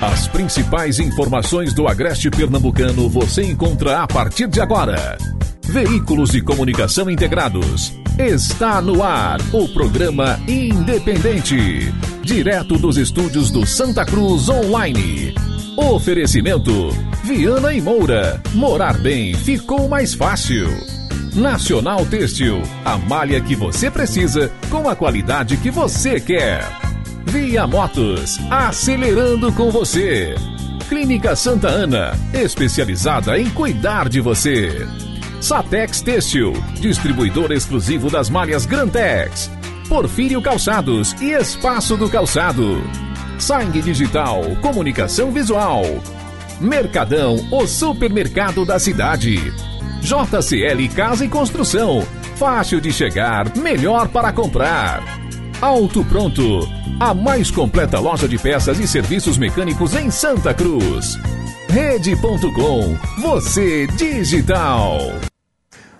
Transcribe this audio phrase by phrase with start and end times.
[0.00, 5.18] As principais informações do Agreste Pernambucano você encontra a partir de agora.
[5.64, 7.92] Veículos de comunicação integrados.
[8.16, 11.92] Está no ar o programa Independente.
[12.22, 15.34] Direto dos estúdios do Santa Cruz Online.
[15.76, 16.90] Oferecimento:
[17.24, 18.40] Viana e Moura.
[18.54, 20.68] Morar bem ficou mais fácil.
[21.34, 22.62] Nacional Têxtil.
[22.84, 26.87] A malha que você precisa com a qualidade que você quer.
[27.26, 30.34] Via Motos, acelerando com você.
[30.88, 34.86] Clínica Santa Ana, especializada em cuidar de você.
[35.40, 39.50] Satex Têxtil, distribuidor exclusivo das malhas Grantex.
[39.88, 42.82] Porfírio Calçados e Espaço do Calçado.
[43.38, 45.82] Sangue Digital, comunicação visual.
[46.60, 49.52] Mercadão, o supermercado da cidade.
[50.00, 55.17] JCL Casa e Construção, fácil de chegar, melhor para comprar.
[55.60, 56.60] Auto Pronto,
[57.00, 61.18] a mais completa loja de peças e serviços mecânicos em Santa Cruz.
[61.68, 64.98] Rede.com, você digital.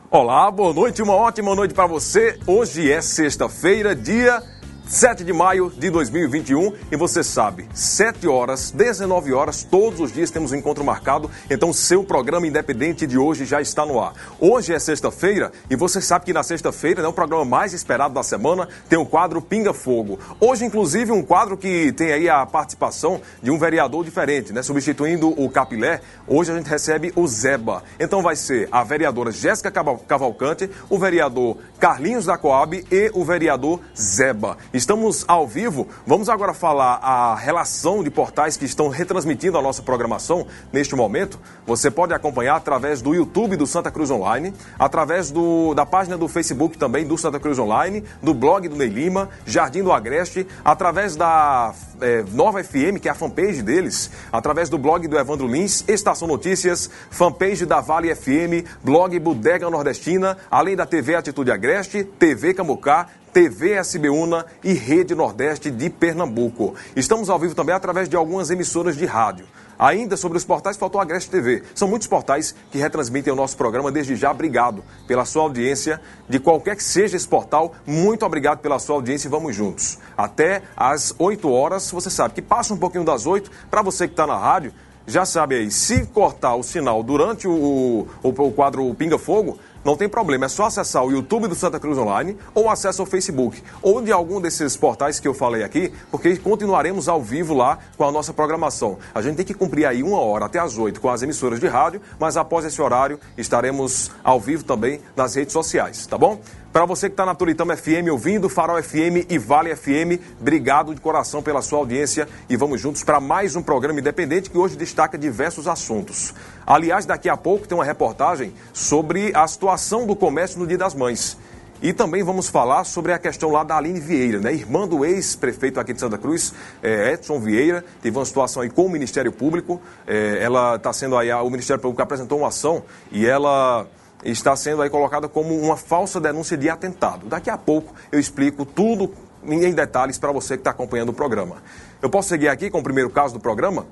[0.08, 2.38] Olá, boa noite, uma ótima noite para você.
[2.46, 4.41] Hoje é sexta-feira, dia
[4.89, 10.30] 7 de maio de 2021 e você sabe, 7 horas, 19 horas, todos os dias
[10.30, 14.14] temos um encontro marcado, então seu programa independente de hoje já está no ar.
[14.41, 18.14] Hoje é sexta-feira e você sabe que na sexta-feira é né, o programa mais esperado
[18.14, 20.19] da semana, tem o quadro Pinga Fogo.
[20.41, 24.62] Hoje, inclusive, um quadro que tem aí a participação de um vereador diferente, né?
[24.62, 27.83] Substituindo o Capilé, hoje a gente recebe o Zeba.
[28.00, 33.80] Então vai ser a vereadora Jéssica Cavalcante, o vereador Carlinhos da Coab e o vereador
[33.95, 34.56] Zeba.
[34.78, 35.88] Estamos ao vivo.
[36.06, 41.36] Vamos agora falar a relação de portais que estão retransmitindo a nossa programação neste momento.
[41.66, 46.28] Você pode acompanhar através do YouTube do Santa Cruz Online, através do, da página do
[46.28, 51.16] Facebook também do Santa Cruz Online, do blog do Ney Lima, Jardim do Agreste, através
[51.16, 55.82] da é, Nova FM, que é a fanpage deles, através do blog do Evandro Lins,
[55.88, 62.55] Estação Notícias, fanpage da Vale FM, blog Bodega Nordestina, além da TV Atitude Agreste, TV
[62.55, 66.74] Camocá, TV SBUNA e Rede Nordeste de Pernambuco.
[66.96, 69.46] Estamos ao vivo também através de algumas emissoras de rádio.
[69.78, 71.62] Ainda sobre os portais, faltou a Agreste TV.
[71.72, 73.92] São muitos portais que retransmitem o nosso programa.
[73.92, 77.76] Desde já, obrigado pela sua audiência, de qualquer que seja esse portal.
[77.86, 80.00] Muito obrigado pela sua audiência e vamos juntos.
[80.16, 84.14] Até às 8 horas, você sabe que passa um pouquinho das 8, para você que
[84.14, 84.72] está na rádio,
[85.08, 89.96] já sabe aí, se cortar o sinal durante o, o, o quadro Pinga Fogo, não
[89.96, 93.62] tem problema, é só acessar o YouTube do Santa Cruz Online ou acessa o Facebook
[93.80, 98.04] ou de algum desses portais que eu falei aqui, porque continuaremos ao vivo lá com
[98.04, 98.98] a nossa programação.
[99.14, 101.66] A gente tem que cumprir aí uma hora até as oito com as emissoras de
[101.66, 106.38] rádio, mas após esse horário estaremos ao vivo também nas redes sociais, tá bom?
[106.78, 111.00] Para você que está na Turitama FM ouvindo, Farol FM e Vale FM, obrigado de
[111.00, 115.18] coração pela sua audiência e vamos juntos para mais um programa independente que hoje destaca
[115.18, 116.33] diversos assuntos.
[116.64, 120.94] Aliás, daqui a pouco tem uma reportagem sobre a situação do comércio no Dia das
[120.94, 121.36] Mães.
[121.83, 124.52] E também vamos falar sobre a questão lá da Aline Vieira, né?
[124.52, 128.87] irmã do ex-prefeito aqui de Santa Cruz, é, Edson Vieira, teve uma situação aí com
[128.87, 129.81] o Ministério Público.
[130.06, 133.84] É, ela está sendo aí, o Ministério Público apresentou uma ação e ela
[134.25, 137.26] está sendo aí colocada como uma falsa denúncia de atentado.
[137.26, 139.12] Daqui a pouco eu explico tudo
[139.44, 141.56] em detalhes para você que está acompanhando o programa.
[142.02, 143.87] Eu posso seguir aqui com o primeiro caso do programa?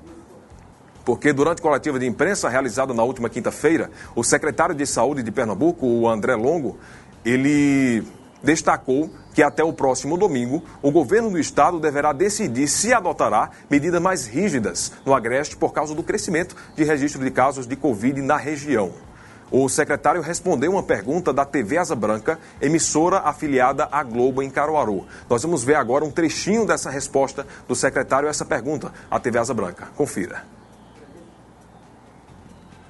[1.05, 5.87] Porque durante coletiva de imprensa realizada na última quinta-feira, o secretário de Saúde de Pernambuco,
[5.87, 6.77] o André Longo,
[7.23, 8.03] ele
[8.43, 14.01] destacou que até o próximo domingo o governo do estado deverá decidir se adotará medidas
[14.01, 18.37] mais rígidas no Agreste por causa do crescimento de registro de casos de Covid na
[18.37, 19.06] região.
[19.49, 25.05] O secretário respondeu uma pergunta da TV Asa Branca, emissora afiliada à Globo em Caruaru.
[25.29, 29.39] Nós vamos ver agora um trechinho dessa resposta do secretário a essa pergunta à TV
[29.39, 29.87] Asa Branca.
[29.95, 30.43] Confira.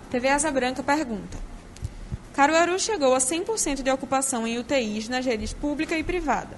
[0.10, 1.38] TV Asa Branca pergunta:
[2.34, 6.58] Caruaru chegou a 100% de ocupação em UTIs nas redes pública e privada.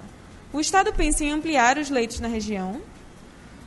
[0.52, 2.80] O Estado pensa em ampliar os leitos na região?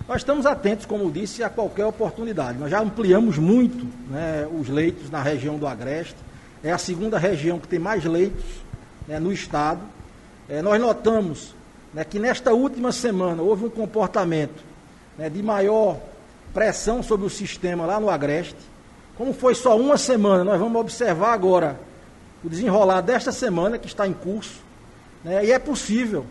[0.07, 2.57] Nós estamos atentos, como disse, a qualquer oportunidade.
[2.57, 6.17] Nós já ampliamos muito né, os leitos na região do Agreste.
[6.61, 8.43] É a segunda região que tem mais leitos
[9.07, 9.79] né, no Estado.
[10.49, 11.55] É, nós notamos
[11.93, 14.61] né, que nesta última semana houve um comportamento
[15.17, 15.97] né, de maior
[16.53, 18.59] pressão sobre o sistema lá no Agreste.
[19.17, 21.79] Como foi só uma semana, nós vamos observar agora
[22.43, 24.59] o desenrolar desta semana que está em curso.
[25.23, 26.25] Né, e é possível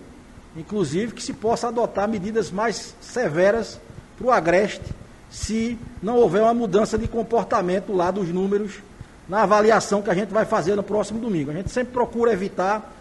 [0.56, 3.80] inclusive que se possa adotar medidas mais severas
[4.16, 4.84] para o Agreste,
[5.30, 8.80] se não houver uma mudança de comportamento lá dos números
[9.28, 11.50] na avaliação que a gente vai fazer no próximo domingo.
[11.50, 12.92] A gente sempre procura evitar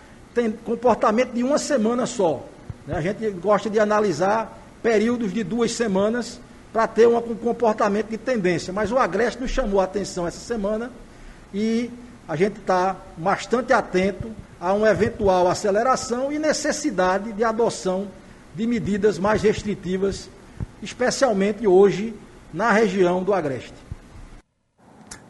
[0.63, 2.45] comportamento de uma semana só.
[2.88, 2.95] Né?
[2.95, 6.39] A gente gosta de analisar períodos de duas semanas
[6.71, 8.71] para ter um comportamento de tendência.
[8.71, 10.89] Mas o Agreste nos chamou a atenção essa semana
[11.54, 11.89] e
[12.27, 14.31] a gente está bastante atento
[14.62, 18.08] a uma eventual aceleração e necessidade de adoção
[18.54, 20.30] de medidas mais restritivas,
[20.84, 22.13] especialmente hoje
[22.54, 23.74] na região do Agreste.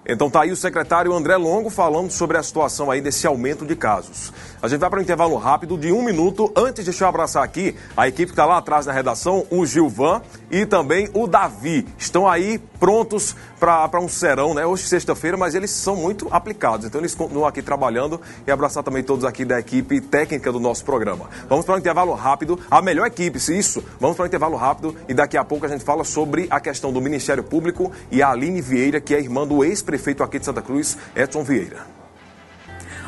[0.06, 3.76] Então tá aí o secretário André Longo falando sobre a situação aí desse aumento de
[3.76, 4.34] casos.
[4.62, 6.52] A gente vai para um intervalo rápido de um minuto.
[6.56, 10.22] Antes, deixa eu abraçar aqui a equipe que está lá atrás na redação, o Gilvan
[10.50, 11.88] e também o Davi.
[11.98, 14.66] Estão aí prontos para um serão, né?
[14.66, 16.88] Hoje, sexta-feira, mas eles são muito aplicados.
[16.88, 20.84] Então, eles continuam aqui trabalhando e abraçar também todos aqui da equipe técnica do nosso
[20.84, 21.30] programa.
[21.48, 22.60] Vamos para um intervalo rápido.
[22.72, 23.84] A melhor equipe, se isso.
[24.00, 26.92] Vamos para um intervalo rápido e daqui a pouco a gente fala sobre a questão
[26.92, 30.64] do Ministério Público e a Aline Vieira, que é irmã do ex-prefeito aqui de Santa
[30.64, 32.01] Cruz, Edson Vieira.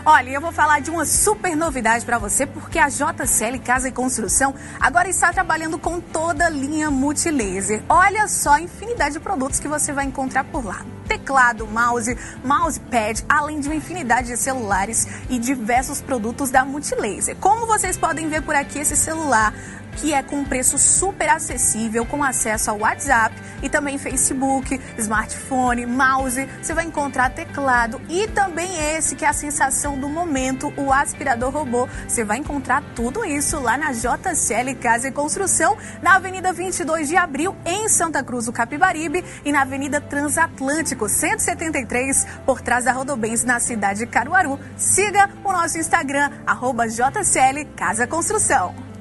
[0.06, 3.92] Olha, eu vou falar de uma super novidade para você, porque a JCL Casa e
[3.92, 7.82] Construção agora está trabalhando com toda a linha multilaser.
[7.88, 10.86] Olha só a infinidade de produtos que você vai encontrar por lá.
[11.08, 17.38] Teclado, mouse, mousepad, além de uma infinidade de celulares e diversos produtos da Multilaser.
[17.38, 19.54] Como vocês podem ver por aqui, esse celular
[19.96, 26.48] que é com preço super acessível, com acesso ao WhatsApp e também Facebook, smartphone, mouse.
[26.62, 31.52] Você vai encontrar teclado e também esse que é a sensação do momento, o aspirador
[31.52, 31.88] robô.
[32.08, 37.18] Você vai encontrar tudo isso lá na JCL Casa e Construção, na Avenida 22 de
[37.18, 43.44] Abril, em Santa Cruz do Capibaribe e na Avenida Transatlântico 173, por trás da Rodobens,
[43.44, 44.60] na cidade de Caruaru.
[44.78, 48.93] Siga o nosso Instagram, arroba JCL Casa Construção.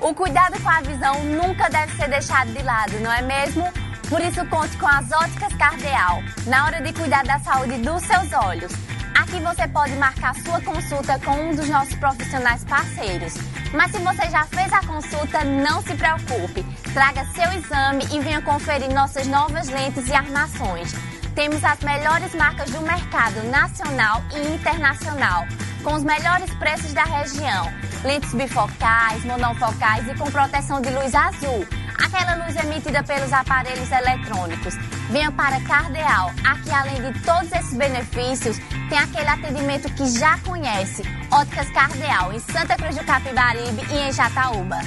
[0.00, 3.64] O cuidado com a visão nunca deve ser deixado de lado, não é mesmo?
[4.08, 8.32] Por isso, conte com as óticas Cardeal na hora de cuidar da saúde dos seus
[8.32, 8.72] olhos.
[9.18, 13.34] Aqui você pode marcar sua consulta com um dos nossos profissionais parceiros.
[13.72, 16.62] Mas se você já fez a consulta, não se preocupe.
[16.92, 20.92] Traga seu exame e venha conferir nossas novas lentes e armações.
[21.34, 25.46] Temos as melhores marcas do mercado nacional e internacional,
[25.82, 27.72] com os melhores preços da região
[28.06, 31.66] lentes bifocais, monofocais e com proteção de luz azul.
[31.98, 34.74] Aquela luz emitida pelos aparelhos eletrônicos.
[35.10, 36.30] Venha para Cardeal.
[36.44, 38.58] Aqui, além de todos esses benefícios,
[38.88, 41.02] tem aquele atendimento que já conhece.
[41.30, 44.78] Óticas Cardeal, em Santa Cruz do Capibaribe e em Jataúba.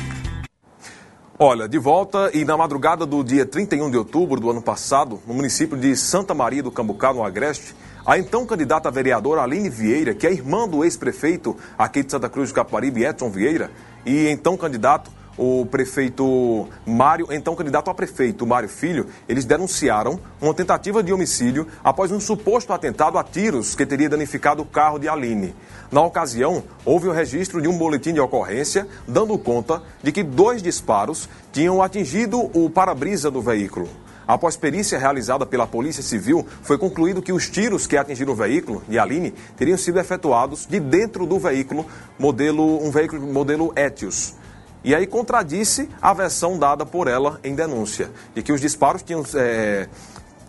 [1.37, 5.33] Olha, de volta e na madrugada do dia 31 de outubro do ano passado, no
[5.33, 7.73] município de Santa Maria do Cambucá, no Agreste,
[8.09, 12.27] a então candidata a vereadora Aline Vieira, que é irmã do ex-prefeito aqui de Santa
[12.27, 13.69] Cruz do Caparibe, Edson Vieira,
[14.03, 20.55] e então candidato o prefeito Mário, então candidato a prefeito Mário Filho, eles denunciaram uma
[20.55, 25.07] tentativa de homicídio após um suposto atentado a tiros que teria danificado o carro de
[25.07, 25.53] Aline.
[25.91, 30.63] Na ocasião, houve o registro de um boletim de ocorrência dando conta de que dois
[30.63, 33.87] disparos tinham atingido o para-brisa do veículo.
[34.29, 38.83] Após perícia realizada pela Polícia Civil, foi concluído que os tiros que atingiram o veículo
[38.87, 41.83] de Aline teriam sido efetuados de dentro do veículo,
[42.19, 44.35] modelo, um veículo modelo Etios.
[44.83, 49.23] E aí contradisse a versão dada por ela em denúncia, de que os disparos tinham,
[49.33, 49.89] é,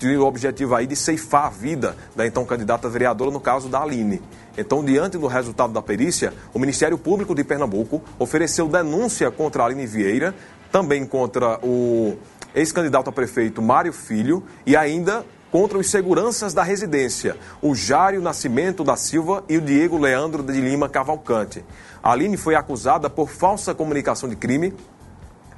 [0.02, 4.20] o objetivo aí de ceifar a vida da então candidata vereadora, no caso da Aline.
[4.58, 9.66] Então, diante do resultado da perícia, o Ministério Público de Pernambuco ofereceu denúncia contra a
[9.66, 10.34] Aline Vieira,
[10.70, 12.18] também contra o
[12.54, 18.84] ex-candidato a prefeito Mário Filho e ainda contra os seguranças da residência, o Jário Nascimento
[18.84, 21.64] da Silva e o Diego Leandro de Lima Cavalcante.
[22.02, 24.72] Aline foi acusada por falsa comunicação de crime.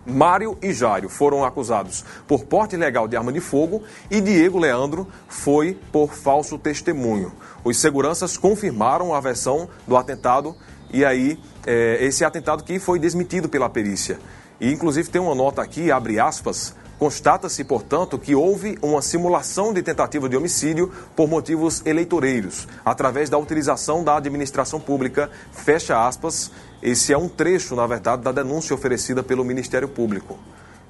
[0.05, 5.07] Mário e Jário foram acusados por porte ilegal de arma de fogo e Diego Leandro
[5.29, 7.31] foi por falso testemunho.
[7.63, 10.57] Os seguranças confirmaram a versão do atentado
[10.93, 14.19] e aí é, esse atentado que foi desmentido pela perícia.
[14.63, 19.83] E inclusive tem uma nota aqui, abre aspas, Constata-se, portanto, que houve uma simulação de
[19.83, 26.53] tentativa de homicídio por motivos eleitoreiros, através da utilização da administração pública, fecha aspas.
[26.81, 30.39] Esse é um trecho, na verdade, da denúncia oferecida pelo Ministério Público.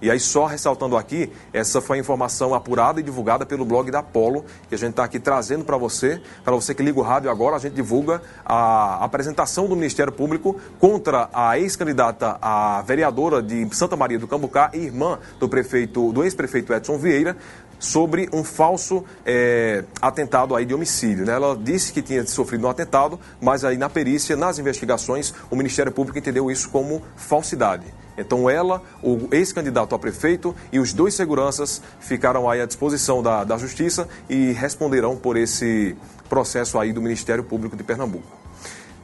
[0.02, 4.02] E aí, só ressaltando aqui, essa foi a informação apurada e divulgada pelo blog da
[4.02, 6.21] Polo, que a gente está aqui trazendo para você.
[6.42, 10.61] Para você que liga o rádio agora, a gente divulga a apresentação do Ministério Público
[10.80, 16.25] contra a ex-candidata a vereadora de Santa Maria do Cambucá e irmã do prefeito, do
[16.25, 17.37] ex-prefeito Edson Vieira,
[17.82, 21.26] sobre um falso é, atentado aí de homicídio.
[21.26, 21.32] Né?
[21.32, 25.90] Ela disse que tinha sofrido um atentado, mas aí na perícia, nas investigações, o Ministério
[25.90, 27.82] Público entendeu isso como falsidade.
[28.16, 33.42] Então ela, o ex-candidato a prefeito e os dois seguranças ficaram aí à disposição da,
[33.42, 35.96] da Justiça e responderão por esse
[36.28, 38.42] processo aí do Ministério Público de Pernambuco.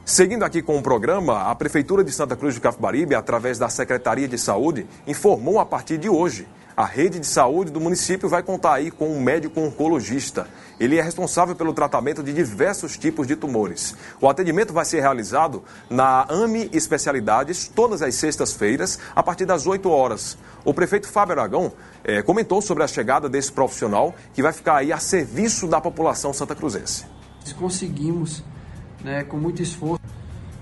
[0.05, 4.27] Seguindo aqui com o programa, a Prefeitura de Santa Cruz de Capibaribe, através da Secretaria
[4.27, 6.47] de Saúde, informou a partir de hoje
[6.79, 10.47] A rede de saúde do município vai contar aí com um médico oncologista.
[10.79, 13.97] Ele é responsável pelo tratamento de diversos tipos de tumores.
[14.21, 19.89] O atendimento vai ser realizado na AMI Especialidades todas as sextas-feiras, a partir das 8
[19.89, 20.37] horas.
[20.63, 24.93] O prefeito Fábio Aragão eh, comentou sobre a chegada desse profissional que vai ficar aí
[24.93, 27.05] a serviço da população santa cruzense.
[27.57, 28.41] Conseguimos,
[29.03, 30.01] né, com muito esforço.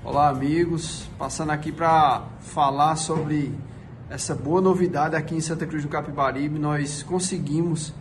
[0.03, 1.07] Olá, amigos.
[1.19, 3.53] Passando aqui para falar sobre
[4.09, 6.57] essa boa novidade aqui em Santa Cruz do Capibaribe.
[6.57, 7.93] Nós conseguimos,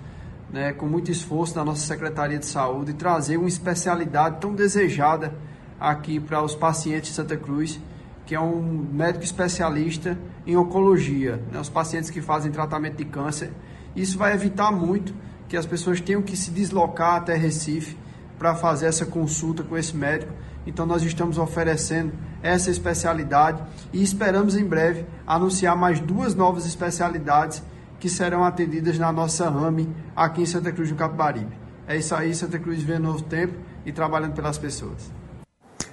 [0.52, 5.34] né, com muito esforço da nossa Secretaria de Saúde, trazer uma especialidade tão desejada
[5.80, 7.80] aqui para os pacientes de Santa Cruz,
[8.24, 13.52] que é um médico especialista em oncologia, né, os pacientes que fazem tratamento de câncer.
[13.94, 15.12] Isso vai evitar muito
[15.48, 17.96] que as pessoas tenham que se deslocar até Recife
[18.38, 20.32] para fazer essa consulta com esse médico.
[20.66, 27.62] Então nós estamos oferecendo essa especialidade e esperamos em breve anunciar mais duas novas especialidades
[28.00, 31.56] que serão atendidas na nossa RAMI aqui em Santa Cruz do Capibaribe.
[31.86, 33.54] É isso aí, Santa Cruz vê novo tempo
[33.84, 35.10] e trabalhando pelas pessoas.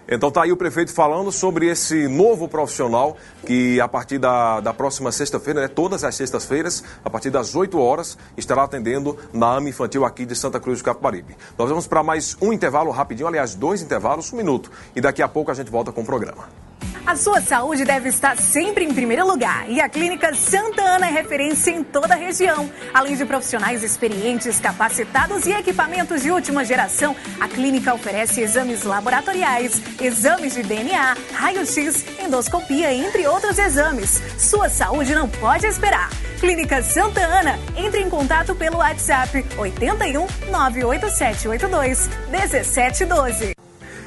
[0.08, 4.74] Então tá aí o prefeito falando sobre esse novo profissional que a partir da, da
[4.74, 9.70] próxima sexta-feira, né, todas as sextas-feiras, a partir das 8 horas, estará atendendo na AMA
[9.70, 11.36] Infantil aqui de Santa Cruz do Capibaribe.
[11.58, 14.70] Nós vamos para mais um intervalo rapidinho, aliás, dois intervalos, um minuto.
[14.96, 16.63] E daqui a pouco a gente volta com o programa.
[17.06, 21.12] A sua saúde deve estar sempre em primeiro lugar e a Clínica Santa Ana é
[21.12, 22.70] referência em toda a região.
[22.94, 29.82] Além de profissionais experientes, capacitados e equipamentos de última geração, a clínica oferece exames laboratoriais,
[30.02, 34.22] exames de DNA, raio-x, endoscopia, entre outros exames.
[34.38, 36.10] Sua saúde não pode esperar.
[36.40, 37.60] Clínica Santa Ana.
[37.76, 43.63] Entre em contato pelo WhatsApp 81 98782 1712.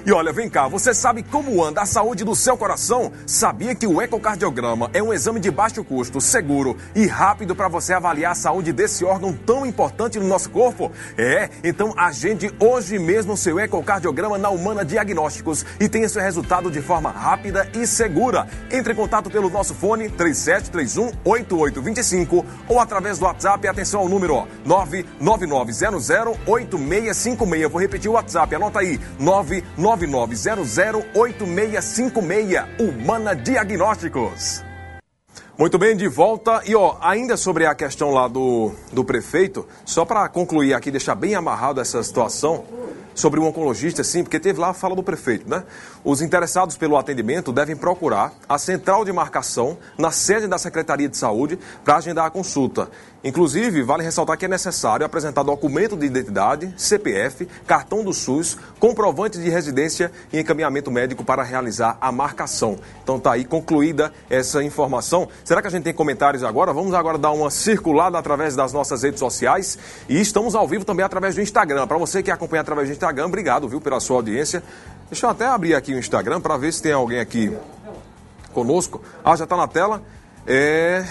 [0.06, 3.10] E olha, vem cá, você sabe como anda a saúde do seu coração?
[3.26, 7.92] Sabia que o ecocardiograma é um exame de baixo custo, seguro e rápido para você
[7.92, 10.92] avaliar a saúde desse órgão tão importante no nosso corpo?
[11.18, 16.80] É, então agende hoje mesmo seu ecocardiograma na Humana Diagnósticos e tenha seu resultado de
[16.80, 18.46] forma rápida e segura.
[18.70, 24.46] Entre em contato pelo nosso fone 3731 8825 ou através do WhatsApp, atenção ao número
[24.64, 27.72] 99900 8656.
[27.72, 32.80] Vou repetir o WhatsApp, anota aí, 999 99008656.
[32.80, 34.66] Humana Diagnósticos.
[35.58, 36.60] Muito bem, de volta.
[36.66, 41.14] E ó, ainda sobre a questão lá do, do prefeito, só para concluir aqui, deixar
[41.14, 42.62] bem amarrado essa situação
[43.14, 45.64] sobre o oncologista, sim, porque teve lá a fala do prefeito, né?
[46.04, 51.16] Os interessados pelo atendimento devem procurar a central de marcação na sede da Secretaria de
[51.16, 52.90] Saúde para agendar a consulta.
[53.26, 59.36] Inclusive, vale ressaltar que é necessário apresentar documento de identidade, CPF, cartão do SUS, comprovante
[59.36, 62.78] de residência e encaminhamento médico para realizar a marcação.
[63.02, 65.28] Então tá aí concluída essa informação.
[65.44, 66.72] Será que a gente tem comentários agora?
[66.72, 69.76] Vamos agora dar uma circulada através das nossas redes sociais
[70.08, 71.84] e estamos ao vivo também através do Instagram.
[71.88, 74.62] Para você que acompanha através do Instagram, obrigado, viu, pela sua audiência.
[75.10, 77.52] Deixa eu até abrir aqui o Instagram para ver se tem alguém aqui
[78.52, 79.02] conosco.
[79.24, 80.00] Ah, já está na tela.
[80.46, 81.04] É.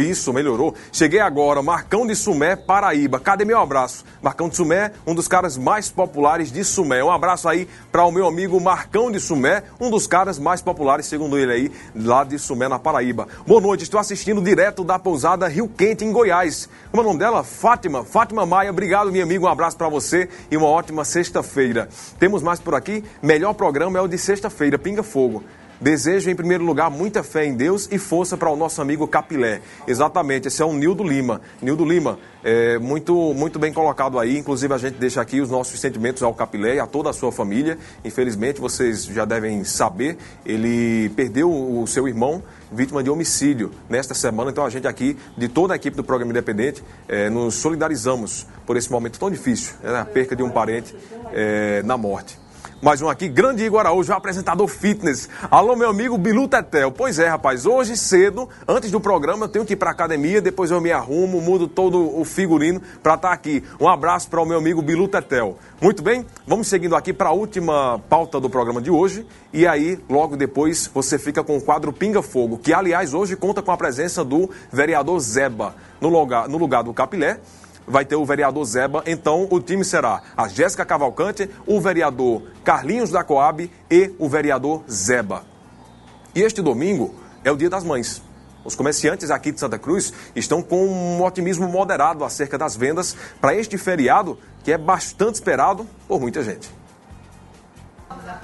[0.00, 0.74] Isso, melhorou.
[0.90, 3.20] Cheguei agora, Marcão de Sumé, Paraíba.
[3.20, 4.04] Cadê meu abraço?
[4.22, 7.04] Marcão de Sumé, um dos caras mais populares de Sumé.
[7.04, 11.06] Um abraço aí para o meu amigo Marcão de Sumé, um dos caras mais populares,
[11.06, 13.28] segundo ele aí, lá de Sumé, na Paraíba.
[13.46, 16.68] Boa noite, estou assistindo direto da pousada Rio Quente, em Goiás.
[16.90, 17.44] Como é o nome dela?
[17.44, 18.04] Fátima.
[18.04, 19.46] Fátima Maia, obrigado, meu amigo.
[19.46, 21.88] Um abraço para você e uma ótima sexta-feira.
[22.18, 23.04] Temos mais por aqui?
[23.22, 25.44] Melhor programa é o de sexta-feira, Pinga Fogo.
[25.84, 29.60] Desejo, em primeiro lugar, muita fé em Deus e força para o nosso amigo Capilé.
[29.86, 31.42] Exatamente, esse é o Nildo Lima.
[31.60, 34.38] Nildo Lima, é, muito, muito bem colocado aí.
[34.38, 37.30] Inclusive, a gente deixa aqui os nossos sentimentos ao Capilé e a toda a sua
[37.30, 37.76] família.
[38.02, 44.50] Infelizmente, vocês já devem saber, ele perdeu o seu irmão vítima de homicídio nesta semana.
[44.50, 48.78] Então, a gente aqui, de toda a equipe do programa Independente, é, nos solidarizamos por
[48.78, 50.96] esse momento tão difícil, né, a perca de um parente
[51.30, 52.42] é, na morte.
[52.84, 55.26] Mais um aqui, grande Igor Araújo, apresentador fitness.
[55.50, 56.92] Alô, meu amigo Bilu Tetel.
[56.92, 60.70] Pois é, rapaz, hoje cedo, antes do programa, eu tenho que ir para academia, depois
[60.70, 63.64] eu me arrumo, mudo todo o figurino para estar tá aqui.
[63.80, 65.56] Um abraço para o meu amigo Bilu Tetel.
[65.80, 69.26] Muito bem, vamos seguindo aqui para a última pauta do programa de hoje.
[69.50, 73.62] E aí, logo depois, você fica com o quadro Pinga Fogo, que, aliás, hoje conta
[73.62, 77.40] com a presença do vereador Zeba, no lugar, no lugar do Capilé
[77.86, 79.02] vai ter o vereador Zeba.
[79.06, 84.82] Então, o time será a Jéssica Cavalcante, o vereador Carlinhos da Coab e o vereador
[84.90, 85.44] Zeba.
[86.34, 87.14] E este domingo
[87.44, 88.22] é o Dia das Mães.
[88.64, 93.54] Os comerciantes aqui de Santa Cruz estão com um otimismo moderado acerca das vendas para
[93.54, 96.70] este feriado que é bastante esperado por muita gente.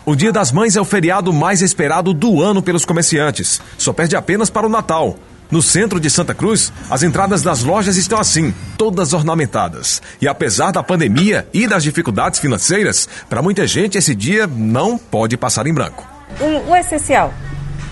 [0.05, 3.63] O Dia das Mães é o feriado mais esperado do ano pelos comerciantes.
[3.79, 5.17] Só perde apenas para o Natal.
[5.51, 10.01] No centro de Santa Cruz, as entradas das lojas estão assim, todas ornamentadas.
[10.21, 15.37] E apesar da pandemia e das dificuldades financeiras, para muita gente esse dia não pode
[15.37, 16.07] passar em branco.
[16.41, 17.35] O, o essencial.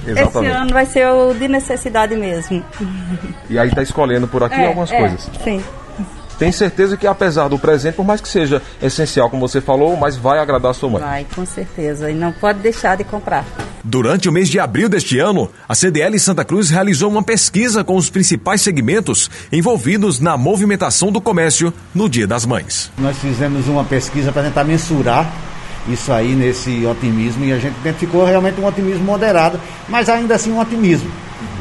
[0.06, 0.52] Exatamente.
[0.52, 2.64] Esse ano vai ser o de necessidade mesmo.
[3.50, 5.30] E aí está escolhendo por aqui é, algumas é, coisas.
[5.42, 5.62] Sim.
[6.38, 10.16] Tem certeza que apesar do presente, por mais que seja essencial, como você falou, mas
[10.16, 11.02] vai agradar a sua mãe.
[11.02, 12.10] Vai, com certeza.
[12.10, 13.44] E não pode deixar de comprar.
[13.82, 17.96] Durante o mês de abril deste ano, a CDL Santa Cruz realizou uma pesquisa com
[17.96, 22.90] os principais segmentos envolvidos na movimentação do comércio no Dia das Mães.
[22.98, 25.32] Nós fizemos uma pesquisa para tentar mensurar
[25.88, 30.52] isso aí nesse otimismo e a gente identificou realmente um otimismo moderado, mas ainda assim
[30.52, 31.10] um otimismo.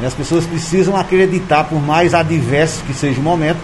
[0.00, 3.58] E as pessoas precisam acreditar, por mais adverso que seja o momento,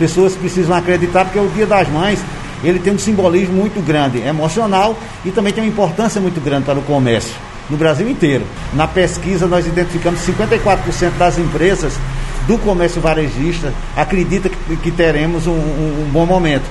[0.00, 2.18] pessoas precisam acreditar porque o Dia das Mães
[2.64, 6.78] ele tem um simbolismo muito grande, emocional e também tem uma importância muito grande para
[6.78, 7.34] o comércio
[7.68, 8.44] no Brasil inteiro.
[8.72, 11.98] Na pesquisa nós identificamos 54% das empresas
[12.46, 16.64] do comércio varejista acredita que, que teremos um, um, um bom momento.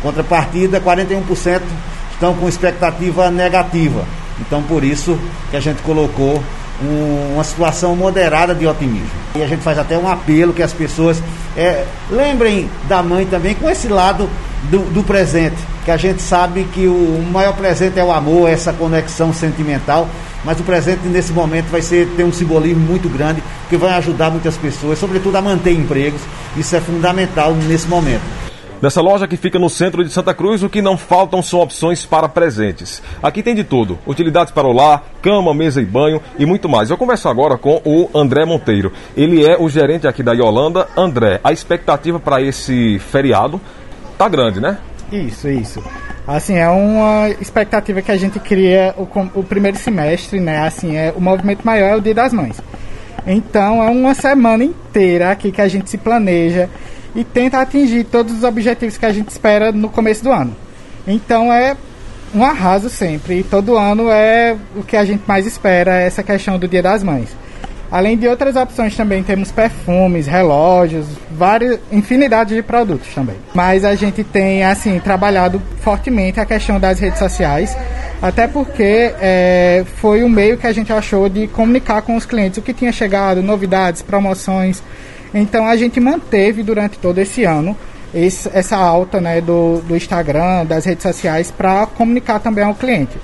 [0.00, 1.60] Contrapartida, 41%
[2.14, 4.04] estão com expectativa negativa.
[4.40, 5.18] Então por isso
[5.50, 6.42] que a gente colocou
[6.84, 9.10] um, uma situação moderada de otimismo.
[9.34, 11.22] E a gente faz até um apelo que as pessoas
[11.56, 14.28] é, lembrem da mãe também com esse lado
[14.64, 18.72] do, do, presente, que a gente sabe que o maior presente é o amor, essa
[18.72, 20.08] conexão sentimental,
[20.44, 24.30] mas o presente nesse momento vai ser ter um simbolismo muito grande que vai ajudar
[24.30, 26.20] muitas pessoas, sobretudo a manter empregos.
[26.56, 28.51] Isso é fundamental nesse momento.
[28.82, 32.04] Nessa loja que fica no centro de Santa Cruz, o que não faltam são opções
[32.04, 33.00] para presentes.
[33.22, 36.90] Aqui tem de tudo: utilidades para o lar, cama, mesa e banho e muito mais.
[36.90, 38.92] Eu converso agora com o André Monteiro.
[39.16, 40.88] Ele é o gerente aqui da Yolanda.
[40.96, 43.60] André, a expectativa para esse feriado
[44.18, 44.78] tá grande, né?
[45.12, 45.80] Isso, isso.
[46.26, 49.06] Assim, é uma expectativa que a gente cria o,
[49.38, 50.66] o primeiro semestre, né?
[50.66, 52.60] Assim, é o movimento maior é o Dia das Mães.
[53.24, 56.68] Então, é uma semana inteira aqui que a gente se planeja
[57.14, 60.56] e tenta atingir todos os objetivos que a gente espera no começo do ano.
[61.06, 61.76] Então é
[62.34, 63.40] um arraso sempre.
[63.40, 67.02] E todo ano é o que a gente mais espera, essa questão do Dia das
[67.02, 67.28] Mães.
[67.90, 73.36] Além de outras opções também temos perfumes, relógios, várias infinidade de produtos também.
[73.52, 77.76] Mas a gente tem assim trabalhado fortemente a questão das redes sociais,
[78.22, 82.56] até porque é, foi o meio que a gente achou de comunicar com os clientes
[82.56, 84.82] o que tinha chegado, novidades, promoções,
[85.34, 87.76] então a gente manteve durante todo esse ano
[88.14, 93.16] esse, essa alta né, do, do Instagram, das redes sociais, para comunicar também ao cliente.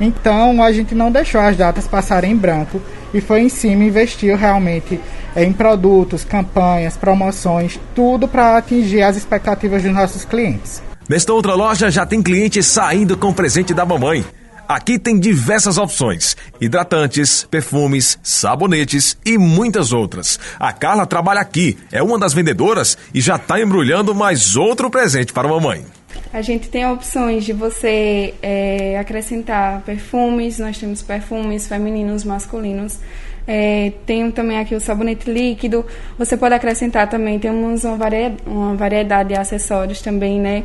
[0.00, 2.80] Então a gente não deixou as datas passarem em branco
[3.12, 5.00] e foi em cima investiu realmente
[5.36, 10.82] em produtos, campanhas, promoções, tudo para atingir as expectativas dos nossos clientes.
[11.08, 14.24] Nesta outra loja já tem cliente saindo com presente da mamãe.
[14.68, 20.38] Aqui tem diversas opções: hidratantes, perfumes, sabonetes e muitas outras.
[20.58, 25.32] A Carla trabalha aqui, é uma das vendedoras e já está embrulhando mais outro presente
[25.32, 25.84] para a mamãe.
[26.32, 32.98] A gente tem opções de você é, acrescentar perfumes, nós temos perfumes femininos, masculinos.
[33.46, 35.84] É, tem também aqui o sabonete líquido.
[36.18, 40.64] Você pode acrescentar também, temos uma variedade, uma variedade de acessórios também, né?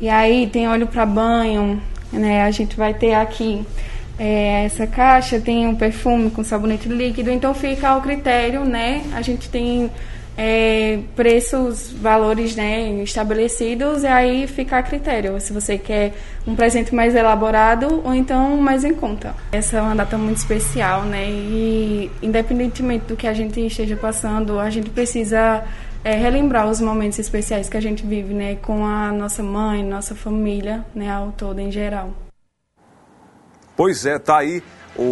[0.00, 1.80] E aí tem óleo para banho,
[2.12, 2.42] né?
[2.42, 3.64] A gente vai ter aqui
[4.18, 9.02] é, essa caixa, tem um perfume com sabonete líquido, então fica ao critério, né?
[9.14, 9.90] A gente tem
[10.36, 16.14] é, preços, valores né, estabelecidos, e aí fica a critério, se você quer
[16.46, 19.34] um presente mais elaborado ou então mais em conta.
[19.52, 21.26] Essa é uma data muito especial, né?
[21.28, 25.62] E independentemente do que a gente esteja passando, a gente precisa
[26.04, 30.14] é, relembrar os momentos especiais que a gente vive, né, com a nossa mãe, nossa
[30.14, 32.10] família, né, ao todo em geral.
[33.76, 34.62] Pois é, tá aí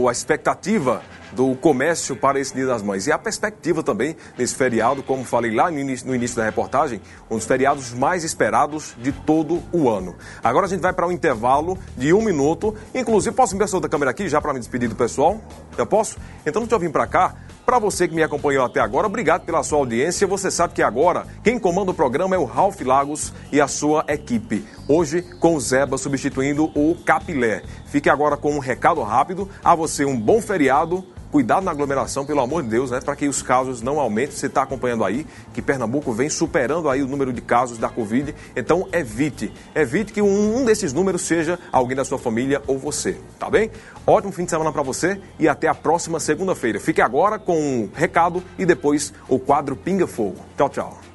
[0.09, 3.07] a expectativa do comércio para esse Dia das Mães.
[3.07, 7.01] E a perspectiva também nesse feriado, como falei lá no início, no início, da reportagem,
[7.31, 10.16] um dos feriados mais esperados de todo o ano.
[10.42, 12.74] Agora a gente vai para um intervalo de um minuto.
[12.94, 15.40] Inclusive, posso me outra câmera aqui já para me despedir do pessoal?
[15.77, 16.18] Eu posso?
[16.44, 17.35] Então, deixa eu vir para cá.
[17.68, 20.26] Para você que me acompanhou até agora, obrigado pela sua audiência.
[20.26, 24.07] Você sabe que agora quem comanda o programa é o Ralph Lagos e a sua
[24.09, 24.64] equipe.
[24.88, 27.62] Hoje com o Zeba substituindo o Capilé.
[27.85, 29.50] Fique agora com um recado rápido.
[29.62, 33.00] A você um bom feriado Cuidado na aglomeração, pelo amor de Deus, né?
[33.00, 34.34] Para que os casos não aumentem.
[34.34, 38.34] Você está acompanhando aí que Pernambuco vem superando aí o número de casos da Covid.
[38.56, 43.50] Então evite, evite que um, desses números seja alguém da sua família ou você, tá
[43.50, 43.70] bem?
[44.06, 46.80] Ótimo fim de semana para você e até a próxima segunda-feira.
[46.80, 50.36] Fique agora com um recado e depois o quadro Pinga Fogo.
[50.56, 51.08] Tchau, tchau.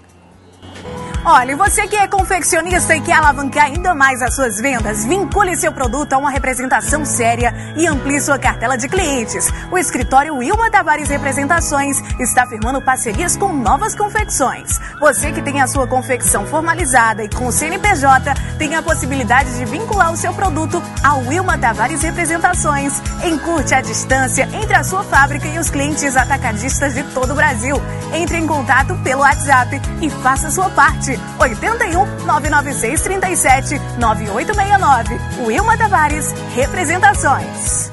[1.26, 5.72] Olha, você que é confeccionista e quer alavancar ainda mais as suas vendas, vincule seu
[5.72, 9.48] produto a uma representação séria e amplie sua cartela de clientes.
[9.72, 14.78] O escritório Wilma Tavares Representações está firmando parcerias com novas confecções.
[15.00, 19.64] Você que tem a sua confecção formalizada e com o CNPJ, tem a possibilidade de
[19.64, 23.02] vincular o seu produto ao Wilma Tavares Representações.
[23.24, 27.82] Encurte a distância entre a sua fábrica e os clientes atacadistas de todo o Brasil.
[28.14, 31.13] Entre em contato pelo WhatsApp e faça sua parte.
[31.40, 35.20] 81 996 37 9869.
[35.46, 37.93] Wilma Tavares, representações.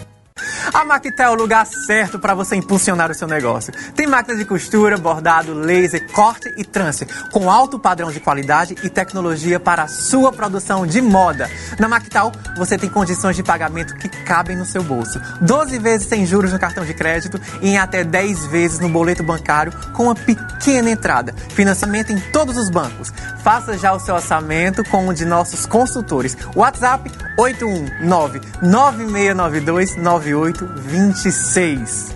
[0.73, 3.73] A Mactel é o lugar certo para você impulsionar o seu negócio.
[3.95, 8.89] Tem máquinas de costura, bordado, laser, corte e trance, com alto padrão de qualidade e
[8.89, 11.51] tecnologia para a sua produção de moda.
[11.79, 15.21] Na Mactel, você tem condições de pagamento que cabem no seu bolso.
[15.41, 19.23] 12 vezes sem juros no cartão de crédito e em até 10 vezes no boleto
[19.23, 21.35] bancário com uma pequena entrada.
[21.51, 23.13] Financiamento em todos os bancos.
[23.43, 26.37] Faça já o seu orçamento com um de nossos consultores.
[26.55, 29.97] WhatsApp 819 9692
[30.33, 32.15] 9826.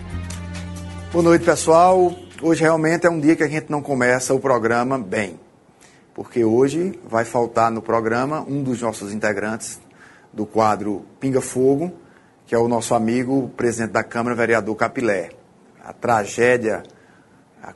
[1.12, 2.14] Boa noite, pessoal.
[2.40, 5.40] Hoje realmente é um dia que a gente não começa o programa bem.
[6.14, 9.80] Porque hoje vai faltar no programa um dos nossos integrantes
[10.32, 11.92] do quadro Pinga Fogo,
[12.46, 15.30] que é o nosso amigo, o presidente da Câmara, vereador Capilé.
[15.84, 16.84] A tragédia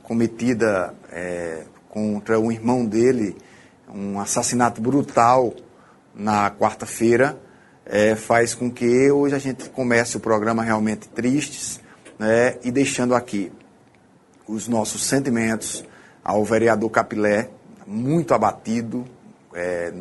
[0.03, 3.35] cometida é, contra um irmão dele,
[3.93, 5.53] um assassinato brutal
[6.15, 7.37] na quarta-feira,
[7.89, 11.81] é, faz com que hoje a gente comece o programa realmente tristes
[12.19, 13.51] né, e deixando aqui
[14.47, 15.83] os nossos sentimentos
[16.23, 17.49] ao vereador Capilé,
[17.87, 19.05] muito abatido
[19.55, 19.91] é,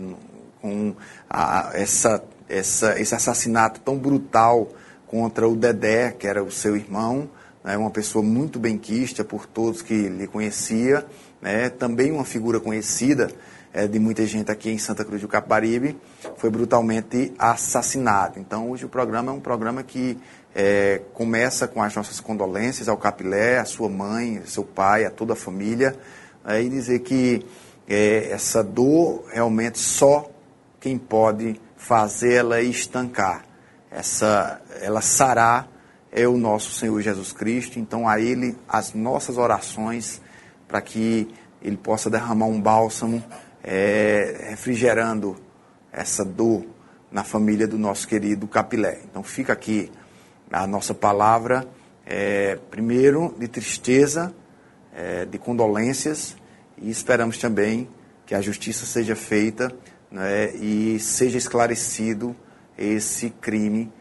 [0.61, 0.95] com
[1.31, 4.69] a, essa, essa, esse assassinato tão brutal
[5.07, 7.31] contra o Dedé, que era o seu irmão,
[7.65, 11.07] né, uma pessoa muito benquista por todos que lhe conhecia,
[11.41, 13.31] né, também uma figura conhecida
[13.79, 15.97] é, de muita gente aqui em Santa Cruz do Capibaribe,
[16.37, 18.41] foi brutalmente assassinado.
[18.41, 20.19] Então, hoje o programa é um programa que
[20.53, 25.35] é, começa com as nossas condolências ao Capilé, à sua mãe, seu pai, a toda
[25.35, 25.95] a família,
[26.45, 27.47] é, e dizer que
[27.89, 30.29] é, essa dor realmente só
[30.81, 33.45] quem pode fazê-la estancar,
[33.93, 35.69] essa, ela sarar
[36.11, 37.79] é o nosso Senhor Jesus Cristo.
[37.79, 40.21] Então, a Ele as nossas orações
[40.67, 41.29] para que
[41.63, 43.23] Ele possa derramar um bálsamo
[43.63, 45.37] é, refrigerando
[45.93, 46.65] essa dor
[47.11, 49.01] na família do nosso querido Capilé.
[49.11, 49.91] Então fica aqui
[50.51, 51.67] a nossa palavra,
[52.07, 54.35] é, primeiro de tristeza,
[54.95, 56.37] é, de condolências
[56.77, 57.89] e esperamos também
[58.27, 59.73] que a justiça seja feita
[60.11, 62.35] né, e seja esclarecido
[62.77, 63.93] esse crime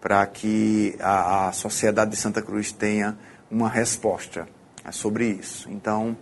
[0.00, 3.16] para que a, a sociedade de Santa Cruz tenha
[3.50, 4.46] uma resposta
[4.92, 5.68] sobre isso.
[5.70, 6.16] Então,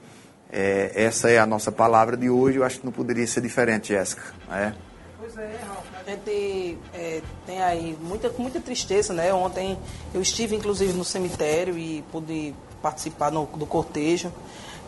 [0.54, 2.58] é, essa é a nossa palavra de hoje.
[2.58, 4.22] Eu acho que não poderia ser diferente, Jéssica.
[4.52, 4.72] É?
[5.18, 5.84] Pois é, Ralf.
[6.06, 9.34] A gente é, tem aí muita, muita tristeza, né?
[9.34, 9.76] Ontem
[10.14, 14.32] eu estive, inclusive, no cemitério e pude participar no, do cortejo.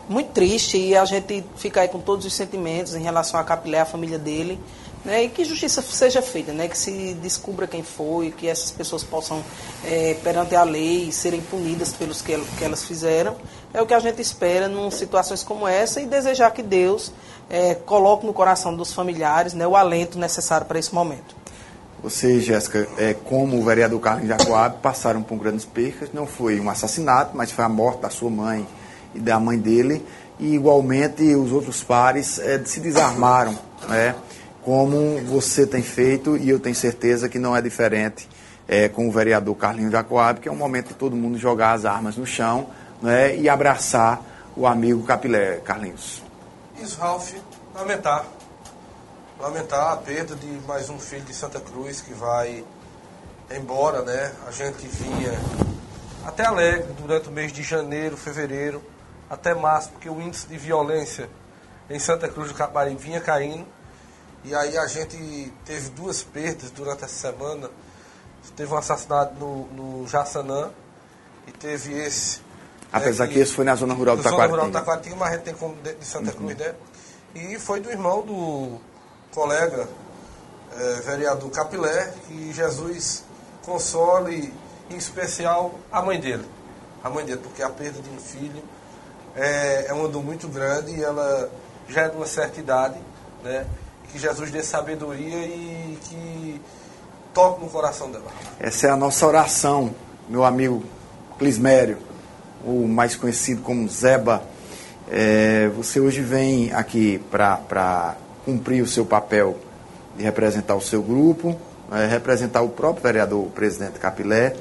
[0.07, 3.81] Muito triste e a gente fica aí com todos os sentimentos em relação a Capilé,
[3.81, 4.57] a família dele.
[5.05, 9.03] Né, e que justiça seja feita, né, que se descubra quem foi, que essas pessoas
[9.03, 9.41] possam,
[9.85, 13.37] é, perante a lei, serem punidas pelos que, que elas fizeram.
[13.73, 17.11] É o que a gente espera em situações como essa e desejar que Deus
[17.49, 21.35] é, coloque no coração dos familiares né, o alento necessário para esse momento.
[22.01, 26.09] Você, Jéssica, é, como o vereador Carlos Jacoab, passaram por grandes percas.
[26.13, 28.67] Não foi um assassinato, mas foi a morte da sua mãe
[29.13, 30.05] e da mãe dele.
[30.39, 33.57] E, igualmente, os outros pares é, se desarmaram.
[33.87, 34.15] Né?
[34.67, 38.27] como você tem feito, e eu tenho certeza que não é diferente
[38.67, 41.85] é, com o vereador Carlinhos Jacoab, que é um momento de todo mundo jogar as
[41.85, 42.67] armas no chão
[43.01, 44.21] né, e abraçar
[44.55, 46.23] o amigo Capilé, Carlinhos.
[46.77, 47.33] Isso, Ralf,
[47.75, 48.25] lamentar.
[49.39, 52.63] Lamentar a perda de mais um filho de Santa Cruz que vai
[53.51, 54.33] embora, né?
[54.47, 55.31] A gente vinha
[56.25, 58.83] até alegre durante o mês de janeiro, fevereiro,
[59.29, 61.29] até março, porque o índice de violência
[61.89, 63.65] em Santa Cruz do Capibaribe vinha caindo
[64.43, 67.69] e aí a gente teve duas perdas durante essa semana.
[68.55, 70.71] Teve um assassinato no, no Jaçanã
[71.45, 72.41] e teve esse.
[72.91, 74.47] Apesar né, que, esse foi na zona rural do Taquaritinga.
[74.47, 76.37] Na zona rural do Taquaritinga, mas a gente tem como de, de Santa uhum.
[76.37, 76.75] Cruz, né?
[77.35, 78.79] E foi do irmão do
[79.33, 79.87] colega
[80.75, 83.23] é, vereador Capilé, que Jesus
[83.65, 84.53] console,
[84.89, 86.45] em especial, a mãe dele.
[87.03, 88.63] A mãe dele, porque a perda de um filho
[89.35, 91.51] é, é uma dor muito grande e ela
[91.87, 92.97] já é de uma certa idade,
[93.43, 93.65] né?
[94.11, 96.61] que Jesus dê sabedoria e que
[97.33, 98.25] toque no coração dela.
[98.59, 99.93] Essa é a nossa oração,
[100.27, 100.83] meu amigo
[101.37, 101.97] Clismério,
[102.71, 104.43] o mais conhecido como Zeba.
[105.09, 109.57] É, você hoje vem aqui para cumprir o seu papel
[110.17, 111.57] de representar o seu grupo,
[111.91, 114.55] é, representar o próprio vereador, o presidente Capilé,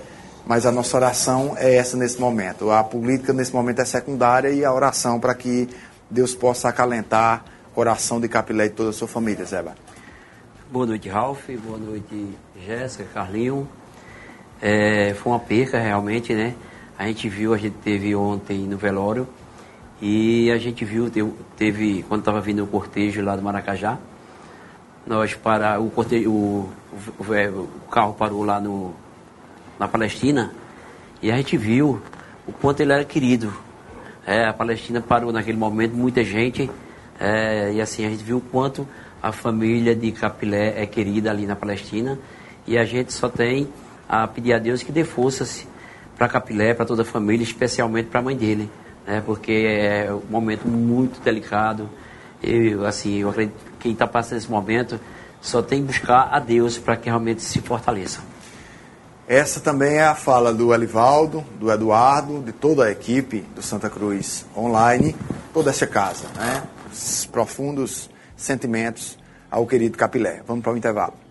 [0.46, 2.70] mas a nossa oração é essa nesse momento.
[2.70, 5.68] A política nesse momento é secundária e a oração para que
[6.08, 9.74] Deus possa acalentar o coração de Capilé e toda a sua família, Zeba.
[10.70, 11.48] Boa noite, Ralf.
[11.64, 12.28] Boa noite,
[12.64, 13.68] Jéssica, Carlinho.
[14.60, 16.54] É, foi uma perca realmente, né?
[16.98, 19.28] A gente viu, a gente teve ontem no velório
[20.00, 21.10] e a gente viu,
[21.56, 23.98] teve, quando estava vindo o cortejo lá do Maracajá,
[25.06, 26.70] nós para o cortejo, o,
[27.18, 28.94] o, o carro parou lá no,
[29.78, 30.52] na Palestina
[31.22, 32.00] e a gente viu
[32.46, 33.52] o quanto ele era querido.
[34.26, 36.70] É, a Palestina parou naquele momento, muita gente,
[37.20, 38.88] é, e assim a gente viu o quanto
[39.22, 42.18] a família de Capilé é querida ali na Palestina
[42.66, 43.68] e a gente só tem
[44.08, 45.66] a pedir a Deus que dê forças
[46.16, 48.70] para Capilé, para toda a família, especialmente para a mãe dele,
[49.06, 49.22] né?
[49.24, 51.88] porque é um momento muito delicado.
[52.42, 54.98] Eu, assim, eu acredito que quem está passando esse momento
[55.40, 58.20] só tem que buscar a Deus para que realmente se fortaleça.
[59.28, 63.90] Essa também é a fala do Elivaldo, do Eduardo, de toda a equipe do Santa
[63.90, 65.16] Cruz Online,
[65.52, 66.62] toda essa casa, né?
[66.92, 69.18] Os profundos sentimentos
[69.50, 70.42] ao querido Capilé.
[70.46, 71.25] Vamos para o intervalo.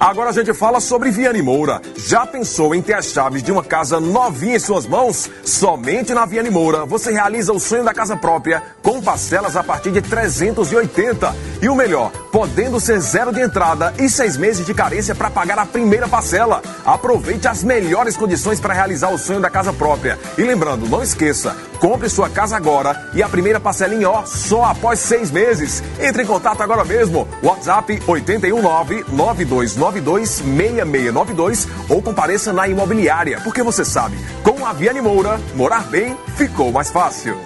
[0.00, 1.82] Agora a gente fala sobre Viane Moura.
[1.94, 5.30] Já pensou em ter as chaves de uma casa novinha em suas mãos?
[5.44, 9.90] Somente na Viane Moura você realiza o sonho da casa própria com parcelas a partir
[9.90, 11.36] de 380.
[11.60, 15.58] E o melhor, podendo ser zero de entrada e seis meses de carência para pagar
[15.58, 16.62] a primeira parcela.
[16.86, 20.18] Aproveite as melhores condições para realizar o sonho da casa própria.
[20.38, 24.64] E lembrando, não esqueça, compre sua casa agora e a primeira parcela em ó só
[24.64, 25.82] após seis meses.
[26.00, 27.28] Entre em contato agora mesmo.
[27.42, 35.40] WhatsApp 819 92 92926692 ou compareça na imobiliária, porque você sabe, com a Viane Moura,
[35.54, 37.38] morar bem ficou mais fácil.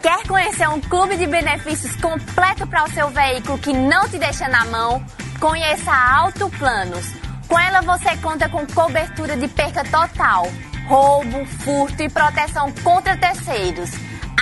[0.00, 4.48] Quer conhecer um clube de benefícios completo para o seu veículo que não te deixa
[4.48, 5.00] na mão?
[5.38, 7.06] Conheça a Auto Planos.
[7.46, 10.48] Com ela você conta com cobertura de perca total,
[10.88, 13.90] roubo, furto e proteção contra terceiros,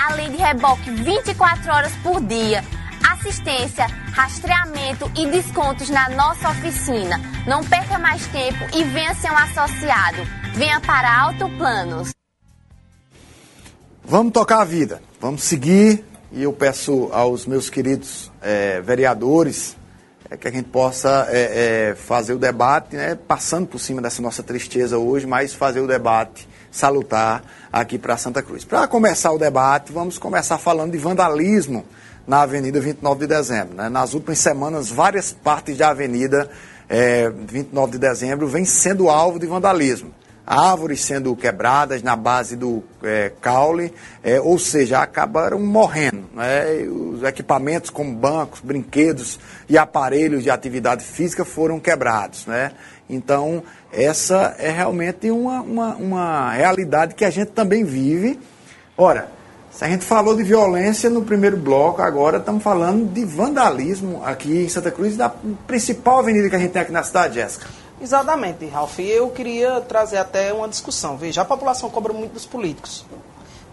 [0.09, 2.65] além de reboque 24 horas por dia
[3.13, 7.21] assistência, rastreamento e descontos na nossa oficina.
[7.47, 10.19] Não perca mais tempo e venha ser um associado.
[10.55, 12.11] Venha para Alto Planos.
[14.05, 19.77] Vamos tocar a vida, vamos seguir e eu peço aos meus queridos é, vereadores
[20.29, 24.43] é, que a gente possa é, fazer o debate, né, passando por cima dessa nossa
[24.43, 27.43] tristeza hoje, mas fazer o debate salutar
[27.73, 28.65] aqui para Santa Cruz.
[28.65, 31.85] Para começar o debate, vamos começar falando de vandalismo
[32.31, 33.75] na Avenida 29 de Dezembro.
[33.75, 33.89] Né?
[33.89, 36.49] Nas últimas semanas, várias partes da Avenida
[36.89, 40.15] é, 29 de Dezembro vêm sendo alvo de vandalismo.
[40.47, 46.25] Árvores sendo quebradas na base do é, caule, é, ou seja, acabaram morrendo.
[46.33, 46.87] Né?
[46.89, 52.47] Os equipamentos como bancos, brinquedos e aparelhos de atividade física foram quebrados.
[52.47, 52.71] Né?
[53.09, 53.61] Então,
[53.93, 58.39] essa é realmente uma, uma, uma realidade que a gente também vive.
[58.97, 59.40] Ora,
[59.71, 64.65] se a gente falou de violência no primeiro bloco, agora estamos falando de vandalismo aqui
[64.65, 67.69] em Santa Cruz, da principal avenida que a gente tem aqui na cidade, Jéssica.
[68.03, 68.99] Exatamente, Ralf.
[68.99, 71.17] Eu queria trazer até uma discussão.
[71.17, 73.05] Veja, a população cobra muito dos políticos.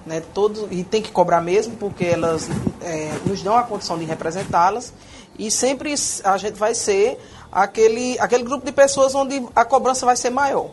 [0.06, 2.48] Né, todo, e tem que cobrar mesmo, porque elas
[2.82, 4.94] é, nos dão a condição de representá-las.
[5.38, 7.20] E sempre a gente vai ser
[7.52, 10.70] aquele, aquele grupo de pessoas onde a cobrança vai ser maior.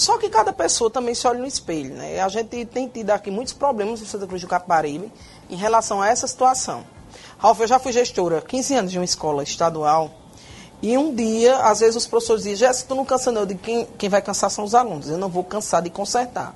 [0.00, 1.94] Só que cada pessoa também se olha no espelho.
[1.94, 2.20] Né?
[2.20, 5.12] A gente tem tido aqui muitos problemas em Santa Cruz do Capibaribe
[5.50, 6.82] em relação a essa situação.
[7.36, 10.10] Ralf, eu já fui gestora 15 anos de uma escola estadual.
[10.80, 13.42] E um dia, às vezes, os professores dizem, Jéssica, tu não cansa não.
[13.42, 15.10] Eu digo, quem, quem vai cansar são os alunos.
[15.10, 16.54] Eu não vou cansar de consertar.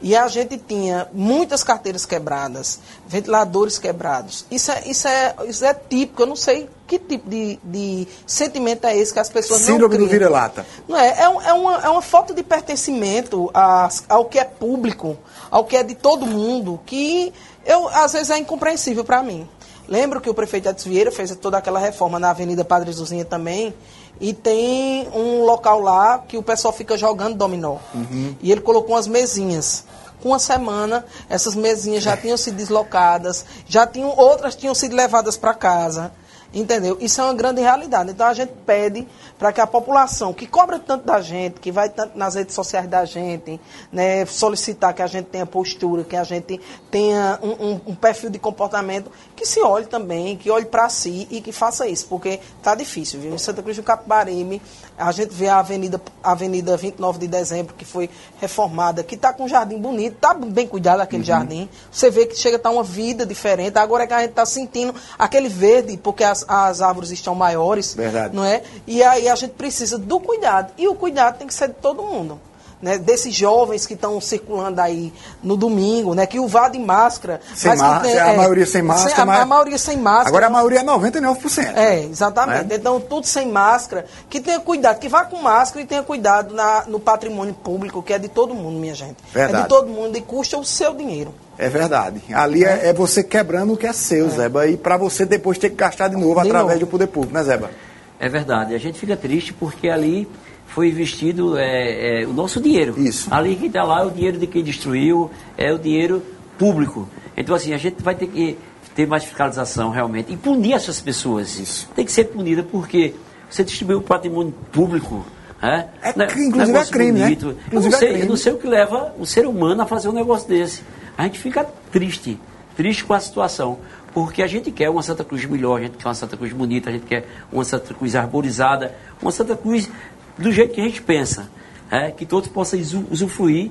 [0.00, 4.44] E a gente tinha muitas carteiras quebradas, ventiladores quebrados.
[4.50, 8.86] Isso é, isso é, isso é típico, eu não sei que tipo de, de sentimento
[8.86, 10.06] é esse que as pessoas Síndrome não criam.
[10.06, 10.66] do vira-lata.
[10.86, 15.16] Não é, é, é, uma, é uma falta de pertencimento a, ao que é público,
[15.50, 17.32] ao que é de todo mundo, que
[17.64, 19.48] eu, às vezes é incompreensível para mim.
[19.88, 23.72] Lembro que o prefeito Edson Vieira fez toda aquela reforma na Avenida Padre Zuzinha também,
[24.20, 27.76] e tem um local lá que o pessoal fica jogando dominó.
[27.94, 28.34] Uhum.
[28.40, 29.84] E ele colocou umas mesinhas.
[30.22, 35.36] Com uma semana, essas mesinhas já tinham sido deslocadas, já tinham outras tinham sido levadas
[35.36, 36.12] para casa.
[36.54, 36.96] Entendeu?
[37.00, 38.10] Isso é uma grande realidade.
[38.10, 39.06] Então a gente pede
[39.38, 42.88] para que a população que cobra tanto da gente, que vai tanto nas redes sociais
[42.88, 43.60] da gente,
[43.92, 48.30] né, solicitar que a gente tenha postura, que a gente tenha um, um, um perfil
[48.30, 52.40] de comportamento, que se olhe também, que olhe para si e que faça isso, porque
[52.62, 53.34] tá difícil, viu?
[53.34, 54.62] Em Santa Cruz do Capibaribe,
[54.98, 58.08] a gente vê a Avenida, a Avenida 29 de Dezembro, que foi
[58.40, 61.26] reformada, que está com um jardim bonito, está bem cuidado aquele uhum.
[61.26, 61.68] jardim.
[61.90, 63.78] Você vê que chega a estar tá uma vida diferente.
[63.78, 67.94] Agora é que a gente está sentindo aquele verde, porque as, as árvores estão maiores.
[67.94, 68.34] Verdade.
[68.34, 68.62] Não é?
[68.86, 70.72] E aí a gente precisa do cuidado.
[70.78, 72.40] E o cuidado tem que ser de todo mundo
[72.80, 75.12] né, desses jovens que estão circulando aí
[75.42, 77.40] no domingo, né, que o vá de máscara.
[77.54, 79.14] Sem máscara, é, a maioria sem máscara.
[79.14, 79.40] Sem, a, mas...
[79.40, 80.28] a, maioria sem máscara.
[80.28, 81.76] Agora a maioria é 99%.
[81.76, 82.66] É, exatamente.
[82.66, 82.76] Né?
[82.76, 84.06] Então, tudo sem máscara.
[84.28, 88.12] Que tenha cuidado, que vá com máscara e tenha cuidado na, no patrimônio público, que
[88.12, 89.16] é de todo mundo, minha gente.
[89.32, 89.60] Verdade.
[89.60, 91.34] É de todo mundo e custa o seu dinheiro.
[91.58, 92.20] É verdade.
[92.32, 94.30] Ali é, é você quebrando o que é seu, é.
[94.30, 96.80] Zeba, e para você depois ter que gastar de novo de através novo.
[96.80, 97.70] do poder público, né, Zeba?
[98.18, 98.74] É verdade.
[98.74, 100.28] A gente fica triste porque ali
[100.66, 102.94] foi investido é, é, o nosso dinheiro.
[102.98, 103.32] Isso.
[103.32, 106.22] Ali que está lá é o dinheiro de quem destruiu, é o dinheiro
[106.58, 107.08] público.
[107.36, 108.58] Então, assim, a gente vai ter que
[108.94, 111.58] ter mais fiscalização realmente e punir essas pessoas.
[111.58, 111.88] Isso.
[111.94, 113.14] Tem que ser punida porque
[113.48, 115.24] você distribuiu o patrimônio público.
[115.62, 117.30] É, é inclusive é crime, né?
[117.32, 119.86] Inclusive eu, não sei, é eu não sei o que leva o ser humano a
[119.86, 120.82] fazer um negócio desse.
[121.16, 122.38] A gente fica triste,
[122.76, 123.78] triste com a situação.
[124.16, 126.88] Porque a gente quer uma Santa Cruz melhor, a gente quer uma Santa Cruz bonita,
[126.88, 129.90] a gente quer uma Santa Cruz arborizada, uma Santa Cruz
[130.38, 131.48] do jeito que a gente pensa.
[131.88, 133.70] É, que todos possam usufruir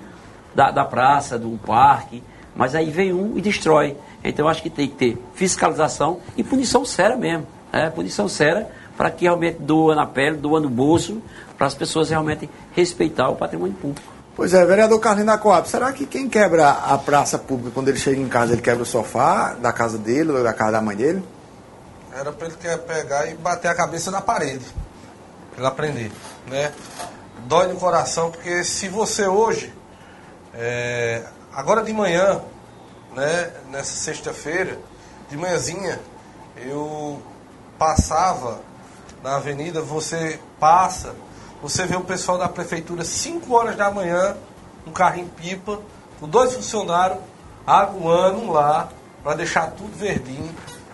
[0.56, 2.24] da, da praça, do parque,
[2.56, 3.98] mas aí vem um e destrói.
[4.24, 7.46] Então eu acho que tem que ter fiscalização e punição séria mesmo.
[7.74, 11.22] É, punição séria para que realmente doa na pele, doa no bolso,
[11.58, 14.16] para as pessoas realmente respeitar o patrimônio público.
[14.36, 17.98] Pois é, vereador Carlinhos da Coab, será que quem quebra a praça pública quando ele
[17.98, 20.96] chega em casa, ele quebra o sofá da casa dele ou da casa da mãe
[20.96, 21.24] dele?
[22.14, 24.66] Era para ele pegar e bater a cabeça na parede,
[25.58, 26.12] ele aprender
[26.48, 26.72] né?
[27.48, 29.74] Dói no coração, porque se você hoje,
[30.54, 32.42] é, agora de manhã,
[33.14, 34.80] né, nessa sexta-feira,
[35.30, 36.00] de manhãzinha,
[36.58, 37.22] eu
[37.78, 38.62] passava
[39.22, 41.16] na avenida, você passa,
[41.62, 44.36] você vê o pessoal da prefeitura 5 horas da manhã,
[44.88, 45.80] um carrinho pipa,
[46.20, 47.20] com dois funcionários
[47.66, 48.90] aguando lá
[49.24, 50.54] para deixar tudo verdinho.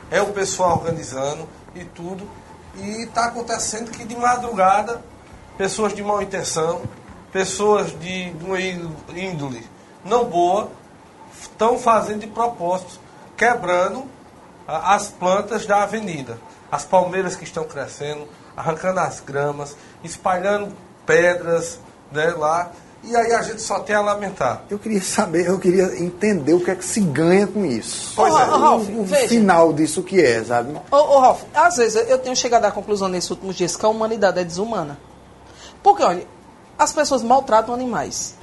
[0.10, 2.28] É o pessoal organizando e tudo.
[2.76, 5.02] E está acontecendo que de madrugada
[5.58, 6.82] pessoas de má intenção,
[7.32, 9.68] pessoas de, de uma índole
[10.04, 10.72] não boa,
[11.40, 13.00] estão fazendo de propósito,
[13.38, 14.06] quebrando
[14.68, 16.38] as plantas da avenida.
[16.72, 21.80] As palmeiras que estão crescendo, arrancando as gramas, espalhando pedras
[22.12, 22.72] né, lá.
[23.04, 24.64] E aí a gente só tem a lamentar.
[24.70, 28.14] Eu queria saber, eu queria entender o que é que se ganha com isso.
[28.16, 28.44] Pois é.
[28.44, 30.80] Ralf, o, o final disso que é, sabe?
[30.92, 33.90] Ô, ô Ralf, às vezes eu tenho chegado à conclusão nesses últimos dias que a
[33.90, 35.00] humanidade é desumana.
[35.82, 36.28] Porque, olha,
[36.78, 38.36] as pessoas maltratam animais.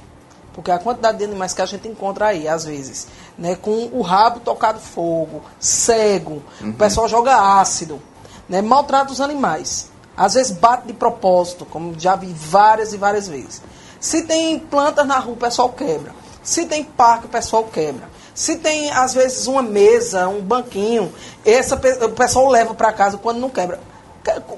[0.53, 4.01] Porque a quantidade de animais que a gente encontra aí, às vezes, né, com o
[4.01, 6.71] rabo tocado fogo, cego, uhum.
[6.71, 8.01] o pessoal joga ácido,
[8.47, 9.89] né, maltrata os animais.
[10.17, 13.61] Às vezes bate de propósito, como já vi várias e várias vezes.
[13.99, 16.13] Se tem plantas na rua, o pessoal quebra.
[16.43, 18.09] Se tem parque, o pessoal quebra.
[18.33, 21.11] Se tem, às vezes, uma mesa, um banquinho,
[21.45, 23.79] essa, o pessoal leva para casa quando não quebra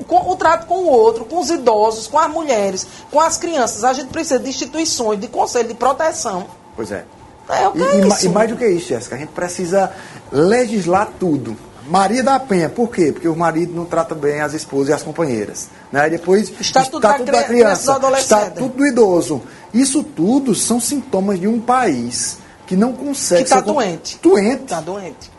[0.10, 3.84] o trato com o outro, com os idosos, com as mulheres, com as crianças.
[3.84, 6.48] A gente precisa de instituições, de conselho de proteção.
[6.76, 7.06] Pois é.
[7.50, 9.92] é, e, é e, e, mais do que isso, Jéssica, a gente precisa
[10.32, 11.56] legislar tudo.
[11.92, 13.12] Maria da Penha, por quê?
[13.12, 15.68] Porque o marido não trata bem as esposas e as companheiras.
[15.92, 16.08] Né?
[16.08, 19.42] E depois, Estatuto, Estatuto da, da criança, Estatuto do idoso.
[19.74, 23.44] Isso tudo são sintomas de um país que não consegue...
[23.44, 24.18] Que está doente.
[24.24, 24.64] Doente.
[24.64, 25.30] Está doente.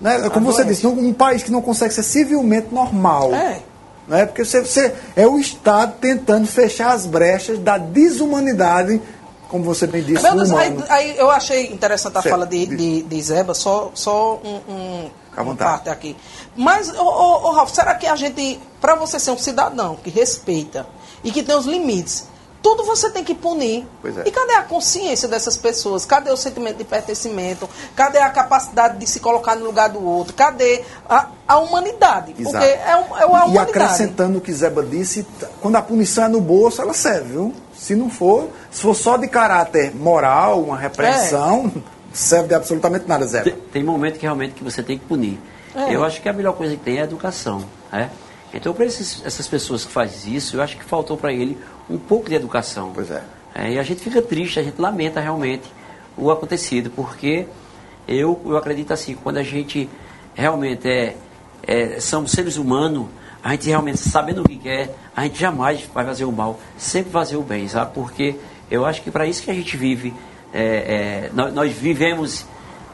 [0.00, 0.30] Né?
[0.30, 3.34] Como você disse, um país que não consegue ser civilmente normal.
[3.34, 3.58] É.
[4.06, 4.24] Né?
[4.24, 9.02] Porque você, você, é o Estado tentando fechar as brechas da desumanidade,
[9.48, 12.32] como você bem disse, Meu Deus, aí, aí, eu achei interessante a certo.
[12.32, 16.16] fala de, de, de Zeba, só, só um, um uma parte aqui.
[16.54, 20.10] Mas, ô, ô, ô, Ralf, será que a gente, para você ser um cidadão que
[20.10, 20.86] respeita
[21.24, 22.26] e que tem os limites,
[22.62, 23.84] tudo você tem que punir.
[24.04, 24.28] É.
[24.28, 26.06] E cadê a consciência dessas pessoas?
[26.06, 27.68] Cadê o sentimento de pertencimento?
[27.96, 30.32] Cadê a capacidade de se colocar no lugar do outro?
[30.32, 32.34] Cadê a, a humanidade?
[32.38, 32.64] Exato.
[32.64, 33.68] Porque é, um, é uma humanidade.
[33.68, 35.26] E acrescentando o que Zeba disse,
[35.60, 37.54] quando a punição é no bolso, ela serve, viu?
[37.76, 41.80] Se não for, se for só de caráter moral, uma repressão, é.
[42.12, 43.44] serve de absolutamente nada, Zeba.
[43.44, 45.38] Tem, tem momento que realmente que você tem que punir.
[45.74, 45.94] É.
[45.94, 48.10] Eu acho que a melhor coisa que tem é a educação, né?
[48.54, 51.56] Então, para essas pessoas que fazem isso, eu acho que faltou para ele
[51.88, 52.90] um pouco de educação.
[52.94, 53.22] Pois é.
[53.54, 53.72] é.
[53.72, 55.72] E a gente fica triste, a gente lamenta realmente
[56.16, 57.46] o acontecido, porque
[58.06, 59.88] eu, eu acredito assim, quando a gente
[60.34, 61.16] realmente é
[61.62, 63.06] é, somos seres humanos,
[63.42, 67.10] a gente realmente, sabendo o que quer, a gente jamais vai fazer o mal, sempre
[67.10, 67.92] fazer o bem, sabe?
[67.94, 68.36] Porque
[68.70, 70.12] eu acho que para isso que a gente vive,
[70.52, 72.46] é, é, nós, nós, vivemos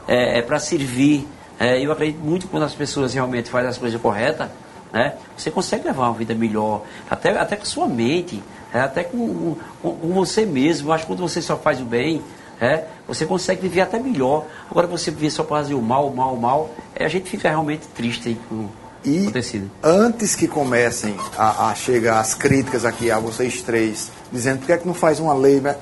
[0.07, 1.27] é, é para servir.
[1.59, 4.49] É, eu acredito muito que quando as pessoas realmente fazem as coisas corretas,
[4.91, 8.41] né, você consegue levar uma vida melhor, até, até com a sua mente,
[8.73, 10.89] é, até com, com, com, você mesmo.
[10.89, 12.21] Eu acho que quando você só faz o bem,
[12.61, 14.45] é, você consegue viver até melhor.
[14.69, 17.29] Agora você viver só para fazer o mal, o mal, o mal, é, a gente
[17.29, 18.67] fica realmente triste aí com
[19.03, 19.71] e acontecido.
[19.81, 24.73] antes que comecem a, a, chegar as críticas aqui a vocês três, dizendo por que,
[24.73, 25.77] é que não faz uma lei né,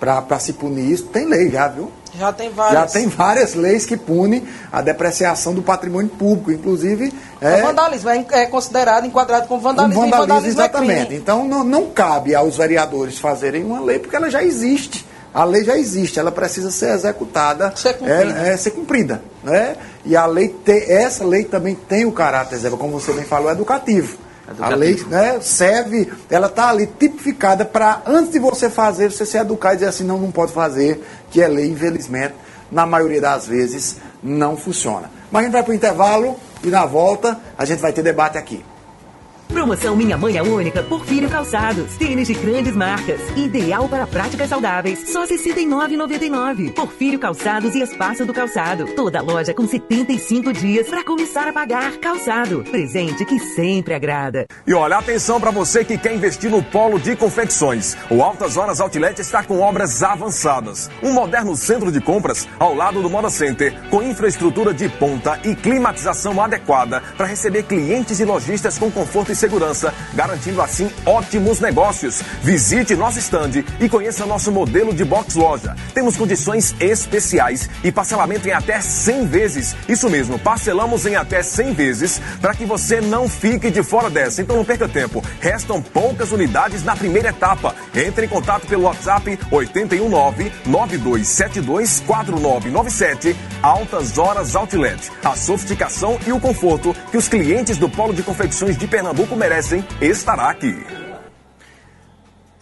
[0.00, 1.92] para se punir isso, tem lei já, viu?
[2.18, 2.80] Já tem várias.
[2.80, 4.42] Já tem várias leis que punem
[4.72, 7.12] a depreciação do patrimônio público, inclusive.
[7.40, 10.00] É, o vandalismo é, é considerado, enquadrado como vandalismo.
[10.00, 11.14] Vandalismo, vandalismo é exatamente.
[11.14, 15.06] É então não, não cabe aos vereadores fazerem uma lei, porque ela já existe.
[15.32, 18.40] A lei já existe, ela precisa ser executada, ser cumprida.
[18.40, 19.76] É, é, ser cumprida né?
[20.04, 24.18] E a lei te, essa lei também tem o caráter, como você bem falou, educativo.
[24.58, 29.38] A lei né, serve, ela está ali tipificada para, antes de você fazer, você se
[29.38, 32.34] educar e dizer assim, não, não pode fazer, que é lei, infelizmente,
[32.70, 35.10] na maioria das vezes, não funciona.
[35.30, 38.36] Mas a gente vai para o intervalo e na volta a gente vai ter debate
[38.38, 38.64] aqui.
[39.52, 41.96] Promoção Minha Mãe é Única Porfírio Calçados.
[41.96, 43.20] Tênis de grandes marcas.
[43.36, 45.10] Ideal para práticas saudáveis.
[45.10, 46.72] Só R$ 69,99.
[46.72, 48.86] Porfírio Calçados e Espaço do Calçado.
[48.94, 51.96] Toda loja com 75 dias para começar a pagar.
[51.98, 52.62] Calçado.
[52.70, 54.46] Presente que sempre agrada.
[54.66, 57.96] E olha, atenção para você que quer investir no polo de confecções.
[58.08, 60.88] O Altas Horas Outlet está com obras avançadas.
[61.02, 65.56] Um moderno centro de compras ao lado do Moda Center, com infraestrutura de ponta e
[65.56, 72.22] climatização adequada para receber clientes e lojistas com conforto e segurança, garantindo assim ótimos negócios.
[72.42, 75.74] Visite nosso estande e conheça nosso modelo de box loja.
[75.94, 79.74] Temos condições especiais e parcelamento em até 100 vezes.
[79.88, 84.42] Isso mesmo, parcelamos em até 100 vezes para que você não fique de fora dessa.
[84.42, 85.24] Então não perca tempo.
[85.40, 87.74] Restam poucas unidades na primeira etapa.
[87.94, 95.10] Entre em contato pelo WhatsApp 819 9272 4997 Altas Horas Outlet.
[95.24, 99.36] A sofisticação e o conforto que os clientes do Polo de Confecções de Pernambuco Pernambuco
[99.36, 100.84] merecem estará aqui.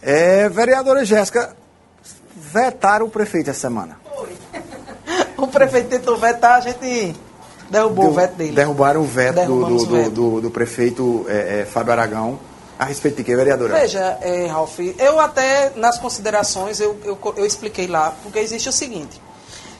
[0.01, 1.55] É, vereadora Jéssica,
[2.35, 3.99] vetaram o prefeito essa semana.
[5.37, 7.15] o prefeito tentou vetar, a gente
[7.69, 8.51] derrubou Deu, o veto dele.
[8.51, 12.39] Derrubaram o veto do, do, do, do, do prefeito é, é, Fábio Aragão.
[12.77, 13.77] A respeito de que, vereadora?
[13.77, 18.71] Veja, é, Ralf, eu até nas considerações eu, eu, eu expliquei lá, porque existe o
[18.71, 19.21] seguinte: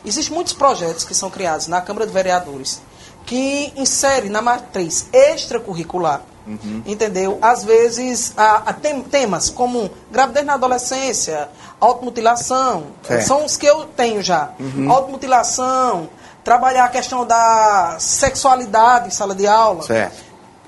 [0.03, 2.81] existem muitos projetos que são criados na Câmara de Vereadores
[3.25, 6.81] que inserem na matriz extracurricular Uhum.
[6.85, 7.37] Entendeu?
[7.41, 11.47] Às vezes, há, há tem, temas como gravidez na adolescência,
[11.79, 13.21] automutilação, é.
[13.21, 14.49] são os que eu tenho já.
[14.59, 14.91] Uhum.
[14.91, 16.09] Automutilação,
[16.43, 19.83] trabalhar a questão da sexualidade em sala de aula.
[19.83, 20.23] Certo.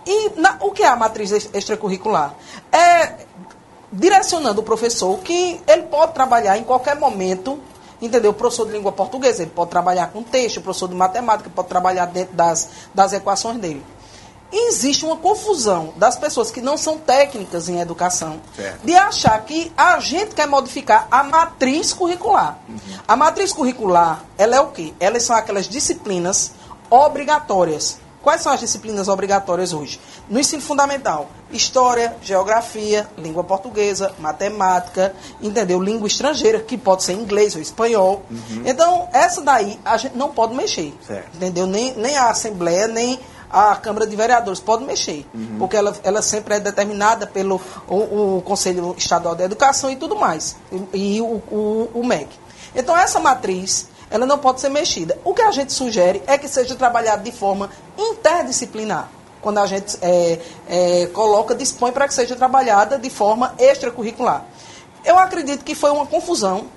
[0.05, 2.35] E na, o que é a matriz extracurricular?
[2.71, 3.13] É
[3.91, 7.59] direcionando o professor que ele pode trabalhar em qualquer momento
[8.01, 8.31] entendeu?
[8.31, 11.67] O professor de língua portuguesa, ele pode trabalhar com texto, o professor de matemática pode
[11.67, 13.83] trabalhar dentro das, das equações dele.
[14.51, 18.85] E existe uma confusão das pessoas que não são técnicas em educação certo.
[18.85, 22.59] de achar que a gente quer modificar a matriz curricular.
[22.67, 22.77] Uhum.
[23.07, 24.93] A matriz curricular, ela é o quê?
[24.99, 26.51] Elas são aquelas disciplinas
[26.89, 27.99] obrigatórias.
[28.21, 29.99] Quais são as disciplinas obrigatórias hoje?
[30.29, 35.81] No ensino fundamental, história, geografia, língua portuguesa, matemática, entendeu?
[35.81, 38.21] Língua estrangeira, que pode ser inglês ou espanhol.
[38.29, 38.63] Uhum.
[38.63, 40.93] Então, essa daí a gente não pode mexer.
[41.05, 41.35] Certo.
[41.35, 41.65] Entendeu?
[41.65, 43.19] Nem, nem a Assembleia, nem
[43.51, 45.57] a Câmara de Vereadores pode mexer, uhum.
[45.59, 50.15] porque ela, ela sempre é determinada pelo o, o, Conselho Estadual de Educação e tudo
[50.15, 50.55] mais,
[50.93, 52.29] e, e o, o, o MEC.
[52.75, 55.17] Então, essa matriz, ela não pode ser mexida.
[55.23, 59.09] O que a gente sugere é que seja trabalhado de forma interdisciplinar.
[59.41, 60.39] Quando a gente é,
[60.69, 64.45] é, coloca, dispõe para que seja trabalhada de forma extracurricular.
[65.03, 66.67] Eu acredito que foi uma confusão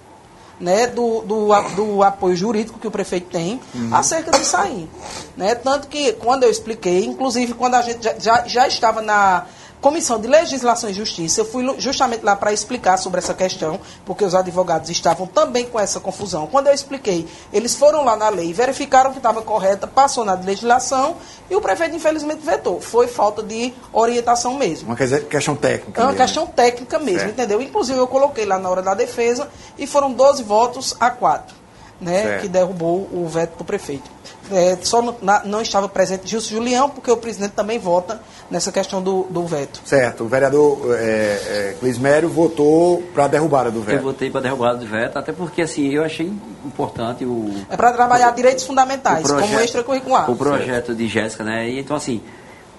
[0.60, 3.94] né, do, do, do, apoio jurídico que o prefeito tem uhum.
[3.94, 4.88] acerca disso aí.
[5.36, 5.54] Né?
[5.54, 9.46] Tanto que, quando eu expliquei, inclusive quando a gente já, já, já estava na
[9.84, 14.24] Comissão de Legislação e Justiça, eu fui justamente lá para explicar sobre essa questão, porque
[14.24, 16.46] os advogados estavam também com essa confusão.
[16.46, 21.18] Quando eu expliquei, eles foram lá na lei, verificaram que estava correta, passou na legislação
[21.50, 22.80] e o prefeito, infelizmente, vetou.
[22.80, 24.88] Foi falta de orientação mesmo.
[24.88, 26.00] Uma questão técnica.
[26.00, 26.24] É uma mesmo.
[26.24, 27.60] questão técnica mesmo, entendeu?
[27.60, 31.63] Inclusive, eu coloquei lá na hora da defesa e foram 12 votos a 4.
[32.00, 34.10] Né, que derrubou o veto do prefeito.
[34.52, 38.20] É, só no, na, não estava presente Gilson Julião, porque o presidente também vota
[38.50, 39.80] nessa questão do, do veto.
[39.84, 40.24] Certo.
[40.24, 43.98] O vereador é, é, Clismério votou para a derrubada do veto.
[43.98, 46.30] Eu votei para a derrubada do veto, até porque assim, eu achei
[46.64, 47.54] importante o.
[47.70, 50.30] É para trabalhar o, direitos fundamentais, projeto, como extracurricular.
[50.30, 50.94] O projeto certo.
[50.94, 51.70] de Jéssica, né?
[51.70, 52.20] E, então, assim,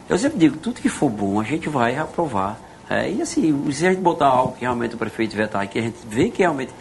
[0.07, 2.59] eu sempre digo, tudo que for bom, a gente vai aprovar.
[2.87, 5.81] É, e assim, se a gente botar algo que realmente o prefeito vetar, que a
[5.81, 6.71] gente vê que realmente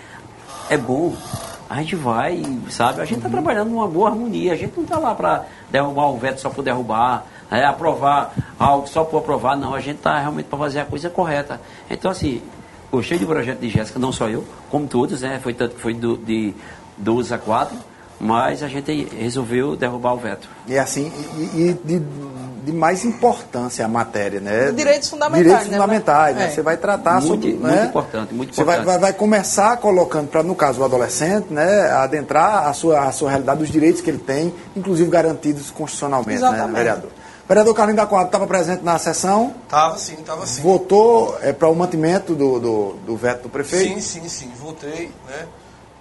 [0.69, 1.15] é bom,
[1.75, 3.01] a gente vai, sabe?
[3.01, 4.53] A gente está trabalhando numa boa harmonia.
[4.53, 8.87] A gente não está lá para derrubar um veto só por derrubar, é, aprovar algo
[8.87, 9.57] só por aprovar.
[9.57, 11.61] Não, a gente está realmente para fazer a coisa correta.
[11.91, 12.41] Então, assim,
[12.93, 15.41] gostei do projeto de Jéssica, não só eu, como todos, né?
[15.43, 16.55] Foi tanto que foi do, de
[16.97, 17.77] 12 a 4,
[18.21, 20.49] mas a gente resolveu derrubar o veto.
[20.67, 21.13] E assim,
[21.55, 22.03] e, e de
[22.65, 24.73] de mais importância a matéria, né?
[24.73, 25.45] Direitos fundamentais.
[25.45, 25.77] Direitos né?
[25.77, 26.45] fundamentais, né?
[26.47, 26.51] É.
[26.51, 27.49] Você vai tratar muito, sobre.
[27.49, 27.85] Muito né?
[27.85, 28.55] importante, muito importante.
[28.55, 33.01] Você vai, vai, vai começar colocando, para no caso o adolescente, né, adentrar a sua,
[33.01, 36.73] a sua realidade, os direitos que ele tem, inclusive garantidos constitucionalmente, né, Exatamente.
[36.73, 37.11] né, vereador?
[37.47, 39.55] Vereador Carlinhos da Quadra estava presente na sessão?
[39.65, 40.63] Estava sim, estava sim.
[40.63, 44.01] Votou é, para o mantimento do, do, do, veto do prefeito?
[44.01, 45.47] Sim, sim, sim, votei, né?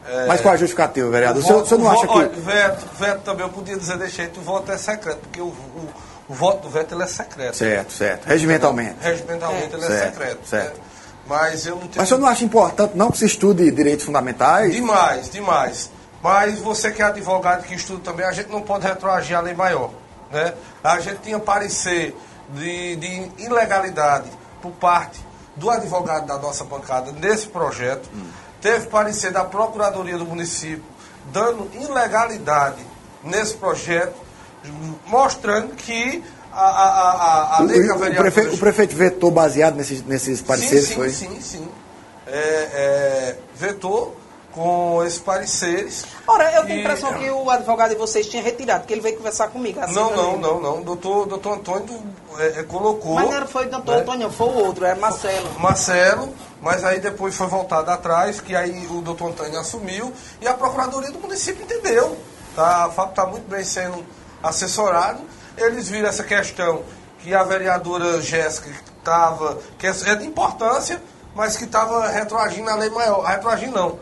[0.08, 0.26] É...
[0.28, 1.44] Mas qual a justificativa, vereador?
[1.44, 2.14] O, voto, o senhor não acha que...
[2.14, 5.46] Olha, veto, veto também, eu podia dizer de jeito, o voto é secreto, porque o,
[5.46, 5.90] o
[6.28, 7.56] o voto do veto ele é secreto.
[7.56, 8.26] Certo, certo.
[8.26, 8.96] Regimentalmente.
[9.02, 9.78] Regimentalmente é.
[9.78, 10.48] ele é certo, secreto.
[10.48, 10.78] Certo.
[10.78, 10.84] Né?
[11.28, 11.94] Mas eu não tenho...
[11.98, 14.74] Mas o senhor não acha importante não que se estude direitos fundamentais?
[14.74, 15.92] Demais, demais.
[16.22, 19.54] Mas você que é advogado que estuda também, a gente não pode retroagir a lei
[19.54, 19.92] maior.
[20.32, 20.54] Né?
[20.84, 22.16] A gente tinha parecer
[22.50, 24.30] de, de ilegalidade
[24.62, 25.24] por parte
[25.56, 28.10] do advogado da nossa bancada nesse projeto.
[28.14, 28.24] Hum.
[28.64, 30.86] Teve parecer da Procuradoria do município
[31.32, 32.82] dando ilegalidade
[33.24, 34.16] nesse projeto
[35.06, 40.04] mostrando que a, a, a, a lei o, o, prefeito, o prefeito vetou baseado nesses,
[40.04, 41.10] nesses pareceres, sim, sim, foi?
[41.10, 41.68] Sim, sim,
[42.28, 44.16] é, é, vetou
[44.54, 46.06] com esses pareceres.
[46.28, 49.18] Ora, eu tenho a impressão que o advogado de vocês tinha retirado, que ele veio
[49.18, 49.80] conversar comigo.
[49.80, 50.82] Assim, não, não, não, não.
[50.82, 52.04] Doutor, doutor Antônio
[52.38, 53.16] é, é, colocou.
[53.16, 54.02] Mas não foi o doutor né?
[54.02, 55.60] Antônio, foi o outro, era Marcelo.
[55.60, 60.54] Marcelo, mas aí depois foi voltado atrás, que aí o doutor Antônio assumiu e a
[60.54, 62.16] Procuradoria do município entendeu.
[62.56, 64.06] Tá, a FAP está muito bem sendo
[64.44, 65.22] assessorado,
[65.58, 66.84] eles viram essa questão
[67.20, 71.02] que a vereadora Jéssica estava, que é, é de importância,
[71.34, 73.24] mas que estava retroagindo a lei maior.
[73.24, 74.00] Retroagindo não,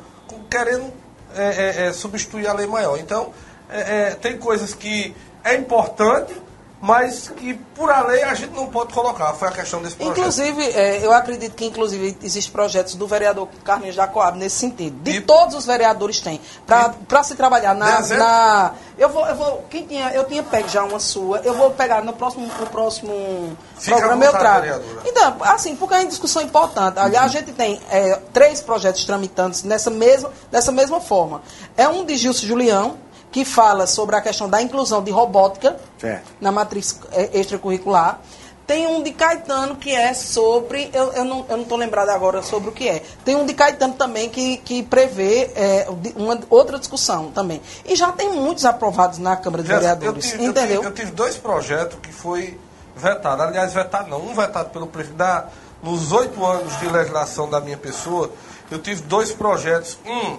[0.50, 0.92] querendo
[1.36, 2.98] é, é, é, substituir a lei maior.
[2.98, 3.34] Então,
[3.70, 6.36] é, é, tem coisas que é importante,
[6.82, 9.34] mas que por a lei a gente não pode colocar.
[9.34, 10.18] Foi a questão desse projeto.
[10.18, 14.98] Inclusive, é, eu acredito que inclusive existem projetos do vereador Carlinhos da Coab nesse sentido.
[15.04, 16.42] De e, todos os vereadores têm.
[16.66, 18.74] Para se trabalhar na, na.
[18.98, 19.66] eu vou, eu vou.
[19.70, 23.56] Quem tinha, eu tinha pego já uma sua, eu vou pegar no próximo, no próximo
[23.86, 24.62] programa eu trago.
[24.62, 25.02] Vereadora.
[25.06, 26.98] Então, assim, porque é uma discussão importante.
[26.98, 27.20] Uhum.
[27.20, 31.44] A gente tem é, três projetos tramitantes nessa mesma, dessa mesma forma.
[31.78, 36.32] É um de Gilson Julião que fala sobre a questão da inclusão de robótica certo.
[36.42, 38.20] na matriz é, extracurricular.
[38.68, 40.90] Tem um de Caetano que é sobre.
[40.94, 43.04] Eu, eu não estou lembrado agora sobre o que é.
[43.26, 47.62] Tem um de Caetano também que, que prevê é, uma outra discussão também.
[47.86, 50.26] E já tem muitos aprovados na Câmara de já, Vereadores.
[50.26, 50.76] Eu tive, entendeu?
[50.76, 52.58] Eu tive, eu tive, dois projetos que foi
[52.96, 53.42] vetado.
[53.42, 54.22] Aliás, vetado não.
[54.22, 55.18] Um vetado pelo prefeito.
[55.18, 55.48] Da,
[55.84, 58.32] nos oito anos de legislação da minha pessoa,
[58.70, 59.98] eu tive dois projetos.
[60.06, 60.38] Um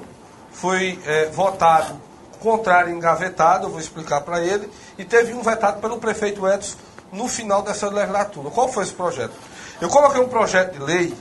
[0.52, 2.00] foi é, votado
[2.42, 6.76] contrário engavetado, eu vou explicar para ele, e teve um vetado pelo prefeito Edson
[7.12, 8.50] no final dessa legislatura.
[8.50, 9.32] Qual foi esse projeto?
[9.80, 11.14] Eu coloquei um projeto de lei,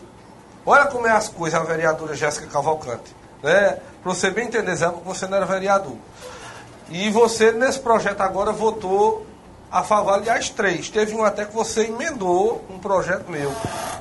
[0.66, 3.78] olha como é as coisas, a vereadora Jéssica Cavalcante, né?
[4.02, 5.96] Para você bem entender, Zé, porque você não era vereador.
[6.90, 9.26] E você, nesse projeto agora, votou
[9.72, 10.90] a favor, aliás, três.
[10.90, 13.54] Teve um até que você emendou um projeto meu,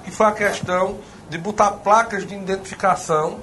[0.05, 0.99] que foi a questão
[1.29, 3.39] de botar placas de identificação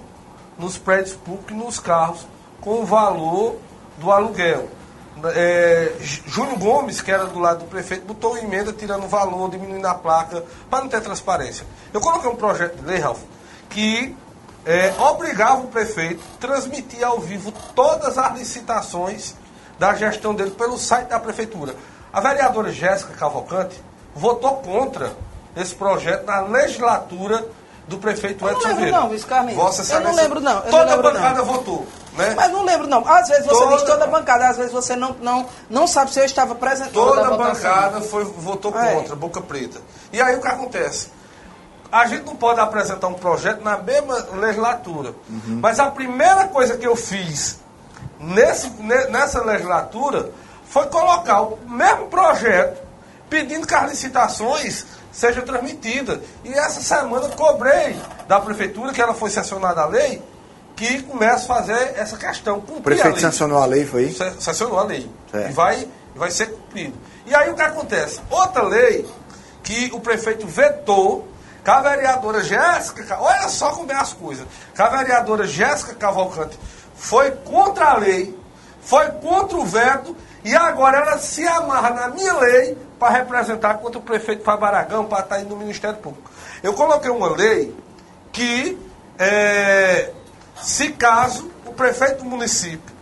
[0.57, 2.28] nos prédios públicos e nos carros
[2.59, 3.57] com valor
[3.98, 4.70] do aluguel.
[5.34, 9.50] É, Júnior Gomes, que era do lado do prefeito, botou uma emenda tirando o valor,
[9.50, 11.66] diminuindo a placa, para não ter transparência.
[11.91, 13.20] Eu coloquei um projeto de lei, Ralf,
[13.70, 14.16] que
[14.66, 19.34] é, obrigava o prefeito a transmitir ao vivo todas as licitações
[19.80, 21.76] da gestão dele pelo site da prefeitura.
[22.14, 23.82] A vereadora Jéssica Cavalcante
[24.16, 25.14] votou contra
[25.56, 27.48] esse projeto na legislatura
[27.88, 29.00] do prefeito Edson Vieira.
[29.00, 29.89] Não, Luiz Carlinhos.
[29.89, 30.58] Eu não lembro, não.
[30.58, 31.45] Eu toda não lembro, a bancada não.
[31.45, 31.88] votou.
[32.18, 32.34] Né?
[32.36, 33.07] Mas não lembro, não.
[33.07, 33.76] Às vezes você toda...
[33.76, 36.91] diz toda a bancada, às vezes você não, não, não sabe se eu estava presente.
[36.91, 38.95] Toda a bancada foi, votou é.
[38.95, 39.80] contra, boca preta.
[40.11, 41.09] E aí o que acontece?
[41.91, 45.13] A gente não pode apresentar um projeto na mesma legislatura.
[45.30, 45.59] Uhum.
[45.61, 47.59] Mas a primeira coisa que eu fiz
[48.20, 48.70] nesse,
[49.09, 50.32] nessa legislatura
[50.68, 52.86] foi colocar o mesmo projeto
[53.30, 56.22] pedindo que as licitações seja transmitida.
[56.43, 60.22] E essa semana cobrei da prefeitura, que ela foi sancionada a lei,
[60.78, 62.59] que começa a fazer essa questão.
[62.59, 64.15] O prefeito a sancionou a lei, foi?
[64.39, 65.09] Sancionou a lei.
[65.32, 65.49] Certo.
[65.49, 66.93] E vai, vai ser cumprido.
[67.25, 68.21] E aí o que acontece?
[68.30, 69.05] Outra lei
[69.63, 71.28] que o prefeito vetou,
[71.63, 76.57] que a vereadora Jéssica, olha só como é as coisas, que a vereadora Jéssica Cavalcante
[76.95, 78.38] foi contra a lei,
[78.80, 83.99] foi contra o veto, e agora ela se amarra na minha lei para representar contra
[83.99, 86.30] o prefeito Fábio Aragão, para estar indo no Ministério Público.
[86.61, 87.75] Eu coloquei uma lei
[88.32, 88.78] que
[89.19, 90.11] é,
[90.62, 92.95] se caso o prefeito do município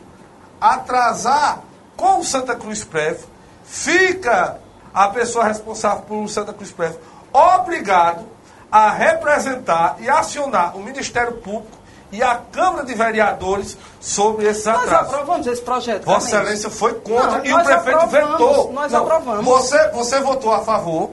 [0.59, 1.59] atrasar
[1.95, 3.19] com o Santa Cruz Prev,
[3.63, 4.57] fica
[4.93, 6.95] a pessoa responsável por Santa Cruz Prev
[7.31, 8.25] obrigado
[8.71, 11.77] a representar e acionar o Ministério Público
[12.11, 14.89] e a Câmara de Vereadores sobre esse atraso.
[14.89, 16.05] Nós aprovamos esse projeto.
[16.05, 18.73] Vossa Excelência foi contra não, e o prefeito vetou.
[18.73, 19.45] Nós não, aprovamos.
[19.45, 21.11] Você, você votou a favor,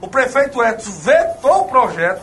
[0.00, 2.22] o prefeito Edson vetou o projeto,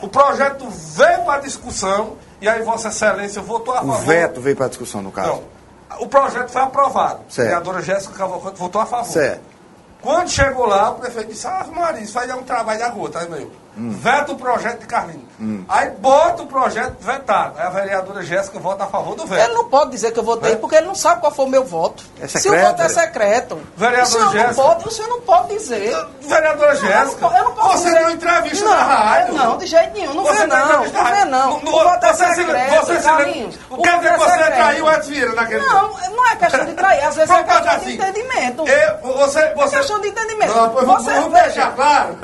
[0.00, 3.96] o projeto veio para discussão e aí Vossa Excelência votou a favor.
[3.96, 5.28] O veto veio para discussão, no caso?
[5.28, 5.58] Não.
[6.00, 7.20] O projeto foi aprovado.
[7.28, 7.40] Certo.
[7.40, 9.10] A vereadora Jéssica Cavalcante votou a favor.
[9.10, 9.40] Certo.
[10.00, 13.18] Quando chegou lá, o prefeito disse, ah, Maria, isso aí é um trabalho da gota,
[13.18, 13.50] aí meu.
[13.78, 13.90] Hum.
[13.90, 15.22] Veta o projeto de Carlinhos.
[15.40, 15.64] Hum.
[15.68, 17.54] Aí bota o projeto vetado.
[17.56, 19.44] Aí a vereadora Jéssica vota a favor do veto.
[19.44, 20.56] Ele não pode dizer que eu votei, é?
[20.56, 22.02] porque ele não sabe qual foi o meu voto.
[22.20, 25.08] É secreto, Se o voto é secreto, vereadora o, senhor Jéssica, não pode, o senhor
[25.08, 26.08] não pode dizer.
[26.22, 27.98] Vereadora Jéssica, eu não, eu não posso você dizer.
[27.98, 29.34] deu entrevista não, na rádio.
[29.34, 30.14] Não, de jeito nenhum.
[30.14, 30.84] Não vê não.
[30.84, 31.56] Não vê não.
[31.58, 33.58] O voto é secreto, você Carlinhos.
[33.70, 36.74] O quer dizer que você traiu o Edson Vieira naquele Não, não é questão de
[36.74, 37.04] trair.
[37.04, 38.64] Às vezes é questão de entendimento.
[38.64, 39.76] Você, você...
[39.76, 40.52] É questão de entendimento.
[40.52, 42.18] Vamos deixar claro.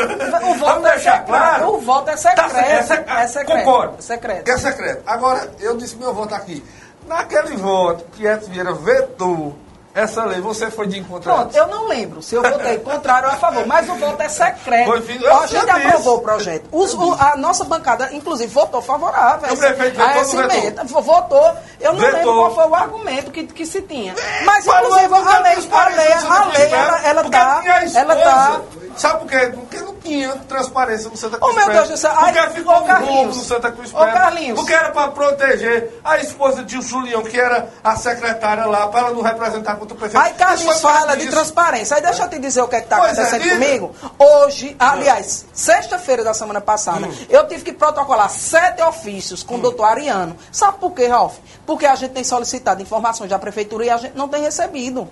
[0.50, 1.43] O voto é secreto.
[1.68, 2.50] O voto é secreto.
[2.50, 3.46] Tá, é, é secreto.
[3.46, 4.02] Concordo.
[4.02, 4.44] Secreto.
[4.44, 5.02] Que é secreto.
[5.06, 6.64] Agora, eu disse meu voto aqui.
[7.06, 9.56] Naquele voto que Edson Vieira vetou
[9.94, 13.34] essa lei, você foi de encontro Pronto, eu não lembro se eu votei contrário ou
[13.34, 14.86] a favor, mas o voto é secreto.
[14.86, 16.68] Foi, a gente aprovou o projeto.
[16.72, 19.52] Os, o, a nossa bancada, inclusive, votou favorável.
[19.52, 20.82] O prefeito a essa emenda.
[20.84, 21.56] Votou.
[21.80, 22.18] Eu não vetou.
[22.18, 24.14] lembro qual foi o argumento que, que se tinha.
[24.44, 27.62] Mas, inclusive, a lei, a lei, a lei, ela, ela tá...
[27.94, 28.60] Ela tá
[28.96, 29.52] Sabe por quê?
[29.52, 32.12] Porque não tinha transparência no Santa Cruz Oh, meu Deus do céu.
[32.12, 34.58] Porque Ai, ficou um roubo no Santa Cruz Ô, Carlinhos.
[34.58, 39.10] Porque era para proteger a esposa de Julião, que era a secretária lá, para ela
[39.10, 40.24] não representar o prefeito.
[40.24, 41.96] Aí Carlinhos fala de transparência.
[41.96, 43.94] Aí deixa eu te dizer o que é está acontecendo é, comigo.
[44.18, 47.14] Hoje, aliás, sexta-feira da semana passada, hum.
[47.28, 49.58] eu tive que protocolar sete ofícios com hum.
[49.58, 50.36] o doutor Ariano.
[50.50, 51.36] Sabe por quê, Ralf?
[51.66, 55.08] Porque a gente tem solicitado informações da prefeitura e a gente não tem recebido.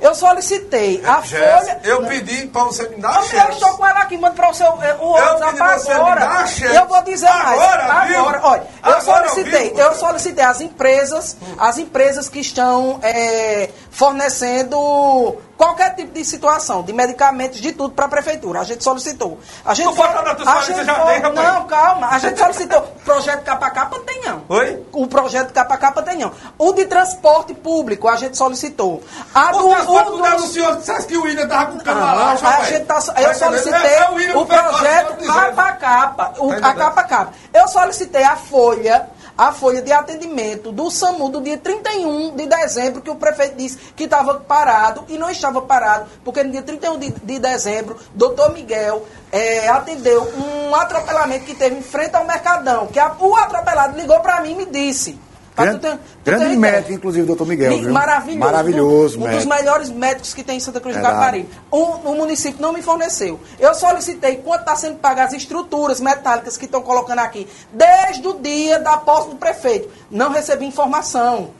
[0.00, 1.80] Eu solicitei a folha.
[1.82, 3.46] Eu pedi para você me dar a.
[3.46, 6.46] Eu estou com ela aqui, manda para o seu eh, o WhatsApp agora.
[6.74, 8.08] Eu vou dizer agora, mais.
[8.08, 8.20] Viu?
[8.20, 15.38] Agora, olha, eu agora, solicitei, eu solicitei as empresas, as empresas que estão é, fornecendo
[15.58, 18.60] qualquer tipo de situação, de medicamentos, de tudo para a prefeitura.
[18.60, 19.40] A gente solicitou.
[19.64, 22.08] A gente não for, a gente já for, tem, Não, calma.
[22.08, 22.78] A gente solicitou.
[22.78, 24.44] O projeto capa capa tem não.
[24.48, 24.86] Oi?
[24.92, 26.30] O projeto capa capa tem não.
[26.56, 29.02] O de transporte público a gente solicitou.
[29.34, 32.30] A o do, transporte o, do, senhor dissesse que o William estava com cama lá.
[32.32, 36.34] A gente tá, eu solicitei é, é o, o projeto capa capa.
[36.38, 37.32] O, a capa capa.
[37.52, 43.00] Eu solicitei a folha a folha de atendimento do SAMU do dia 31 de dezembro,
[43.00, 46.98] que o prefeito disse que estava parado e não estava parado, porque no dia 31
[46.98, 52.88] de, de dezembro, doutor Miguel é, atendeu um atropelamento que teve em frente ao Mercadão,
[52.88, 55.27] que a, o atropelado ligou para mim e me disse
[55.64, 57.78] Grande, tu, tu grande médico, inclusive, doutor Miguel.
[57.78, 57.92] Viu?
[57.92, 58.38] Maravilhoso.
[58.38, 61.48] Maravilhoso, Um, um dos melhores médicos que tem em Santa Cruz do Caparibe.
[61.70, 63.40] O, o município não me forneceu.
[63.58, 68.34] Eu solicitei quanto está sendo pago as estruturas metálicas que estão colocando aqui, desde o
[68.34, 69.88] dia da posse do prefeito.
[70.10, 71.50] Não recebi informação.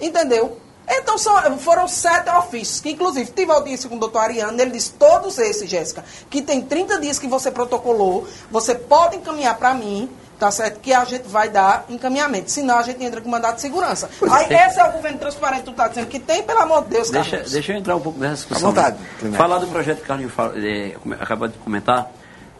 [0.00, 0.58] Entendeu?
[0.88, 4.92] Então são, foram sete ofícios, que inclusive tive audiência com o doutor Ariano, ele disse,
[4.92, 10.08] todos esses, Jéssica, que tem 30 dias que você protocolou, você pode encaminhar para mim,
[10.38, 10.80] tá certo?
[10.80, 12.50] Que a gente vai dar encaminhamento.
[12.50, 14.08] Senão a gente entra com mandato de segurança.
[14.18, 14.66] Pois Aí é.
[14.66, 17.10] esse é o governo transparente que tu está dizendo que tem, pelo amor de Deus,
[17.10, 18.68] deixa, deixa eu entrar um pouco nessa discussão.
[18.68, 18.98] À vontade.
[19.36, 22.10] Falar do projeto que o Carlinhos é, acabou de comentar,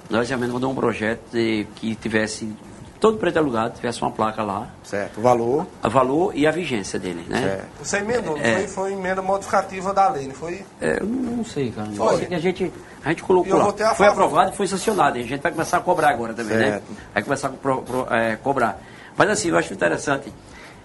[0.09, 2.53] nós realmente mandamos um projeto de, que tivesse
[3.01, 4.68] todo preto alugado, tivesse uma placa lá.
[4.82, 5.18] Certo.
[5.18, 5.66] O valor.
[5.82, 7.40] O valor e a vigência dele, né?
[7.40, 7.66] Certo.
[7.82, 10.64] Você emendou, é, foi, foi emenda modificativa da lei, não foi?
[10.80, 11.90] É, eu não sei, cara.
[11.90, 12.26] Foi.
[12.26, 12.72] que a gente,
[13.05, 13.72] a gente colocou lá.
[13.72, 14.09] Foi favor.
[14.09, 15.18] aprovado e foi sancionado.
[15.18, 16.70] A gente vai começar a cobrar agora também, né?
[16.70, 16.90] certo.
[16.90, 16.97] né?
[17.14, 18.80] Vai começar a pro, pro, é, cobrar.
[19.16, 20.32] Mas assim, eu acho interessante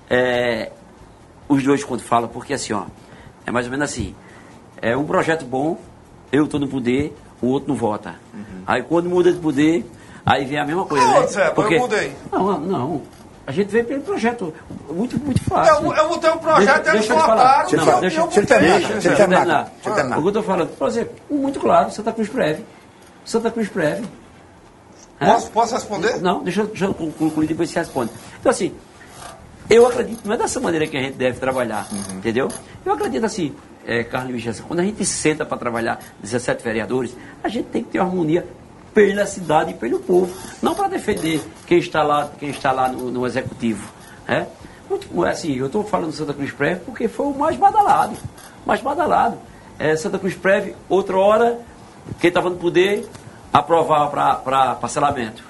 [0.10, 0.72] é,
[1.48, 2.86] os dois quando falam, porque assim, ó,
[3.46, 4.16] é mais ou menos assim.
[4.82, 5.78] É um projeto bom,
[6.32, 8.16] eu estou no poder, o outro não vota.
[8.34, 8.64] Uhum.
[8.66, 9.86] Aí quando muda de poder,
[10.26, 11.28] Aí vem a mesma coisa, ah, né?
[11.28, 11.76] Zé, Porque...
[11.76, 12.16] eu mudei.
[12.32, 13.02] Não, não.
[13.46, 14.54] A gente veio pelo projeto
[14.90, 15.86] muito, muito fácil.
[15.86, 17.70] Eu, eu mudei um projeto, deixa, eles deixa votaram.
[17.70, 19.64] Deixa, não, deixa, deixa, deixa, deixa, deixa, deixa terminar.
[19.64, 20.18] Deixa eu terminar.
[20.18, 22.66] O que eu estou falando, por exemplo, muito claro, Santa Cruz Preve.
[23.26, 24.06] Santa Cruz Preve.
[25.20, 26.22] Posso, posso responder?
[26.22, 28.12] Não, deixa, deixa eu concluir, depois você responde.
[28.40, 28.74] Então, assim,
[29.72, 32.18] Eu acredito, não é dessa maneira que a gente deve trabalhar, uhum.
[32.18, 32.50] entendeu?
[32.86, 33.56] Eu acredito assim,
[33.86, 37.92] é, Carlos Vigência, quando a gente senta para trabalhar 17 vereadores, a gente tem que
[37.92, 38.46] ter harmonia
[38.94, 43.10] pela cidade e pelo povo, não para defender quem está lá, quem está lá no,
[43.10, 43.90] no executivo.
[44.28, 44.48] Né?
[45.30, 48.18] Assim, eu estou falando Santa Cruz Prévio porque foi o mais badalado.
[48.66, 49.38] Mais badalado.
[49.80, 51.60] É, Santa Cruz Prévio, outra hora,
[52.20, 53.08] quem estava no poder
[53.54, 54.10] aprovava
[54.44, 55.44] para parcelamento.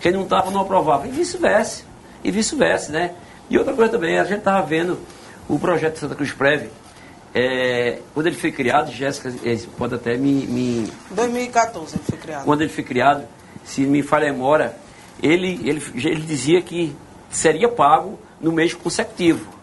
[0.00, 1.06] Quem não estava não aprovava.
[1.06, 1.84] E vice-versa.
[2.24, 3.12] E vice-versa, né?
[3.48, 4.98] E outra coisa também, a gente estava vendo
[5.48, 6.70] o projeto de Santa Cruz Prévio
[7.38, 9.30] é, quando ele foi criado, Jéssica
[9.76, 10.90] pode até me, me.
[11.10, 12.44] 2014 ele foi criado.
[12.46, 13.24] Quando ele foi criado,
[13.62, 14.74] se me falha a memória,
[15.22, 16.96] ele, ele, ele dizia que
[17.28, 19.54] seria pago no mês consecutivo.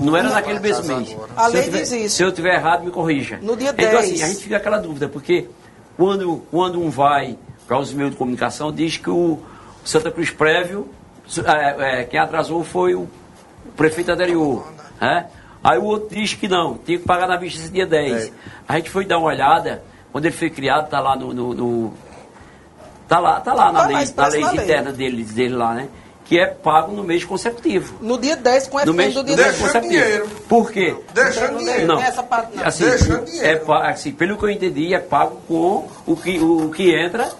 [0.00, 1.14] Não era naquele mesmo mês.
[1.36, 2.16] A lei tiver, diz isso.
[2.16, 3.38] Se eu estiver errado, me corrija.
[3.42, 3.88] No dia 10.
[3.88, 5.50] Então, assim, a gente fica aquela dúvida, porque
[5.98, 9.38] quando, quando um vai para os meios de comunicação, diz que o
[9.84, 10.88] Santa Cruz Prévio,
[11.44, 14.66] é, é, quem atrasou foi o, o prefeito anterior.
[14.98, 15.26] Né?
[15.62, 18.28] Aí o outro diz que não, tinha que pagar na vista esse dia 10.
[18.28, 18.30] É.
[18.66, 19.82] A gente foi dar uma olhada,
[20.12, 21.94] quando ele foi criado, está lá no, no, no.
[23.08, 25.88] tá lá, tá lá na tá lei, na lei interna dele, dele lá, né?
[26.24, 27.96] Que é pago no mês consecutivo.
[28.02, 30.04] No dia 10, com no mês, do dia 10 consecutivo.
[30.04, 30.28] Dinheiro.
[30.46, 30.94] Por quê?
[31.14, 31.86] Deixando dinheiro.
[31.86, 32.00] Não.
[32.00, 32.66] Essa parte, não.
[32.66, 33.72] Assim, Deixando dinheiro.
[33.72, 37.32] É, assim, pelo que eu entendi, é pago com o que, o que entra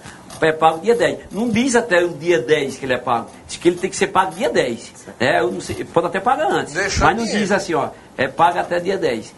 [0.43, 1.18] é pago dia 10.
[1.32, 3.30] Não diz até o dia 10 que ele é pago.
[3.47, 4.93] Diz que ele tem que ser pago dia 10.
[5.18, 6.74] É, sei, pode até pagar antes.
[6.74, 7.43] Deixa mas não dinheiro.
[7.43, 9.34] diz assim, ó, é pago até dia 10.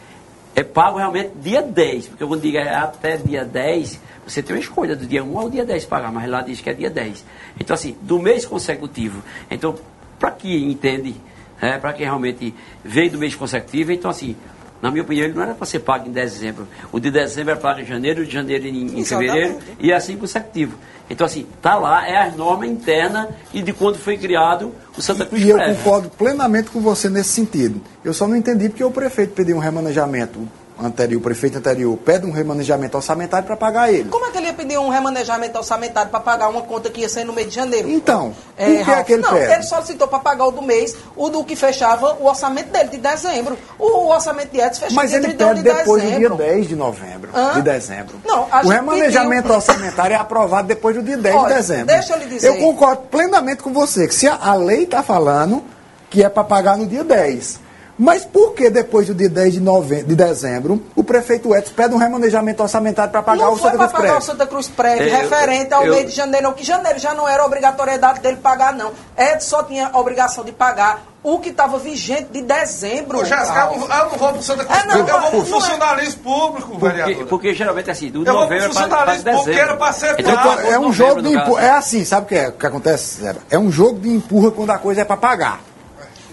[0.55, 2.09] É pago realmente dia 10.
[2.09, 5.51] Porque quando diga é até dia 10, você tem uma escolha do dia 1 ao
[5.51, 7.25] dia 10 pagar, mas lá diz que é dia 10.
[7.59, 9.23] Então, assim, do mês consecutivo.
[9.51, 9.77] Então,
[10.19, 11.17] para quem entende,
[11.61, 14.37] é, para quem realmente veio do mês consecutivo, então assim,
[14.81, 16.67] na minha opinião, ele não era para ser pago em dezembro.
[16.91, 20.17] O de dezembro era pago em janeiro, o de janeiro em, em fevereiro e assim
[20.17, 20.77] consecutivo.
[21.09, 25.27] Então, assim, está lá, é a norma interna e de quando foi criado o Santa
[25.27, 27.81] Cruz E, e eu concordo plenamente com você nesse sentido.
[28.05, 30.49] Eu só não entendi porque o prefeito pediu um remanejamento
[30.87, 34.09] anterior, o prefeito anterior, pede um remanejamento orçamentário para pagar ele.
[34.09, 37.09] Como é que ele ia pedir um remanejamento orçamentário para pagar uma conta que ia
[37.09, 37.89] ser no mês de janeiro?
[37.91, 39.53] Então, é, por que, é que ele Não, pede?
[39.53, 42.99] ele solicitou para pagar o do mês, o do que fechava o orçamento dele, de
[42.99, 43.59] dezembro.
[43.79, 47.31] O orçamento de Edson fechou Mas ele pede de depois do dia 10 de novembro,
[47.35, 47.53] Hã?
[47.55, 48.21] de dezembro.
[48.25, 49.57] Não, o remanejamento pediu...
[49.57, 51.87] orçamentário é aprovado depois do dia 10 Olha, de dezembro.
[51.87, 52.49] Deixa eu lhe dizer.
[52.49, 55.63] Eu concordo plenamente com você, que se a, a lei está falando
[56.09, 57.61] que é para pagar no dia 10,
[58.01, 61.95] mas por que depois do dia 10 de, novembro, de dezembro, o prefeito Edson pede
[61.95, 63.79] um remanejamento orçamentário para pagar o Santa Cruz Prévio?
[63.79, 66.47] Não foi para pagar o Santa Cruz Prévio, é, referente ao eu, mês de janeiro,
[66.47, 68.91] não, que janeiro já não era obrigatoriedade dele pagar, não.
[69.19, 73.19] Edson só tinha obrigação de pagar o que estava vigente de dezembro.
[73.19, 75.45] Ô, Jéssica, eu, eu não vou para Santa Cruz, é, não, eu vou para o
[75.45, 79.61] funcionalismo público, porque, Porque geralmente é assim, do eu novembro vou para funcionalismo para público,
[79.61, 80.61] era para ser então, pago.
[80.63, 81.63] É um jogo de empurra.
[81.63, 83.37] É assim, sabe o que, é, o que acontece, Zé?
[83.51, 85.61] É um jogo de empurra quando a coisa é para pagar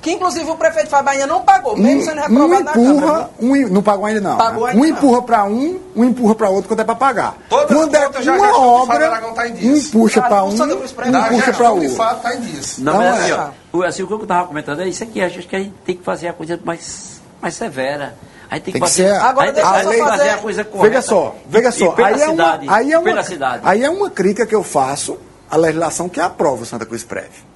[0.01, 4.05] que inclusive o prefeito Fabainha não pagou, mesmo sendo reprovado um empurra, Um, não pagou
[4.05, 4.37] ainda não.
[4.37, 4.71] Pagou né?
[4.71, 7.37] ainda um empurra para um, um empurra para outro quando é para pagar.
[7.49, 11.89] Todas quando é uma obra, tá um puxa para um, um puxa para outro.
[11.95, 12.83] fato tá em disso.
[12.83, 13.31] Não, mas assim,
[13.73, 15.95] ó, assim, o que eu estava comentando é isso aqui, acho que a gente tem
[15.95, 18.15] que fazer a coisa mais, mais severa.
[18.49, 20.89] Aí tem que, tem fazer, que ser, agora deixa a lei, fazer a coisa correta.
[20.89, 21.95] Veja só, veja só.
[21.97, 23.13] Aí, é uma, aí, é uma,
[23.63, 25.17] aí é uma crítica que eu faço
[25.49, 27.46] à legislação que aprova o Santa Cruz Prévio.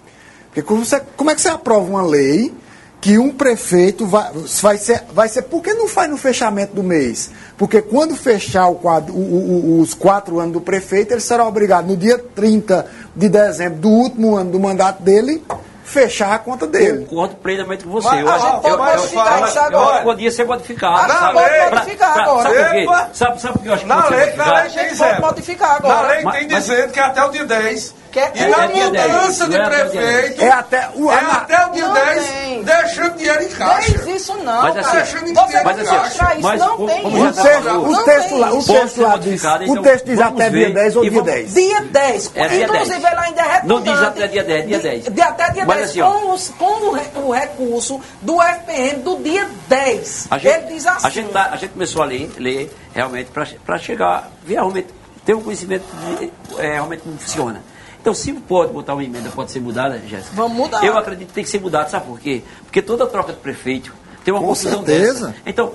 [0.51, 2.53] Porque como, você, como é que você aprova uma lei
[2.99, 4.31] que um prefeito vai,
[4.61, 5.43] vai, ser, vai ser.
[5.43, 7.31] Por que não faz no fechamento do mês?
[7.57, 11.87] Porque quando fechar o quadro, o, o, os quatro anos do prefeito, ele será obrigado,
[11.87, 12.85] no dia 30
[13.15, 15.41] de dezembro do último ano do mandato dele,
[15.83, 17.05] fechar a conta dele.
[17.05, 18.07] Concordo plenamente com você.
[18.07, 19.97] Mas, eu, a gente pode modificar isso agora.
[19.97, 21.07] Eu, podia ser modificado.
[21.07, 21.33] Na sabe?
[21.33, 22.43] pode modificar pra, agora.
[22.43, 23.13] Sabe por quê?
[23.13, 25.21] Sabe, sabe por que eu acho que na pode lei, Na lei, a gente pode
[25.21, 25.95] modificar agora.
[25.95, 28.67] Na lei tem mas, dizendo que é até o dia 10 que é, e na
[28.67, 30.41] mudança de prefeito.
[30.41, 32.63] É até o, é até o dia não 10, tem.
[32.63, 33.91] deixando dinheiro em caixa.
[33.91, 36.35] Diz isso não, mas, assim, deixando Você dinheiro mas, em assim, caixa.
[36.35, 37.01] Isso não como, tem.
[37.03, 40.69] Como o texto, o texto lá, o texto lá diz, o texto diz até dia
[40.69, 41.53] 10 ou dia 10.
[41.53, 42.31] Dia 10.
[42.35, 43.03] É dia Inclusive, 10.
[43.03, 43.67] ela ainda é redundante.
[43.67, 45.03] Não diz até dia 10, dia 10.
[45.03, 49.17] De, de até dia Mas 10, assim, com, os, com o, recurso do FPM do
[49.23, 50.27] dia 10.
[50.29, 51.07] A gente, Ele diz assim.
[51.07, 54.89] A gente, tá, a gente começou a ler, ler realmente para chegar, ver realmente,
[55.25, 55.85] ter um conhecimento
[56.19, 57.63] de é, realmente como funciona.
[58.01, 60.31] Então, se pode botar uma emenda, pode ser mudada, Jéssica.
[60.33, 60.83] Vamos mudar.
[60.83, 62.41] Eu acredito que tem que ser mudado, sabe por quê?
[62.63, 63.93] Porque toda troca de prefeito
[64.25, 65.27] tem uma Com confusão certeza.
[65.27, 65.35] dessa.
[65.45, 65.71] Então,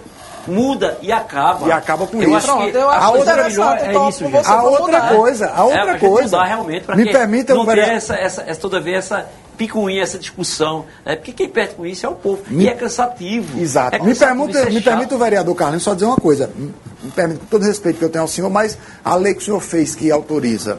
[0.47, 1.69] muda e acaba.
[1.69, 2.37] E acaba com eu isso.
[2.37, 4.47] Acho Pronto, que eu acho a outra melhor é isso, gente.
[4.47, 5.15] A outra mudar.
[5.15, 6.23] coisa, a outra é, coisa.
[6.37, 10.19] mudar realmente para Me permita, não ter essa, essa, essa, toda vez essa picuinha, essa
[10.19, 10.85] discussão.
[11.05, 11.17] Né?
[11.17, 12.43] Porque quem perde com isso é o povo.
[12.49, 13.61] Me- E é cansativo.
[13.61, 13.95] Exato.
[13.97, 16.51] É me cansativo, permita, isso é me permita o vereador Carlinhos só dizer uma coisa.
[16.57, 19.41] Me permita, com todo o respeito que eu tenho ao senhor, mas a lei que
[19.41, 20.79] o senhor fez que autoriza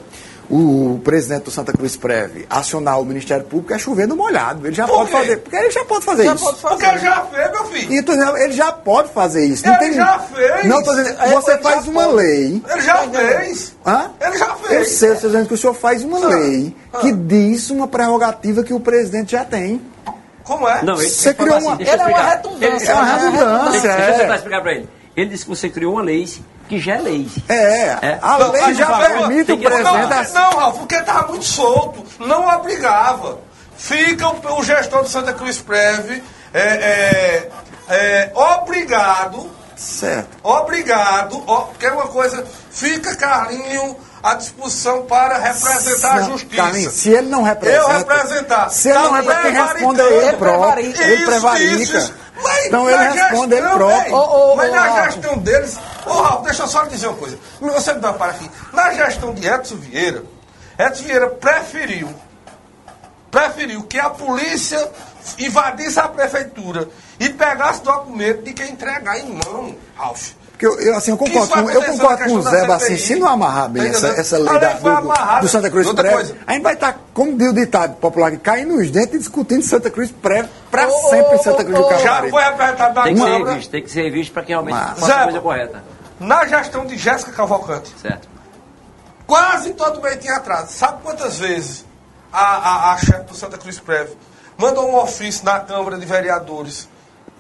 [0.50, 4.66] o presidente do Santa Cruz Preve acionar o Ministério Público é chover no molhado.
[4.66, 5.18] Ele já Por pode quê?
[5.18, 5.38] fazer.
[5.38, 6.44] Porque ele já pode fazer Já isso.
[6.46, 6.76] pode fazer.
[6.76, 7.94] Porque ele já fez, meu filho.
[7.94, 9.68] Então, ele já pode fazer isso.
[9.68, 10.66] Ele já fez.
[10.66, 12.16] Não, tô dizendo, você faz uma pode.
[12.16, 12.64] lei.
[12.70, 13.76] Ele já fez.
[13.86, 14.12] Hã?
[14.22, 14.88] Ele já Eu fez.
[14.90, 18.74] sei, eu estou dizendo que o senhor faz uma lei que diz uma prerrogativa que
[18.74, 19.82] o presidente já tem.
[20.44, 20.82] Como é?
[20.82, 23.98] Não, ele, Você criou assim, uma- Ele é uma redundância, Ele- é uma redundância, Deixa,
[23.98, 24.90] deixa eu tentar explicar pra ele.
[25.16, 26.26] Ele disse que você criou uma lei
[26.68, 27.32] que já é lei.
[27.48, 30.34] É, a Não, lei já permite o presidente...
[30.34, 32.04] Não, não, Ralf, porque estava muito solto.
[32.20, 33.40] Não obrigava.
[33.78, 37.50] Fica o, o gestor do Santa Cruz Preve é, é,
[37.90, 39.50] é, obrigado.
[39.76, 40.38] Certo.
[40.44, 41.44] Obrigado.
[41.46, 42.44] Ó, porque é uma coisa.
[42.72, 46.56] Fica Carlinho à disposição para representar a Não, justiça.
[46.64, 48.70] Carlinhos, se ele não representa- Eu representar.
[48.70, 50.86] Se ele não representa, quem responde é ele próprio.
[50.86, 51.76] Ele Isso, prevarica.
[51.82, 52.14] isso, isso.
[52.42, 54.02] Mas Então ele na responde ele gestão, próprio.
[54.04, 54.18] véi, Ô,
[54.52, 55.78] ô, Mas ô, na gestão deles.
[56.06, 57.38] Ô, Ralf, deixa eu só lhe dizer uma coisa.
[57.60, 58.50] Você me dá para aqui.
[58.74, 60.24] Na gestão de Edson Vieira,
[60.78, 62.14] Edson Vieira preferiu
[63.30, 64.90] preferiu que a polícia
[65.38, 66.88] invadisse a prefeitura
[67.20, 70.30] e pegasse documento de quem entregar em mão, Ralf.
[70.58, 73.16] Porque eu, eu, assim, eu concordo, com, eu concordo com o Zé da assim, se
[73.16, 76.36] não amarrar bem Tá essa, essa A lei da- do, do Santa Cruz coisa.
[76.48, 79.92] a gente vai estar, como diz o ditado popular, caindo nos dentes e discutindo Santa
[79.92, 82.04] Cruz Preve para sempre Santa Cruz do Capibaribe.
[82.04, 84.74] Já foi apresentado na Tem que ser revisto, tem que ser revisto para que realmente
[84.74, 85.84] Mas- faça a coisa correta.
[86.20, 87.94] Na gestão de Jéssica Cavalcante.
[88.02, 88.28] Certo.
[89.28, 90.72] Quase todo mês tinha atraso.
[90.74, 91.86] Sabe quantas vezes
[92.34, 92.40] a,
[92.90, 94.16] a, a chefe do Santa Cruz Preve
[94.58, 96.88] mandou um ofício na Câmara de Vereadores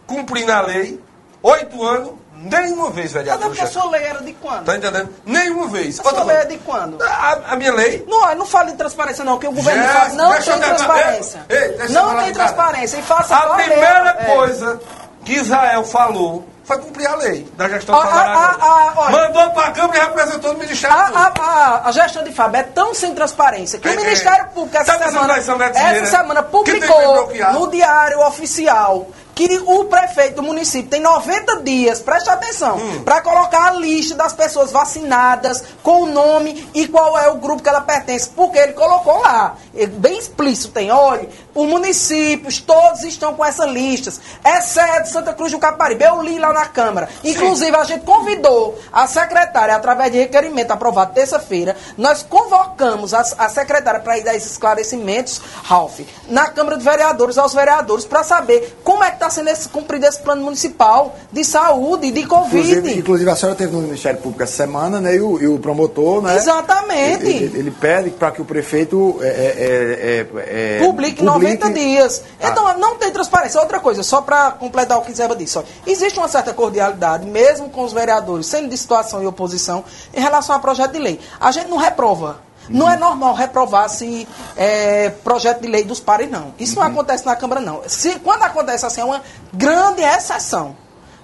[0.05, 1.01] cumprindo a lei?
[1.41, 4.65] Oito anos, nenhuma vez, vereador a sua lei era de quando?
[4.65, 5.09] Tá entendendo?
[5.25, 5.99] Nenhuma vez.
[5.99, 7.01] A sua Outra lei é de quando?
[7.03, 8.05] A, a minha lei?
[8.07, 11.45] Não, não fale de transparência não, que o governo Jéssica, faz, não tem transparência.
[11.49, 12.97] Ei, não tem transparência.
[12.97, 14.35] E faça A primeira É.
[14.35, 14.79] coisa
[15.25, 19.11] que Israel falou foi cumprir a lei da gestão Ah, ah, ah, ah, olha.
[19.29, 21.41] Mandou para a Câmara e representou no Ministério A, Público.
[21.41, 24.75] a, a, a gestão de Fábio é tão sem transparência que É, o Ministério Público
[24.77, 26.05] essa Tá semana, da essa né?
[26.05, 29.07] semana que publicou no Diário Oficial
[29.37, 33.03] que o prefeito do município tem 90 dias, preste atenção, Hum.
[33.03, 37.61] para colocar a lista das pessoas vacinadas com o nome e qual é o grupo
[37.61, 43.03] que ela pertence, porque ele colocou lá, ele bem explícito tem, olha, os municípios todos
[43.03, 47.77] estão com essas listas, exceto Santa Cruz do Caparibe, eu li lá na Câmara, inclusive
[47.77, 53.99] a gente convidou a secretária, através de requerimento aprovado terça-feira, nós convocamos a, a secretária
[53.99, 59.03] para ir dar esses esclarecimentos, Ralph, na Câmara de Vereadores, aos vereadores, para saber como
[59.03, 62.57] é que está sendo esse, cumprido esse plano municipal de saúde, de Covid.
[62.57, 65.15] Inclusive, inclusive, a senhora teve no Ministério Público essa semana, né?
[65.15, 66.35] E o, e o promotor, né?
[66.35, 67.25] Exatamente.
[67.25, 72.23] Ele, ele- ele pede para que o prefeito é, é, é, é, Publique 90 dias.
[72.39, 73.59] Então, não tem transparência.
[73.59, 75.57] Outra coisa, só para completar o que Zeba disse.
[75.57, 80.19] ó, existe uma certa cordialidade, mesmo com os vereadores, sendo de situação e oposição, em
[80.21, 81.19] relação ao projeto de lei.
[81.39, 82.46] A gente não reprova.
[82.69, 86.53] Não é normal reprovar se é, projeto de lei dos pares, não.
[86.59, 87.81] Isso não acontece na Câmara, não.
[87.87, 89.21] Se, quando acontece assim, é uma
[89.53, 90.75] grande exceção.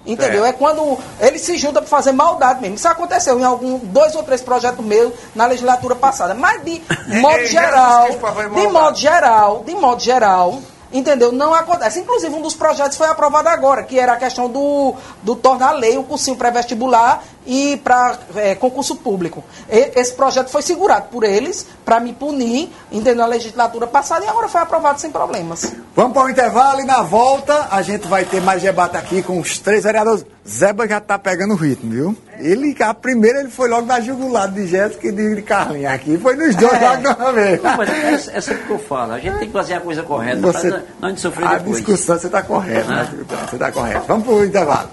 [0.06, 0.44] Entendeu?
[0.44, 0.50] É.
[0.50, 2.76] É quando ele se junta para fazer maldade mesmo.
[2.76, 6.34] Isso aconteceu em algum dois ou três projetos meus na legislatura passada.
[6.34, 6.82] Mas de
[7.20, 8.08] modo geral,
[8.54, 10.60] de modo geral, de modo geral,
[10.92, 11.32] entendeu?
[11.32, 12.00] Não acontece.
[12.00, 15.96] Inclusive, um dos projetos foi aprovado agora, que era a questão do, do tornar lei
[15.96, 18.18] o cursinho pré-vestibular e para
[18.58, 19.44] concurso público.
[19.70, 23.14] E- esse projeto foi segurado por eles para me punir, entendeu?
[23.16, 25.72] Na legislatura passada e agora foi aprovado sem problemas.
[25.94, 29.38] Vamos para o intervalo e na volta a gente vai ter mais debate aqui com
[29.38, 30.24] os três vereadores.
[30.46, 32.16] Zeba já está pegando o ritmo, viu?
[32.38, 36.18] Ele, a primeira ele foi logo da jugular de Jéssica e de de Carlinhos aqui.
[36.18, 37.62] Foi nos dois logo de uma vez.
[37.62, 39.12] Não, mas é, é sempre o que eu falo.
[39.12, 41.76] A gente tem que fazer a coisa correta Você- para não gente sofrer a depois.
[41.76, 42.90] discussão, você está correto.
[42.90, 42.94] Ah.
[43.04, 43.08] né?
[43.48, 44.04] Você está correto.
[44.06, 44.88] Vamos para o intervalo.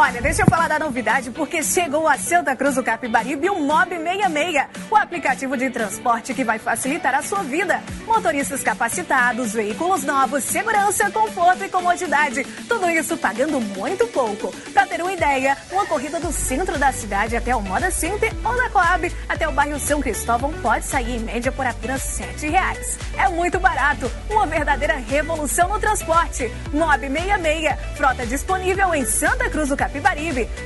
[0.00, 3.90] Olha, deixa eu falar da novidade, porque chegou a Santa Cruz do Capibaribe o Mob
[3.90, 7.82] 66, o aplicativo de transporte que vai facilitar a sua vida.
[8.06, 12.44] Motoristas capacitados, veículos novos, segurança, conforto e comodidade.
[12.68, 14.54] Tudo isso pagando muito pouco.
[14.72, 18.56] Pra ter uma ideia, uma corrida do centro da cidade até o Moda Center ou
[18.56, 23.00] da Coab até o bairro São Cristóvão pode sair em média por apenas 7 reais.
[23.18, 26.48] É muito barato, uma verdadeira revolução no transporte.
[26.72, 29.87] Mob 66, frota disponível em Santa Cruz do Capibaribe.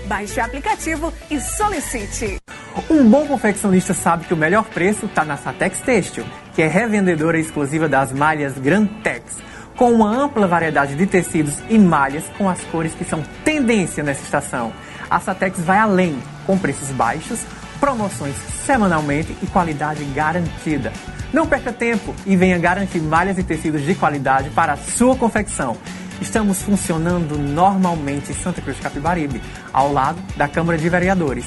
[0.06, 2.38] Baixe o aplicativo e solicite.
[2.90, 7.38] Um bom confeccionista sabe que o melhor preço está na Satex Têxtil, que é revendedora
[7.38, 9.38] exclusiva das malhas Grantex,
[9.76, 14.22] com uma ampla variedade de tecidos e malhas com as cores que são tendência nessa
[14.22, 14.72] estação.
[15.10, 17.40] A Satex vai além, com preços baixos,
[17.78, 20.92] promoções semanalmente e qualidade garantida.
[21.32, 25.76] Não perca tempo e venha garantir malhas e tecidos de qualidade para a sua confecção.
[26.22, 29.42] Estamos funcionando normalmente em Santa Cruz de Capibaribe,
[29.72, 31.44] ao lado da Câmara de Vereadores.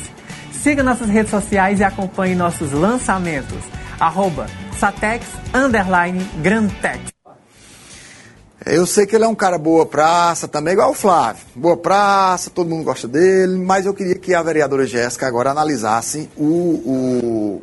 [0.52, 3.64] Siga nossas redes sociais e acompanhe nossos lançamentos.
[3.98, 4.48] arroba
[4.78, 7.00] Satex underline Grantec.
[8.66, 11.42] Eu sei que ele é um cara boa praça, também igual o Flávio.
[11.56, 16.30] Boa praça, todo mundo gosta dele, mas eu queria que a vereadora Jéssica agora analisasse
[16.36, 17.62] o, o,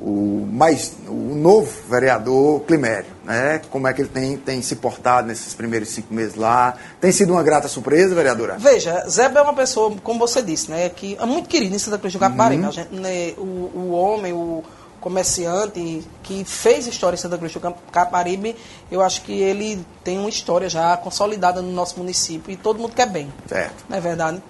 [0.00, 3.60] o, mais, o novo vereador Climério, né?
[3.70, 6.74] Como é que ele tem, tem se portado nesses primeiros cinco meses lá.
[7.00, 8.56] Tem sido uma grata surpresa, vereadora?
[8.58, 10.88] Veja, Zé é uma pessoa, como você disse, né?
[10.88, 12.64] Que é muito querido em Santa Cruz do Caparibe.
[12.64, 13.00] Uhum.
[13.00, 14.62] Né, o, o homem, o
[15.02, 17.60] comerciante que fez história em Santa Cruz do
[17.90, 18.56] Caparibe,
[18.90, 22.94] eu acho que ele tem uma história já consolidada no nosso município e todo mundo
[22.94, 23.32] quer bem.
[23.46, 23.84] Certo.
[23.88, 24.40] Não é verdade?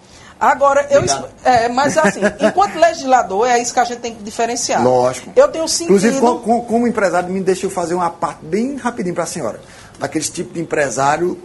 [0.43, 1.03] Agora, eu.
[1.45, 4.83] É, mas assim, enquanto legislador, é isso que a gente tem que diferenciar.
[4.83, 5.31] Lógico.
[5.37, 5.97] Eu tenho sentido.
[5.97, 9.61] Inclusive, como, como empresário, me deixa eu fazer uma parte bem rapidinho para a senhora.
[10.01, 11.39] Daqueles tipo de empresário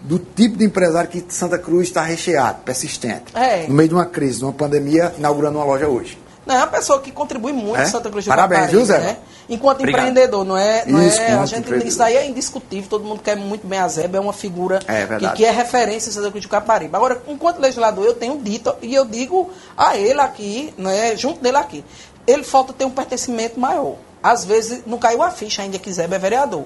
[0.00, 3.24] do tipo de empresário que Santa Cruz está recheado, persistente.
[3.34, 3.66] É.
[3.66, 6.18] No meio de uma crise, de uma pandemia, inaugurando uma loja hoje.
[6.44, 7.84] Não, é uma pessoa que contribui muito É?
[7.84, 8.98] Santa Cruz do Parabéns, Caparibe, viu, Zé?
[8.98, 9.16] Né?
[9.48, 10.08] Enquanto Obrigado.
[10.08, 10.84] empreendedor, não é?
[10.86, 13.88] Não Isso, é a gente, isso aí é indiscutível, todo mundo quer muito bem a
[13.88, 16.94] Zeba, é uma figura É que, que é referência em Santa Cruz do Caparibe.
[16.94, 21.56] Agora, enquanto legislador, eu tenho dito, e eu digo a ele aqui, né, junto dele
[21.56, 21.84] aqui,
[22.26, 23.96] ele falta ter um pertencimento maior.
[24.22, 26.64] Às vezes não caiu a ficha ainda que Zeba é vereador.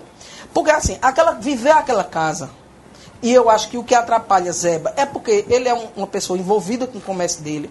[0.53, 2.51] Porque assim, aquela, viver aquela casa,
[3.23, 6.39] e eu acho que o que atrapalha Zeba é porque ele é um- uma pessoa
[6.39, 7.71] envolvida com o comércio dele.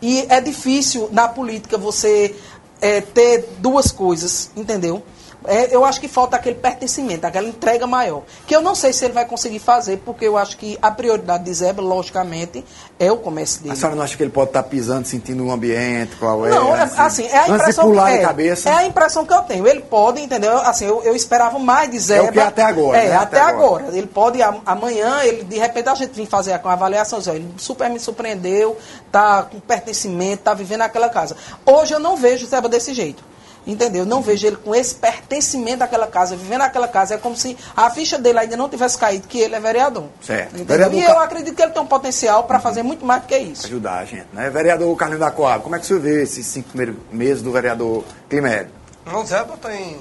[0.00, 2.34] E é difícil na política você
[2.80, 5.02] é, ter duas coisas, entendeu?
[5.46, 8.22] É, eu acho que falta aquele pertencimento, aquela entrega maior.
[8.46, 11.44] Que eu não sei se ele vai conseguir fazer, porque eu acho que a prioridade
[11.44, 12.64] de Zeba, logicamente,
[12.98, 13.72] é o comércio dele.
[13.74, 16.50] A senhora não acha que ele pode estar pisando, sentindo o ambiente, qual é?
[16.50, 18.70] Não, é, assim, é a Antes de impressão pular que, é, cabeça.
[18.70, 19.66] é a impressão que eu tenho.
[19.66, 20.56] Ele pode, entendeu?
[20.58, 22.26] Assim, eu, eu esperava mais de Zeba.
[22.26, 23.16] É o que é até agora, É, né?
[23.16, 23.82] até, Até agora.
[23.84, 23.96] agora.
[23.98, 27.48] Ele pode, am- amanhã, ele, de repente, a gente vir fazer uma avaliação, Zé, ele
[27.58, 28.76] super me surpreendeu,
[29.12, 31.36] tá com pertencimento, tá vivendo naquela casa.
[31.66, 33.22] Hoje eu não vejo o Zeba desse jeito.
[33.66, 34.02] Entendeu?
[34.02, 37.14] Eu não vejo ele com esse pertencimento àquela casa, vivendo naquela casa.
[37.14, 40.04] É como se a ficha dele ainda não tivesse caído, que ele é vereador.
[40.20, 40.62] Certo.
[40.64, 43.38] Vereador E eu acredito que ele tem um potencial para fazer muito mais do que
[43.38, 43.66] isso.
[43.66, 44.50] ajudar a gente, né?
[44.50, 47.50] Vereador Carlinhos da Coab, como é que o senhor vê esses cinco primeiros meses do
[47.50, 48.70] vereador Climério?
[49.06, 49.98] Não, Zeba tem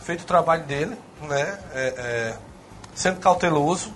[0.00, 1.58] feito o trabalho dele, né?
[1.74, 2.34] É, é,
[2.94, 3.92] sendo cauteloso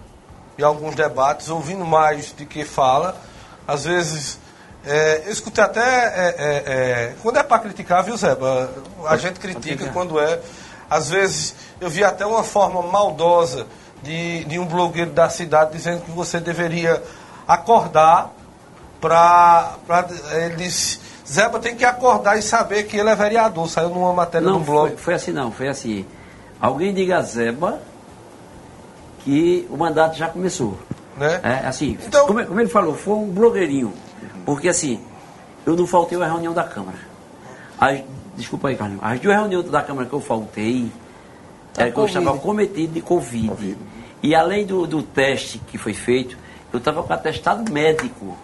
[0.58, 3.16] em alguns debates, ouvindo mais de que fala.
[3.66, 4.38] Às vezes,
[4.84, 5.80] é, eu escutei até.
[5.80, 8.70] é, é, é, quando é para criticar, viu, Zeba?
[9.06, 10.40] A gente critica quando é.
[10.88, 13.66] Às vezes, eu vi até uma forma maldosa
[14.02, 17.02] de, de um blogueiro da cidade dizendo que você deveria
[17.46, 18.32] acordar
[19.00, 19.76] para.
[20.32, 21.10] Ele disse.
[21.30, 23.68] Zeba tem que acordar e saber que ele é vereador.
[23.68, 24.88] Saiu numa matéria Não, do blog.
[24.88, 26.04] foi, foi assim não, foi assim.
[26.60, 27.80] Alguém diga a Zeba
[29.20, 30.76] que o mandato já começou.
[31.16, 31.40] Né?
[31.44, 33.92] É, assim, como, como ele falou, foi um blogueirinho.
[34.44, 35.00] Porque assim,
[35.66, 36.98] eu não faltei a reunião da Câmara.
[37.78, 38.02] As,
[38.36, 39.02] desculpa aí, Carlinhos.
[39.02, 40.90] As duas reuniões da Câmara que eu faltei,
[41.72, 42.18] Tá era que eu Covid.
[42.18, 43.76] estava cometido de Covid.
[44.22, 46.36] E além do, do teste que foi feito,
[46.72, 48.36] eu estava com atestado médico.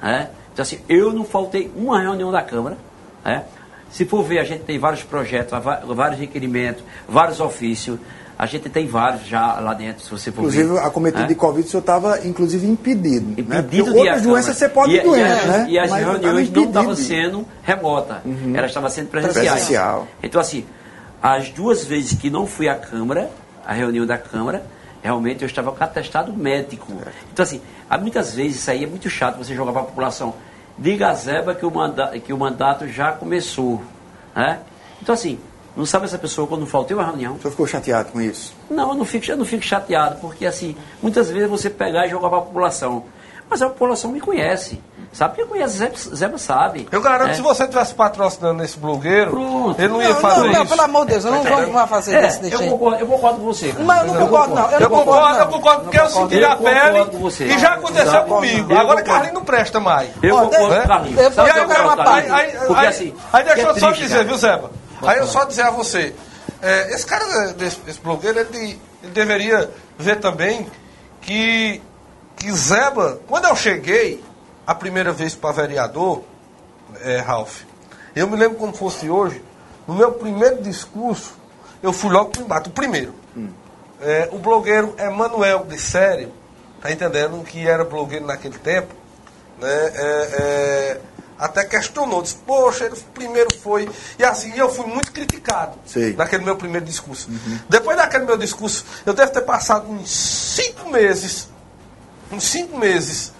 [0.00, 0.28] Né?
[0.52, 2.76] Então assim, eu não faltei uma reunião da Câmara.
[3.24, 3.44] Né?
[3.90, 5.52] Se for ver, a gente tem vários projetos,
[5.94, 7.98] vários requerimentos, vários ofícios.
[8.42, 10.78] A gente tem vários já lá dentro, se você for Inclusive, ver.
[10.80, 11.28] acometido né?
[11.28, 13.24] de Covid, o senhor estava, inclusive, impedido.
[13.28, 13.62] né?
[13.62, 15.66] Porque Impedido de ir à outras doenças você pode e, doente, e, né?
[15.68, 18.52] E as Mas reuniões não estavam de sendo remota, Uhum.
[18.56, 19.48] elas estavam sendo presenciais.
[19.48, 20.08] Presencial.
[20.20, 20.64] Então, assim,
[21.22, 23.30] as duas vezes que não fui à Câmara,
[23.64, 24.64] a reunião da Câmara,
[25.00, 26.92] realmente eu estava com atestado médico.
[27.32, 30.34] Então, assim, há muitas vezes isso aí é muito chato você jogar para a população.
[30.76, 33.80] Diga a Zeba que o, manda que o mandato já começou.
[34.34, 34.58] Né?
[35.00, 35.38] Então, assim,
[35.76, 37.34] não sabe essa pessoa quando faltei uma reunião.
[37.34, 38.54] O senhor ficou chateado com isso?
[38.70, 42.10] Não, eu não fico, eu não fico chateado, porque assim, muitas vezes você pegar e
[42.10, 43.04] jogar para a população.
[43.50, 44.80] Mas a população me conhece.
[45.12, 46.88] Sabe quem conhece Zeba, Zeba sabe.
[46.90, 47.30] Eu garanto É.
[47.32, 49.78] que se você tivesse patrocinando esse blogueiro, Pronto.
[49.78, 50.58] ele não ia fazer não, isso.
[50.60, 52.98] não, pelo amor de Deus, eu não Tá vou fazer É, desse desse eu concordo,
[53.00, 53.74] eu concordo com você.
[53.80, 54.70] Mas eu não concordo, não.
[54.70, 57.44] Eu concordo, concordo, eu concordo, porque eu senti na com pele você.
[57.44, 58.28] e já aconteceu Exato.
[58.28, 58.72] comigo.
[58.72, 59.04] Eu Agora concordo.
[59.10, 60.08] Carlinhos não presta mais.
[60.22, 60.82] Eu Ó, concordo né?
[60.86, 62.28] com o eu o que eu jogar uma parte.
[62.28, 62.62] Carlinhos?
[62.62, 63.14] Aí, aí- assim.
[63.34, 64.70] aí deixa que é eu só dizer, viu, Zeba?
[65.02, 66.14] Aí eu só dizer a você,
[66.60, 70.66] é, esse cara, desse, esse blogueiro, ele, ele deveria ver também
[71.20, 71.82] que,
[72.36, 74.22] que Zeba, quando eu cheguei
[74.66, 76.22] a primeira vez para vereador,
[77.00, 77.62] é, Ralph,
[78.14, 79.42] eu me lembro como fosse hoje,
[79.86, 81.34] no meu primeiro discurso,
[81.82, 83.14] eu fui logo para o embate, o primeiro.
[84.00, 86.32] É, o blogueiro Emanuel de Sério,
[86.80, 87.42] tá entendendo?
[87.44, 88.94] Que era blogueiro naquele tempo,
[89.58, 89.68] né?
[89.68, 91.00] é, é,
[91.42, 93.90] até questionou, disse, poxa, ele primeiro foi.
[94.16, 96.14] E assim, eu fui muito criticado Sei.
[96.14, 97.28] naquele meu primeiro discurso.
[97.68, 101.48] Depois daquele meu discurso, eu devo ter passado uns cinco meses,
[102.30, 103.32] uns cinco meses,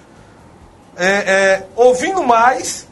[0.97, 2.89] é, é, ouvindo mais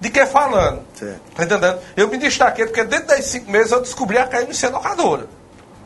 [0.00, 0.82] de que falando.
[0.94, 1.20] Certo.
[1.34, 1.78] Tá entendendo?
[1.94, 5.28] Eu me destaquei porque dentro das cinco meses eu descobri a KMC locadora.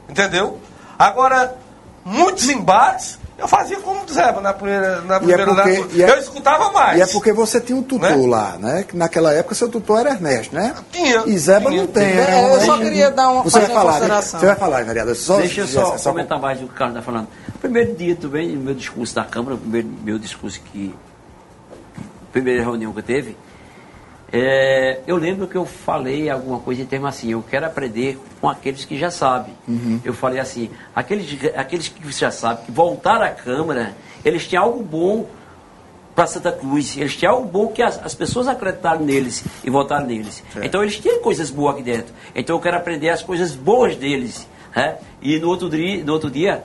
[0.09, 0.61] Entendeu?
[0.97, 1.57] Agora,
[2.05, 6.11] muitos embates, eu fazia como Zeba na primeira, na E é primeira porque- na- é-
[6.11, 6.99] Eu escutava mais.
[6.99, 8.85] E é porque você tinha um tutor lá, né?
[8.87, 10.75] Que naquela época seu tutor era Ernesto, né?
[10.93, 11.23] Tinha.
[11.27, 11.83] E Zeba Tinha.
[11.83, 12.05] não tem.
[12.05, 12.55] É, né?
[12.57, 13.99] eu só queria dar uma- Você vai falar, né?
[13.99, 14.41] consideração.
[14.41, 15.17] Você vai falar, vereador.
[15.17, 17.29] Só, Deixa eu só só comentar mais do que o Carlos está falando.
[17.61, 20.95] Primeiro dia também, no meu discurso da Câmara, o primeiro meu discurso que.
[22.33, 23.37] Primeira reunião que eu teve,
[24.33, 28.49] é, eu lembro que eu falei alguma coisa em termos assim, eu quero aprender com
[28.49, 29.55] aqueles que já sabem.
[29.67, 30.01] Uhum.
[30.05, 34.83] Eu falei assim, aqueles, aqueles que já sabem, que voltaram à Câmara, eles têm algo
[34.83, 35.27] bom
[36.15, 36.97] para Santa Cruz.
[36.97, 40.45] Eles têm algo bom que as, as pessoas acreditaram neles e votaram neles.
[40.63, 42.15] Então eles têm coisas boas aqui dentro.
[42.35, 44.47] Então eu quero aprender as coisas boas deles.
[44.77, 44.99] né?
[45.21, 46.63] E no outro dia, no outro dia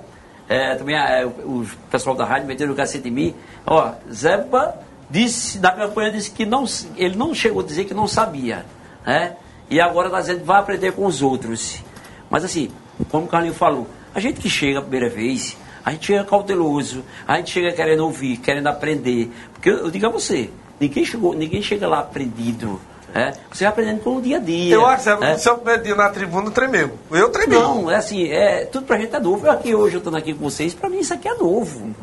[0.47, 3.35] é, também é, o, o pessoal da rádio meteu o cacete em mim.
[3.65, 8.07] Ó, Zeba disse, na campanha disse que não, ele não chegou a dizer que não
[8.07, 8.65] sabia.
[9.05, 9.35] Né?
[9.69, 11.83] E agora está dizendo que vai aprender com os outros.
[12.29, 12.69] Mas assim,
[13.09, 17.03] como o Carlinho falou, a gente que chega a primeira vez, a gente chega cauteloso,
[17.27, 19.31] a gente chega querendo ouvir, querendo aprender.
[19.53, 20.49] Porque eu, eu digo a você,
[20.79, 22.79] ninguém, chegou, ninguém chega lá aprendido.
[23.13, 23.33] né?
[23.51, 24.73] Você vai aprendendo com o dia a dia.
[24.73, 25.35] Eu acho que né?
[25.35, 26.97] o seu primeiro dia na tribuna tremeu.
[27.11, 27.59] Eu tremei.
[27.59, 29.45] Não, é assim, é, tudo pra gente é novo.
[29.45, 31.93] Eu aqui hoje, eu estando aqui com vocês, pra mim isso aqui é novo.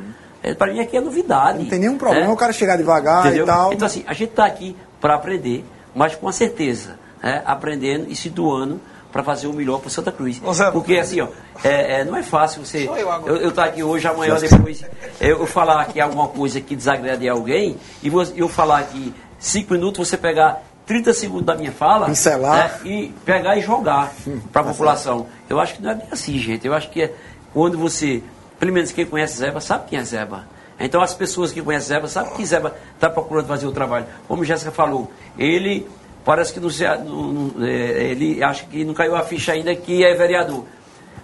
[0.42, 1.60] É, pra mim aqui é novidade.
[1.60, 2.32] Não tem nenhum problema né?
[2.32, 3.44] o cara chegar devagar Entendeu?
[3.44, 3.72] e tal.
[3.72, 5.64] Então assim, a gente está aqui para aprender,
[5.94, 7.42] mas com a certeza, né?
[7.44, 8.80] aprendendo e se doando
[9.12, 10.40] para fazer o melhor para Santa Cruz.
[10.72, 11.28] Porque assim, ó,
[11.62, 12.88] é, é, não é fácil você.
[13.26, 14.82] Eu estar aqui hoje, amanhã, depois,
[15.20, 19.74] eu, eu falar aqui alguma coisa que desagrade alguém, e você- eu falar aqui cinco
[19.74, 22.08] minutos, você pegar 30 segundos da minha fala
[22.56, 24.12] né, e pegar e jogar
[24.50, 25.26] para a população.
[25.48, 26.66] Eu acho que não é bem assim, gente.
[26.66, 27.12] Eu acho que é
[27.52, 28.22] quando você,
[28.62, 30.46] pelo menos quem conhece Zeba, sabe quem é Zeba.
[30.78, 34.06] Então as pessoas que conhecem Zeba sabem que Zeba está procurando fazer o trabalho.
[34.28, 35.84] Como Jéssica falou, ele
[36.24, 40.04] parece que não, se- não- é, ele acha que não caiu a ficha ainda que
[40.04, 40.64] é vereador.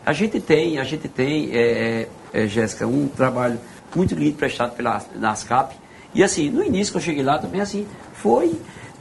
[0.04, 3.60] A gente tem, a gente tem, é, é, Jéssica, um trabalho
[3.94, 5.76] muito lindo prestado pela NASCAP.
[6.12, 8.52] E assim, no início que eu cheguei lá também, assim, foi,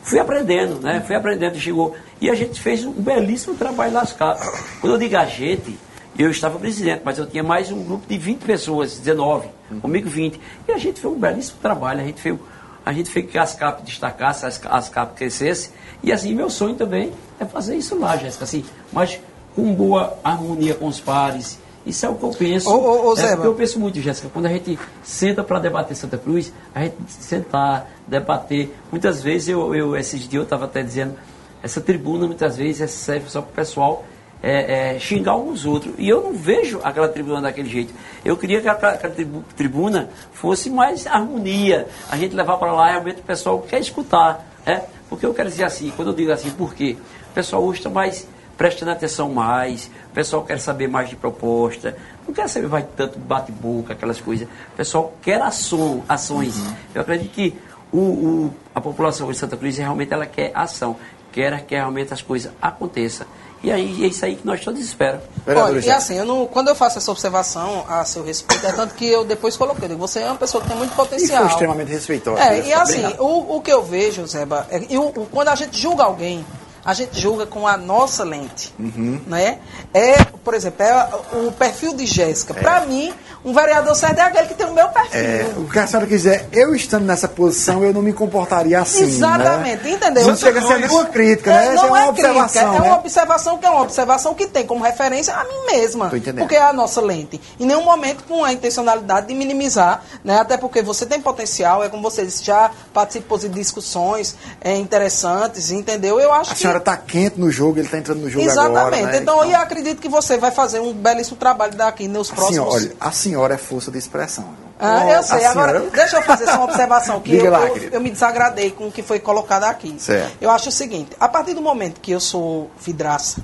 [0.03, 1.01] fui aprendendo, né?
[1.07, 1.95] Fui aprendendo, chegou.
[2.21, 4.39] E a gente fez um belíssimo trabalho nas NASCAP.
[4.79, 5.75] Quando eu digo a gente,
[6.17, 9.49] eu estava presidente, mas eu tinha mais um grupo de 20 pessoas, 19,
[9.81, 10.39] comigo 20.
[10.67, 12.35] E a gente fez um belíssimo trabalho, a gente fez,
[12.83, 15.71] a gente fez que as CAP destacassem, as, as CAP crescessem.
[16.01, 19.19] E assim, meu sonho também é fazer isso lá, Jéssica, assim, mas
[19.55, 21.59] com boa harmonia com os pares.
[21.85, 22.69] Isso é o que eu penso.
[22.69, 25.59] Ô, ô, ô, é Zé, porque eu penso muito, Jéssica, quando a gente senta para
[25.59, 28.75] debater Santa Cruz, a gente sentar, debater.
[28.91, 31.15] Muitas vezes, eu, eu esses dias eu estava até dizendo,
[31.61, 34.03] essa tribuna muitas vezes serve só para o pessoal
[34.41, 35.93] é, é, xingar uns outros.
[35.97, 37.93] E eu não vejo aquela tribuna daquele jeito.
[38.23, 41.87] Eu queria que aquela, aquela tribu- tribuna fosse mais harmonia.
[42.09, 44.45] A gente levar para lá realmente o pessoal quer escutar.
[44.65, 44.83] Né?
[45.09, 46.97] Porque eu quero dizer assim, quando eu digo assim, por quê?
[47.31, 48.27] O pessoal hoje está mais
[48.57, 51.95] prestando atenção mais, o pessoal quer saber mais de proposta,
[52.27, 54.47] não quer saber mais tanto bate-boca, aquelas coisas.
[54.73, 56.59] O pessoal quer ação, ações.
[56.93, 57.55] Eu acredito que
[57.91, 60.95] o, o- a população de Santa Cruz realmente ela quer ação,
[61.31, 63.27] quer que realmente as coisas aconteçam.
[63.63, 65.23] E aí é isso aí que nós todos esperamos.
[65.47, 68.93] Olha, e assim, eu não- quando eu faço essa observação a seu respeito, é tanto
[68.93, 71.43] que eu depois coloquei, eu digo, você é uma pessoa que tem muito E potencial.
[71.43, 72.37] foi extremamente respeitoso.
[72.37, 73.21] É, e assim, Obrigado.
[73.23, 76.45] o, o que eu vejo, Zeba, é, o- quando a gente julga alguém,
[76.87, 79.19] a gente julga com a nossa lente, Uhum.
[79.27, 79.57] né?
[79.93, 82.53] É, por exemplo, é o perfil de Jéssica.
[82.53, 83.13] Pra mim,
[83.43, 85.19] um vereador certo é aquele que tem o meu perfil.
[85.19, 89.03] É, o que a senhora quiser, eu estando nessa posição, eu não me comportaria assim.
[89.03, 89.91] Exatamente, né?
[89.91, 90.27] entendeu?
[90.27, 91.67] Não chega a ser nenhuma crítica, né?
[91.67, 92.61] É, Essa não é é, uma observação.
[92.63, 92.87] crítica, é né?
[92.87, 96.09] uma observação que é uma observação que tem como referência a mim mesma.
[96.09, 97.41] Porque é a nossa lente.
[97.59, 100.39] Em nenhum momento com a intencionalidade de minimizar, né?
[100.39, 105.69] Até porque você tem potencial, é como você disse, já participou de discussões é, interessantes,
[105.71, 106.17] entendeu?
[106.19, 106.61] Eu acho A que.
[106.77, 108.77] Senhora está quente no jogo, ele está entrando no jogo Exatamente.
[108.79, 109.01] agora.
[109.11, 109.17] né?
[109.17, 112.73] Então, eu acredito que você vai fazer um belíssimo trabalho daqui nos próximos.
[112.73, 114.45] olha, a senhora é força de expressão.
[114.79, 115.43] Ah, eu sei.
[115.45, 118.71] Agora, senhora- deixa eu fazer só uma observação que eu, lá, eu, eu me desagradei
[118.71, 119.95] com o que foi colocado aqui.
[119.99, 120.37] Certo.
[120.39, 123.41] Eu acho o seguinte, a partir do momento que eu sou vidraça,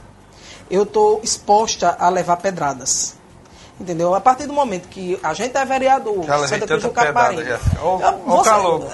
[0.69, 3.15] eu estou exposta a levar pedradas.
[3.79, 4.13] Entendeu?
[4.13, 7.43] A partir do momento que a gente é vereador, levei Santa Cruz do calor.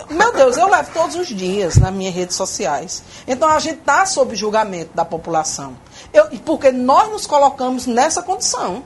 [0.10, 3.04] Meu Deus, eu levo todos os dias nas minhas redes sociais.
[3.28, 5.76] Então a gente está sob julgamento da população.
[6.14, 8.84] Eu, porque nós nos colocamos nessa condição.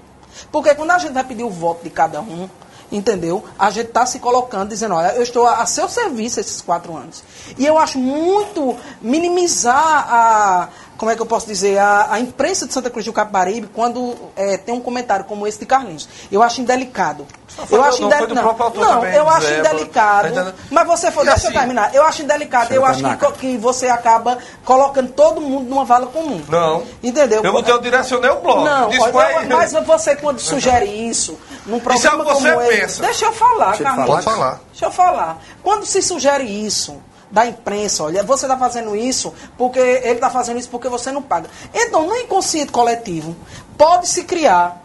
[0.52, 2.50] Porque quando a gente vai pedir o voto de cada um,
[2.94, 3.44] entendeu?
[3.58, 7.24] A gente está se colocando, dizendo, olha, eu estou a, seu serviço esses quatro anos.
[7.58, 10.70] E eu acho muito minimizar a
[11.04, 14.16] como é que eu posso dizer, a, a imprensa de Santa Cruz do Capibaribe, quando
[14.38, 17.26] é, tem um comentário como esse de Carlinhos, eu acho indelicado.
[17.48, 20.34] foi eu acho não, foi não, não, também, eu acho Zé, indelicado.
[20.34, 20.54] tá?
[20.72, 21.94] Mas você for, E deixa eu assim- terminar.
[21.94, 22.72] Eu acho indelicado.
[22.72, 26.42] Eu Eu acho que, que você acaba colocando todo mundo numa vala comum.
[26.48, 26.84] Não.
[27.04, 27.44] Entendeu?
[27.44, 28.64] Eu tenho direcionei o blog.
[28.64, 28.90] Não,
[29.20, 29.48] aí.
[29.50, 32.82] mas você quando sugere isso, num Isso é o programa que você como esse...
[32.82, 33.02] pensa.
[33.04, 34.08] Deixa eu falar, Deixa eu Carlinhos.
[34.08, 34.24] falar.
[34.24, 34.62] Pode falar.
[34.72, 35.42] Deixa eu falar.
[35.62, 40.60] Quando se sugere isso da imprensa, olha, você está fazendo isso porque ele está fazendo
[40.60, 41.50] isso porque você não paga.
[41.74, 43.36] Então, no inconsciente coletivo,
[43.78, 44.82] pode se criar,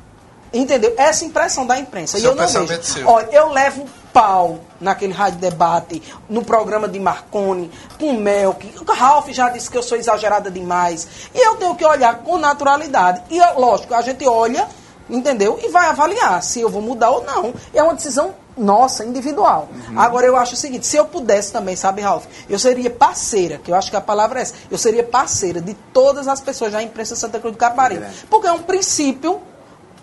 [0.53, 0.95] entendeu?
[0.97, 2.19] Essa impressão da imprensa.
[2.19, 2.83] Seu e eu não pensamento vejo.
[2.85, 3.07] seu.
[3.09, 8.75] Olha, eu levo um pau naquele rádio debate, no programa de Marconi, com Melk.
[8.81, 11.07] O Ralph já disse que eu sou exagerada demais.
[11.35, 13.23] E eu tenho que olhar com naturalidade.
[13.31, 14.67] E, é lógico, a gente olha,
[15.09, 15.59] entendeu?
[15.63, 17.53] E vai avaliar se eu vou mudar ou não.
[17.75, 19.69] É uma decisão nossa, individual.
[19.97, 23.71] Agora, eu acho o seguinte, se eu pudesse também, sabe, Ralph, eu seria parceira, que
[23.71, 26.83] eu acho que a palavra é essa, eu seria parceira de todas as pessoas da
[26.83, 28.05] imprensa Santa Cruz do Caparibe.
[28.29, 29.41] Porque é um princípio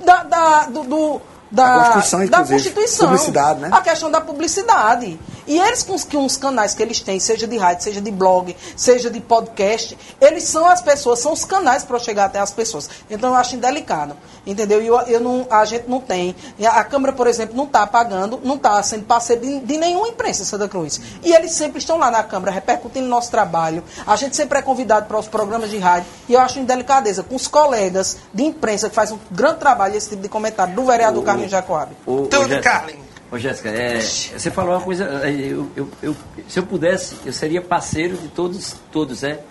[0.04, 2.38] da, da- do, do- da, Da Constituição, da.
[2.46, 3.08] Constituição.
[3.08, 3.70] Publicidade, né?
[3.72, 5.20] A questão da publicidade.
[5.48, 9.12] E eles, com os, canais que eles têm, seja de rádio, seja de blog, seja
[9.12, 12.90] de podcast, eles são as pessoas, são os canais para chegar até as pessoas.
[13.10, 14.16] Então eu acho indelicado.
[14.46, 14.82] Entendeu?
[14.82, 16.36] E eu, eu não, a gente não tem.
[16.64, 20.08] A, a Câmara, por exemplo, não está pagando, não está sendo parceiro de, de nenhuma
[20.08, 21.00] imprensa em Santa Cruz.
[21.24, 23.84] E eles sempre estão lá na Câmara, repercutindo nosso trabalho.
[24.06, 26.08] A gente sempre é convidado para os programas de rádio.
[26.30, 30.10] E eu acho indelicadeza com os colegas de imprensa que fazem um grande trabalho esse
[30.10, 31.90] tipo de comentário do vereador O- Carlinhos Jacob.
[32.06, 33.06] Tudo, Jéssica, Carlinhos.
[33.32, 35.06] Ô, Jéssica, é, você falou uma coisa.
[35.24, 36.16] é, eu- eu- eu-
[36.48, 39.42] se eu pudesse, eu seria parceiro de todos, todos, é.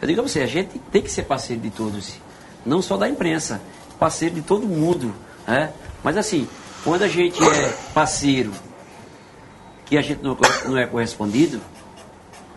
[0.00, 2.14] Eu digo a você, a gente tem que ser parceiro de todos,
[2.64, 3.60] não só da imprensa,
[3.98, 5.14] parceiro de todo mundo,
[5.46, 5.70] né?
[6.02, 6.48] Mas assim,
[6.84, 8.52] quando a gente é parceiro,
[9.84, 10.36] que a gente não,
[10.66, 11.60] não é correspondido,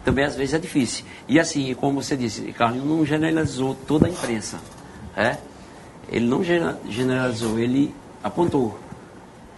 [0.05, 1.05] também às vezes é difícil.
[1.27, 4.57] E assim, como você disse, Carlinhos não generalizou toda a imprensa,
[5.17, 5.37] é?
[6.09, 8.77] Ele não generalizou, ele apontou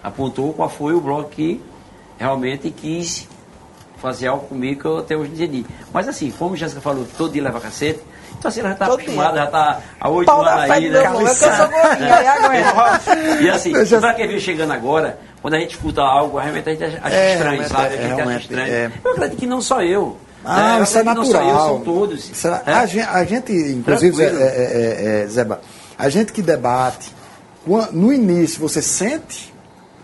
[0.01, 1.61] apontou qual foi o bloco que
[2.17, 3.27] realmente quis
[4.01, 5.65] fazer algo comigo que eu até hoje não entendi.
[5.93, 8.01] Mas assim, como Jéssica falou, todo dia leva cacete,
[8.37, 11.09] então assim, ela já está acostumada, já está há oito anos aí, né?
[11.09, 13.41] meu é eu sou gordinha, aguenta.
[13.41, 16.71] E assim, eu- para quem veio chegando agora, quando a gente escuta algo, realmente a
[16.73, 17.83] gente acha É, estranho, sabe?
[17.83, 18.73] é, A gente acha realmente, estranho.
[18.73, 18.91] é.
[19.05, 20.17] Eu acredito que não só eu.
[20.43, 20.83] Ah, né?
[20.83, 21.53] isso é Eu acredito que natural.
[21.53, 22.29] Não só eu, são todos.
[22.29, 22.73] Isso é- É.
[22.73, 25.61] a, gente, a gente, inclusive, Zé, é, é, é, Zeba,
[25.97, 27.13] a gente que debate,
[27.91, 29.53] no início você sente,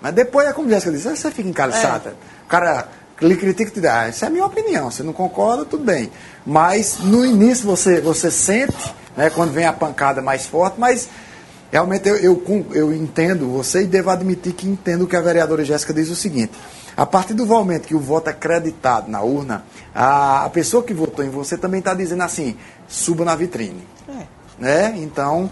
[0.01, 2.15] mas depois é como Jéssica disse, você fica encalçada.
[2.45, 2.87] O cara
[3.21, 5.83] lhe critica e te diz, ah, isso é a minha opinião, você não concorda, tudo
[5.83, 6.09] bem.
[6.45, 11.09] Mas no início você, você sente, né, quando vem a pancada mais forte, mas
[11.71, 15.93] realmente eu, eu, eu entendo você e devo admitir que entendo que a vereadora Jéssica
[15.93, 16.53] diz o seguinte.
[16.95, 19.63] A partir do momento que o voto é acreditado na urna,
[19.93, 22.57] a, a pessoa que votou em você também está dizendo assim,
[22.87, 23.83] suba na vitrine.
[24.57, 24.93] Né?
[24.97, 25.49] Então,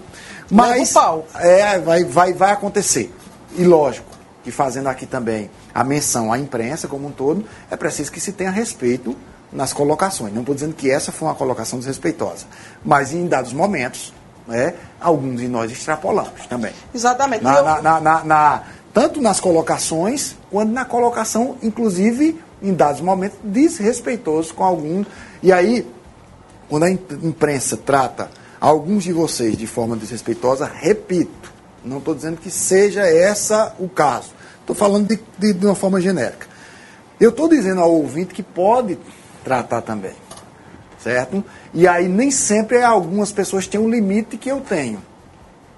[0.50, 0.94] mas
[1.36, 3.14] é, vai, vai, vai acontecer.
[3.56, 4.08] E lógico,
[4.44, 8.32] que fazendo aqui também a menção à imprensa como um todo, é preciso que se
[8.32, 9.16] tenha respeito
[9.52, 10.34] nas colocações.
[10.34, 12.46] Não estou dizendo que essa foi uma colocação desrespeitosa,
[12.84, 14.14] mas em dados momentos,
[14.48, 16.72] né, alguns de nós extrapolamos também.
[16.94, 17.44] Exatamente.
[17.44, 18.64] Na- eu- na- na- na-
[18.94, 25.04] tanto nas colocações, quanto na colocação, inclusive, em dados momentos, desrespeitoso com algum.
[25.44, 25.88] E aí,
[26.70, 28.30] quando a im- imprensa trata
[28.60, 31.52] alguns de vocês de forma desrespeitosa, repito,
[31.84, 34.32] não estou dizendo que seja essa o caso.
[34.62, 36.48] Estou falando de, de- de uma forma genérica.
[37.20, 38.98] Eu estou dizendo ao ouvinte que pode
[39.44, 40.14] tratar também.
[41.00, 41.44] Certo?
[41.74, 45.02] E aí nem sempre algumas pessoas têm um limite que eu tenho.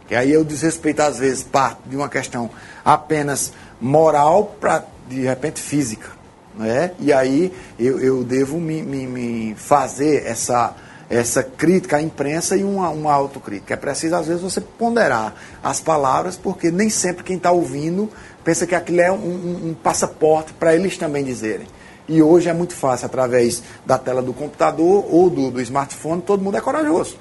[0.08, 2.50] Que aí eu desrespeito, às vezes, parte de uma questão
[2.84, 6.10] apenas moral para, de repente, física.
[6.58, 6.92] Né?
[7.00, 10.74] E aí eu, eu devo me, me- me fazer essa,
[11.10, 13.74] essa crítica à imprensa e uma, uma autocrítica.
[13.74, 15.34] É preciso, às vezes, você ponderar
[15.64, 18.10] as palavras, porque nem sempre quem está ouvindo
[18.44, 21.68] pensa que aquilo é um, um- um passaporte para eles também dizerem.
[22.08, 26.42] E hoje é muito fácil, através da tela do computador ou do, do smartphone, todo
[26.44, 27.18] mundo é corajoso.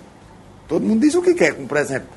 [0.67, 2.09] Todo mundo diz o que quer, como por exemplo,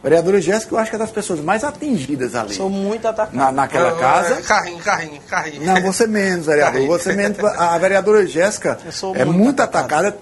[0.00, 2.54] a vereadora Jéssica, eu acho que é das pessoas mais atingidas ali.
[2.54, 3.34] Sou muito atacado.
[3.36, 4.34] Na, naquela Não, casa.
[4.34, 5.64] é, Carrinho, carrinho, carrinho.
[5.66, 6.72] Não, você menos, vereador.
[6.74, 6.90] Carrinho.
[6.90, 7.38] Você menos.
[7.44, 8.78] A vereadora Jéssica
[9.14, 10.16] é muito muito atacada.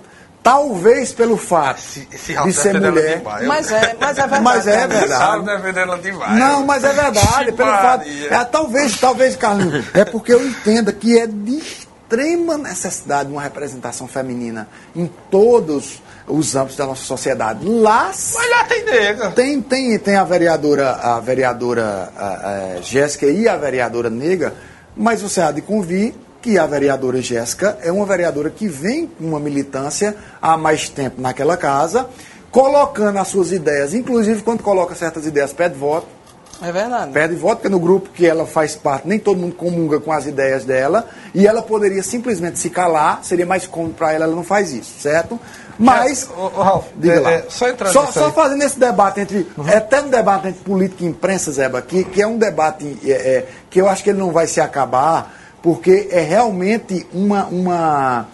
[0.46, 1.82] Talvez pelo fato
[2.12, 3.18] esse Ralf de ser defendendo ela mulher.
[3.18, 3.46] demais.
[3.46, 4.42] Mas é, mas é verdade.
[4.44, 6.02] Mas é verdade.
[6.02, 6.38] demais.
[6.38, 7.50] Não, mas é verdade.
[7.56, 8.04] Pelo fato.
[8.30, 14.06] É, talvez, talvez, Carlinhos, é porque eu entenda que é de extrema necessidade uma representação
[14.06, 17.66] feminina em todos os âmbitos da nossa sociedade.
[17.66, 19.30] Lá Mas lá tem nega.
[19.32, 24.54] tem, tem, tem a vereadora, a vereadora a, a Jéssica e a vereadora Nega,
[24.96, 26.14] mas você há de convir
[26.46, 31.20] que a vereadora Jéssica é uma vereadora que vem com uma militância há mais tempo
[31.20, 32.08] naquela casa,
[32.52, 36.06] colocando as suas ideias, inclusive quando coloca certas ideias, pede voto.
[36.62, 37.10] É verdade.
[37.10, 40.24] Pede voto, porque no grupo que ela faz parte, nem todo mundo comunga com as
[40.24, 44.44] ideias dela, e ela poderia simplesmente se calar, seria mais cômodo para ela, ela não
[44.44, 45.40] faz isso, certo?
[45.76, 46.30] Mas.
[46.30, 47.32] Ô, ô, Ralf, diga é, lá.
[47.32, 49.48] é, só entrando só, fazendo esse debate entre.
[49.66, 53.10] É até um debate entre política e imprensa, Zeba, aqui, que é um debate é,
[53.10, 58.28] é, que eu acho que ele não vai se acabar, porque é realmente uma, uma,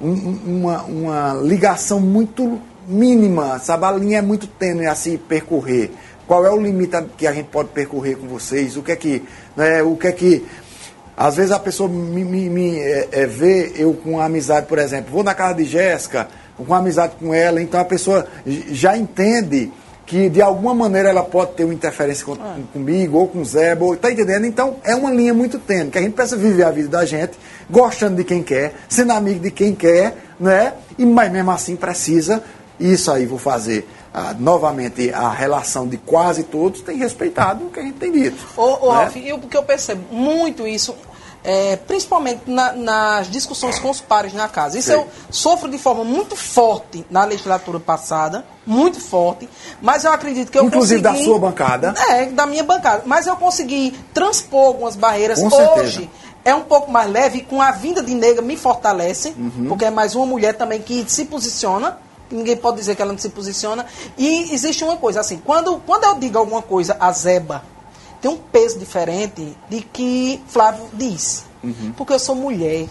[0.00, 3.84] um- uma, uma ligação muito mínima, sabe?
[3.84, 5.90] A linha é muito tênue a se percorrer.
[6.26, 8.76] Qual é o limite que a gente pode percorrer com vocês?
[8.76, 9.22] O que é que.
[9.56, 10.46] Né, o que é que.
[11.16, 15.12] Às vezes a pessoa me, me- me, é, é, vê eu com amizade, por exemplo,
[15.12, 16.26] vou na casa de Jéssica,
[16.56, 19.70] com amizade com ela, então a pessoa já entende
[20.06, 22.36] que de alguma maneira ela pode ter uma interferência com-
[22.72, 24.44] comigo ou com o Zé, ou, tá entendendo?
[24.46, 27.32] Então é uma linha muito tênue, que a gente precisa viver a vida da gente,
[27.70, 30.74] gostando de quem quer, sendo amigo de quem quer, né?
[30.98, 32.42] E, mas mesmo assim precisa,
[32.78, 33.88] isso aí vou fazer.
[34.14, 38.36] ah, novamente, a relação de quase todos tem respeitado o que a gente tem dito.
[38.56, 39.04] Ô, ô né?
[39.04, 40.94] Ralf, eu, porque eu percebo muito isso,
[41.44, 44.78] é, principalmente na- nas discussões com os pares na casa.
[44.78, 44.96] Isso Sei.
[44.96, 49.48] eu sofro de forma muito forte na legislatura passada, muito forte,
[49.80, 51.28] mas eu acredito que eu Inclusive da consegui...
[51.28, 51.94] sua bancada.
[52.10, 53.02] É, da minha bancada.
[53.06, 55.40] Mas eu consegui transpor algumas barreiras.
[55.40, 55.80] Com certeza.
[55.82, 56.10] Hoje
[56.44, 59.66] é um pouco mais leve, com a vinda de nega me fortalece, Uhum.
[59.68, 61.98] porque é mais uma mulher também que se posiciona.
[62.30, 63.84] Ninguém pode dizer que ela não se posiciona.
[64.16, 67.62] E existe uma coisa, assim, quando, quando eu digo alguma coisa a Zeba,
[68.22, 71.44] tem um peso diferente de que Flávio diz.
[71.96, 72.88] Porque eu sou mulher.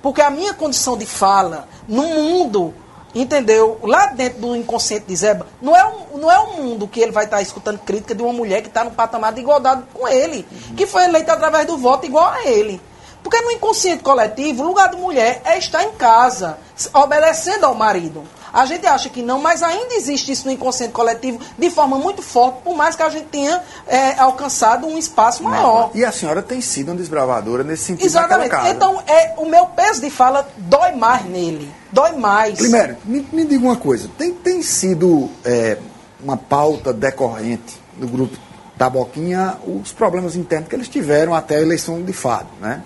[0.00, 2.72] Porque a minha condição de fala, no mundo,
[3.12, 3.78] entendeu?
[3.82, 7.10] Lá dentro do inconsciente de Zeba, não é um, não é um mundo que ele
[7.10, 10.46] vai estar escutando crítica de uma mulher que está no patamar de igualdade com ele,
[10.76, 12.80] que foi eleita através do voto igual a ele.
[13.22, 16.58] Porque no inconsciente coletivo, o lugar da mulher é estar em casa,
[16.92, 18.24] obedecendo ao marido.
[18.52, 22.20] A gente acha que não, mas ainda existe isso no inconsciente coletivo de forma muito
[22.20, 25.90] forte, por mais que a gente tenha é, alcançado um espaço maior.
[25.94, 28.54] E a senhora tem sido uma desbravadora nesse sentido Exatamente.
[28.68, 31.72] Então, é, o meu peso de fala dói mais nele.
[31.90, 32.58] Dói mais.
[32.58, 34.10] Primeiro, me, me diga uma coisa.
[34.18, 35.78] Tem, tem sido é,
[36.22, 38.36] uma pauta decorrente do grupo
[38.76, 42.82] da Boquinha os problemas internos que eles tiveram até a eleição de Fado, né?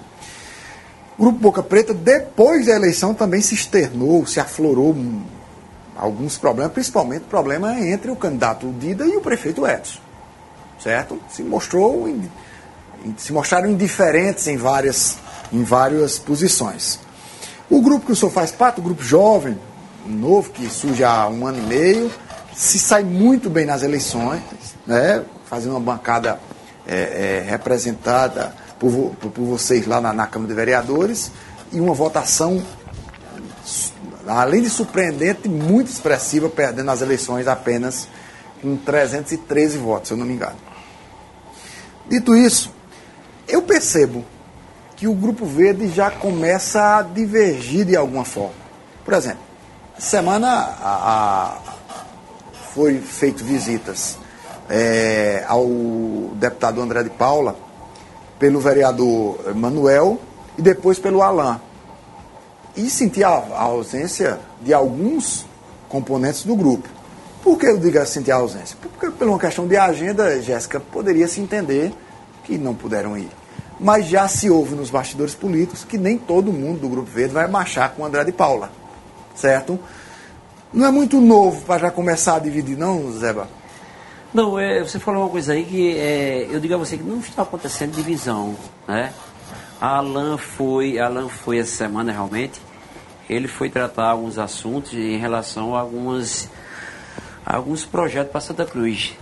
[1.18, 5.22] O Grupo Boca Preta, depois da eleição, também se externou, se aflorou hum,
[5.96, 10.00] alguns problemas, principalmente o problema entre o candidato Dida e o prefeito Edson.
[10.78, 11.18] Certo?
[11.30, 12.06] Se mostrou
[13.16, 15.16] se mostraram indiferentes em várias,
[15.52, 16.98] em várias posições.
[17.70, 19.58] O grupo que o senhor faz parte, o grupo jovem,
[20.04, 22.12] novo, que surge há um ano e meio,
[22.54, 24.42] se sai muito bem nas eleições,
[24.86, 25.22] né?
[25.48, 26.38] fazendo uma bancada
[26.86, 31.30] é, é, representada por, por vocês lá na, na Câmara de Vereadores
[31.72, 32.62] e uma votação,
[34.26, 38.08] além de surpreendente, muito expressiva, perdendo as eleições apenas
[38.60, 40.56] com 313 votos, se eu não me engano.
[42.08, 42.72] Dito isso,
[43.48, 44.24] eu percebo
[44.96, 48.54] que o Grupo Verde já começa a divergir de alguma forma.
[49.04, 49.40] Por exemplo,
[49.98, 51.74] semana a- a-
[52.74, 54.18] foi feito visitas
[54.68, 55.66] é, ao
[56.34, 57.56] deputado André de Paula,
[58.38, 60.18] pelo vereador Manuel
[60.56, 61.60] e depois pelo Alain.
[62.76, 65.46] E senti a, a ausência de alguns
[65.88, 66.88] componentes do grupo.
[67.42, 68.76] Por que eu digo sentir a ausência?
[68.80, 71.92] Porque por uma questão de agenda, Jéssica, poderia se entender
[72.44, 73.30] que não puderam ir.
[73.78, 77.46] Mas já se ouve nos bastidores políticos que nem todo mundo do Grupo Verde vai
[77.46, 78.70] marchar com André de Paula.
[79.34, 79.78] Certo?
[80.72, 83.48] Não é muito novo para já começar a dividir, não, Zeba?
[84.34, 87.18] Não, é, você falou uma coisa aí que é, eu digo a você que não
[87.20, 88.54] está acontecendo divisão,
[88.86, 89.12] né?
[89.80, 92.60] A Alan foi, Alan foi essa semana realmente,
[93.28, 96.50] ele foi tratar alguns assuntos em relação a algumas,
[97.44, 99.14] a alguns projetos para Santa Cruz,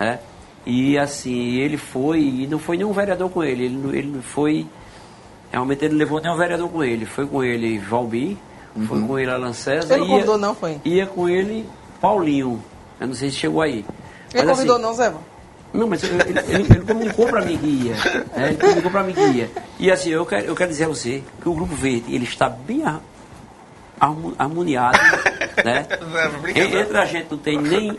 [0.00, 0.18] né?
[0.64, 4.66] E assim, ele foi, e não foi nenhum vereador com ele, ele, não- ele foi,
[5.52, 8.36] realmente ele não levou nenhum vereador com ele, foi com ele Valmir,
[8.88, 10.80] foi com ele Alan César, Ele não convidou, não, foi?
[10.84, 11.64] ia com ele
[12.00, 12.60] Paulinho,
[13.00, 13.84] eu não sei se chegou aí.
[14.34, 15.12] Ele Mas, convidou, assim, não, Zé?
[15.72, 16.40] não, mas ele, ele,
[16.70, 17.94] ele- comunicou para mim que ia.
[18.36, 18.48] né?
[18.48, 19.50] Ele comunicou para mim que ia.
[19.78, 22.48] E assim, eu quero, eu quero dizer a você que o Grupo Verde, ele está
[22.48, 23.00] bem har-
[24.00, 24.98] harmo- harmoniado,
[25.64, 25.86] né?
[26.54, 27.98] En- Entre a gente não tem nem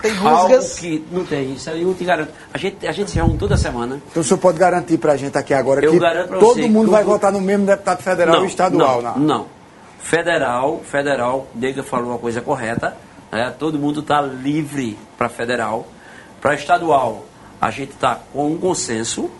[0.00, 0.78] tem algo rusgas.
[0.78, 2.32] que não tem, isso aí eu te garanto.
[2.54, 4.00] A gente, a gente se reúne toda semana.
[4.10, 5.98] Então o senhor pode garantir para a gente aqui agora Eu que
[6.38, 9.26] todo você mundo que vai votar no mesmo deputado federal e estadual, não, né?
[9.26, 9.46] não.
[9.98, 12.96] Federal, federal, Nega falou a coisa correta.
[13.30, 13.54] Né?
[13.58, 15.86] Todo mundo está livre para federal.
[16.40, 17.26] Para estadual,
[17.60, 19.30] a gente está com um consenso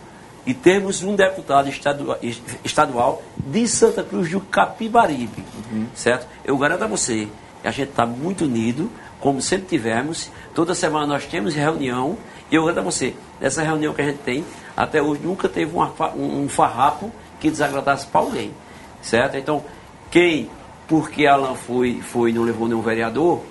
[0.45, 2.17] e temos um deputado estadual,
[2.63, 5.43] estadual de Santa Cruz do Capibaribe.
[5.95, 6.27] Certo?
[6.43, 7.27] Eu garanto a você,
[7.63, 8.89] a gente está muito unido,
[9.19, 10.31] como sempre tivemos.
[10.53, 12.17] Toda semana nós temos reunião.
[12.51, 14.43] E eu garanto a você, nessa reunião que a gente tem,
[14.75, 18.51] até hoje nunca teve uma, um farrapo que desagradasse para alguém.
[19.01, 19.37] Certo?
[19.37, 19.63] Então,
[20.11, 20.49] quem,
[20.87, 23.41] porque Alan foi, foi não levou nenhum vereador,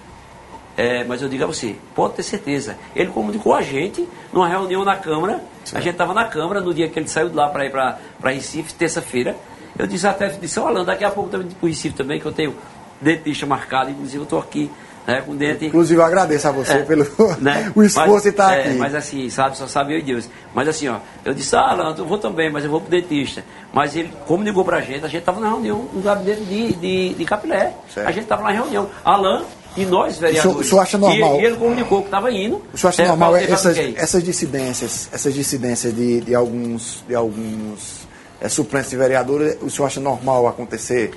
[0.76, 2.76] é, mas eu digo a você, pode ter certeza.
[2.94, 5.42] Ele comunicou a gente numa reunião na Câmara.
[5.64, 5.76] Sim.
[5.76, 7.98] A gente estava na Câmara no dia que ele saiu de lá para ir para
[8.24, 9.36] Recife, terça-feira.
[9.78, 12.32] Eu disse até, disse, Alan, daqui a pouco também para o Recife também, que eu
[12.32, 12.54] tenho
[13.00, 14.70] dentista marcado, inclusive eu estou aqui
[15.06, 15.66] né, com dente.
[15.66, 17.04] Inclusive eu agradeço a você é, pelo
[17.40, 17.72] né?
[17.74, 18.74] o esforço de estar é, aqui.
[18.74, 20.28] Mas assim, sabe, só sabe eu e Deus.
[20.54, 23.44] Mas assim, ó, eu disse, ah, Alan, eu vou também, mas eu vou pro dentista.
[23.72, 27.14] Mas ele, como ligou pra gente, a gente estava na reunião no gabinete de, de,
[27.14, 27.74] de Capilé.
[27.92, 28.08] Certo.
[28.08, 28.88] A gente estava na reunião.
[29.04, 29.44] Alan
[29.76, 30.66] e nós, vereadores.
[30.66, 31.40] O senhor acha normal?
[31.40, 32.62] E, ele comunicou que estava indo.
[32.72, 38.08] O senhor acha normal essas, essas dissidências, essas dissidências de, de alguns, de alguns
[38.40, 41.12] é, suplentes de vereadores, o senhor acha normal acontecer?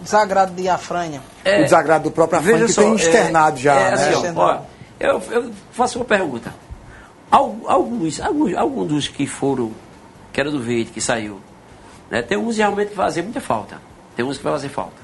[0.00, 1.22] Desagrado de Afranha.
[1.44, 3.74] É, o desagrado do próprio Afranha, que só, tem externado é, já.
[3.74, 4.08] É, né?
[4.08, 4.58] assim, ó,
[4.98, 6.52] eu, eu, faço uma pergunta.
[7.30, 9.72] Alguns, alguns, alguns dos que foram,
[10.32, 11.40] que era do Verde, que saiu,
[12.10, 13.80] né, tem uns realmente que fazem muita falta.
[14.14, 15.02] Tem uns que vai fazer falta.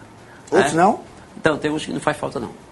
[0.51, 0.83] Outros né?
[0.83, 1.01] não?
[1.37, 2.68] Então, tem uns que não faz falta não.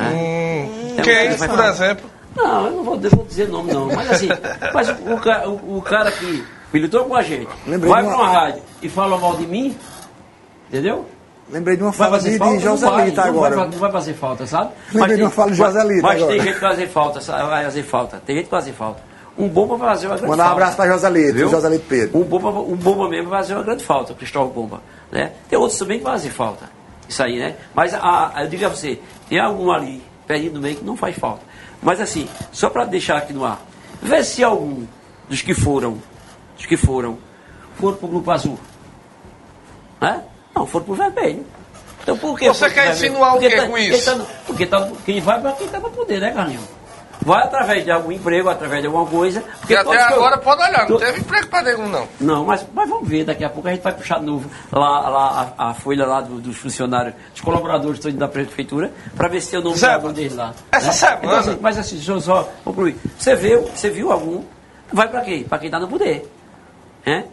[0.00, 1.02] Hum, é.
[1.02, 2.10] Quem, é isso, por exemplo?
[2.36, 3.86] Não, eu não vou, vou, dizer nome não.
[3.86, 4.28] Mas assim,
[4.72, 8.62] mas o, o, o cara que militou com a gente, Lembrei vai para uma rádio
[8.82, 9.76] e fala mal de mim,
[10.68, 11.06] entendeu?
[11.50, 13.56] Lembrei de uma fala de, falta, de Joselita agora.
[13.56, 14.70] Não vai, não vai, fazer falta, sabe?
[14.92, 16.32] Lembrei mas de uma fala de Joselita Mas agora.
[16.32, 18.22] tem gente que vai fazer falta, vai fazer falta.
[18.24, 19.02] Tem gente que vai fazer falta.
[19.36, 20.54] Um bomba vai fazer uma grande Mandar falta.
[20.54, 21.48] um abraço para Joselito, viu?
[21.48, 22.20] Joselito Pedro.
[22.20, 24.80] Um bomba, um bomba mesmo vai fazer uma grande falta, Cristóvão Bomba.
[25.10, 25.32] Né?
[25.48, 26.66] Tem outros também que vai fazer falta.
[27.10, 27.56] Isso aí, né?
[27.74, 30.96] Mas a, a, eu digo a você, tem algum ali, perdido no meio, que não
[30.96, 31.42] faz falta.
[31.82, 33.60] Mas assim, só para deixar aqui no ar,
[34.00, 34.86] vê se algum
[35.28, 36.00] dos que foram,
[36.56, 37.18] dos que foram,
[37.74, 38.60] foram para o grupo azul.
[40.00, 40.22] Né?
[40.54, 41.46] Não, foram para o vermelho.
[42.00, 42.46] Então por que?
[42.46, 44.16] Você quer insinuar o que tá, com isso?
[44.16, 46.62] Tá, porque tá, quem vai para quem está poder, né, Carlinhos?
[47.22, 49.42] Vai através de algum emprego, através de alguma coisa.
[49.60, 52.08] Porque até agora eu, pode olhar, não teve emprego para nenhum, não.
[52.20, 55.08] Não, mas, mas vamos ver, daqui a pouco a gente vai puxar de novo lá,
[55.08, 59.54] lá a, a folha lá do, dos funcionários, dos colaboradores da prefeitura, para ver se
[59.54, 60.54] eu não vi algum deles lá.
[60.72, 60.92] Essa né?
[60.92, 61.20] semana.
[61.22, 62.96] Então, assim, mas assim, deixa eu só concluir.
[63.18, 64.42] Você viu, você viu algum?
[64.92, 65.44] Vai para quê?
[65.48, 66.30] Para quem está no poder.
[67.04, 67.24] É?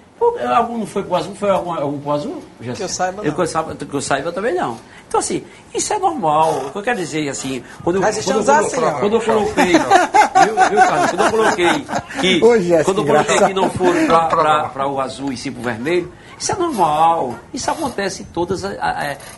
[0.55, 1.35] Algum não foi pro azul?
[1.35, 2.43] Foi algum, algum pro azul?
[2.61, 3.25] Já que eu saiba, não.
[3.25, 4.77] Eu, que, eu saiba, que eu saiba também não.
[5.07, 5.43] Então, assim,
[5.73, 6.65] isso é normal.
[6.67, 10.55] O que eu quero dizer, assim, quando, Mas quando, eu, assim, quando eu coloquei, viu,
[10.69, 10.79] viu?
[11.09, 11.85] Quando eu coloquei
[12.19, 15.61] que, Hoje é quando eu coloquei que não foram para o azul e sim para
[15.61, 17.39] o vermelho, isso é normal.
[17.53, 18.63] Isso acontece em todas,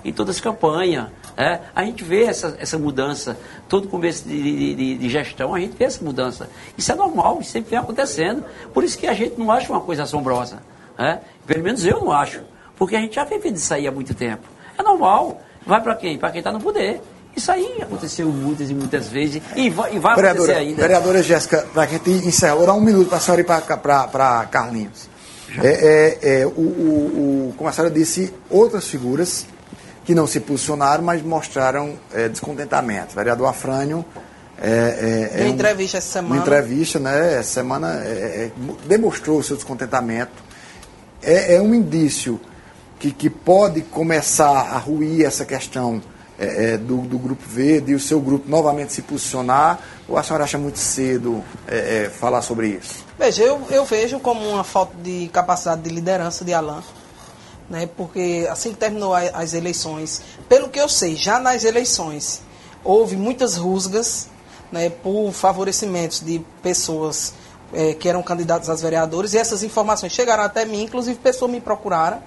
[0.03, 1.07] em todas as campanhas.
[1.37, 1.59] É?
[1.73, 3.37] A gente vê essa, essa mudança,
[3.69, 6.49] todo começo de, de, de, gestão, a gente vê essa mudança.
[6.77, 8.43] Isso é normal, isso sempre vem acontecendo.
[8.73, 10.61] Por isso que a gente não acha uma coisa assombrosa.
[10.97, 11.19] É?
[11.47, 12.41] Pelo menos eu não acho.
[12.75, 14.47] Porque a gente já vive disso aí há muito tempo.
[14.77, 15.41] É normal.
[15.69, 16.17] Vai para quem?
[16.17, 16.99] Para quem está no poder.
[17.35, 20.81] Isso aí aconteceu muitas e muitas vezes e vai, e vai acontecer ainda.
[20.81, 24.47] Vereadora Jéssica, para a gente encerrar, vou dar um minuto para a senhora ir para
[24.47, 25.07] Carlinhos.
[25.61, 29.45] É, é, é, o, o, o, como a senhora disse, outras figuras
[30.03, 33.13] que não se posicionaram, mas mostraram é, descontentamento.
[33.13, 34.03] O vereador Afrânio.
[34.59, 36.35] É, é, é entrevista essa semana.
[36.35, 37.35] Uma entrevista, né?
[37.35, 38.49] Essa semana é,
[38.85, 40.43] demonstrou o seu descontentamento.
[41.21, 42.39] É, um indício
[42.99, 46.01] que, que pode começar a ruir essa questão
[46.38, 49.80] é, é, do, do, Grupo Verde e o seu grupo novamente se posicionar?
[50.07, 53.05] Ou a senhora acha muito cedo é, é, falar sobre isso?
[53.17, 56.84] Veja, eu, eu vejo como uma falta de capacidade de liderança de Alain.
[57.69, 62.41] Né, porque assim que terminou a, as eleições, pelo que eu sei, já nas eleições
[62.84, 64.27] houve muitas rusgas
[64.71, 67.31] né, por favorecimentos de pessoas
[67.71, 71.61] é, que eram candidatos aos vereadores, e essas informações chegaram até mim, inclusive pessoas me
[71.61, 72.23] procuraram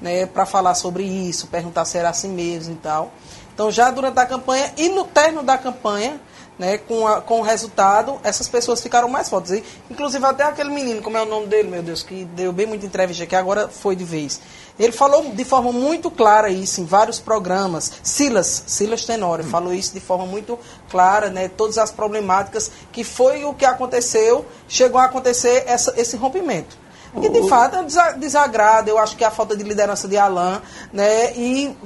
[0.00, 3.12] né, para falar sobre isso, perguntar se era assim mesmo e tal.
[3.52, 6.20] Então, já durante a campanha e no término da campanha,
[6.60, 9.52] né, com, a, com o resultado, essas pessoas ficaram mais fortes.
[9.52, 12.66] E, inclusive, até aquele menino, como é o nome dele, meu Deus, que deu bem
[12.66, 14.40] muita entrevista aqui, agora foi de vez.
[14.78, 17.90] Ele falou de forma muito clara isso em vários programas.
[18.02, 19.48] Silas, Silas Tenório, hum.
[19.48, 20.58] falou isso de forma muito
[20.90, 26.14] clara, né, todas as problemáticas, que foi o que aconteceu, chegou a acontecer essa, esse
[26.14, 26.76] rompimento.
[27.16, 30.60] E de fato é desagrada, eu acho que é a falta de liderança de Alain,
[30.92, 31.32] né?
[31.34, 31.76] E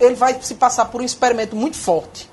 [0.00, 2.30] ele vai se passar por um experimento muito forte.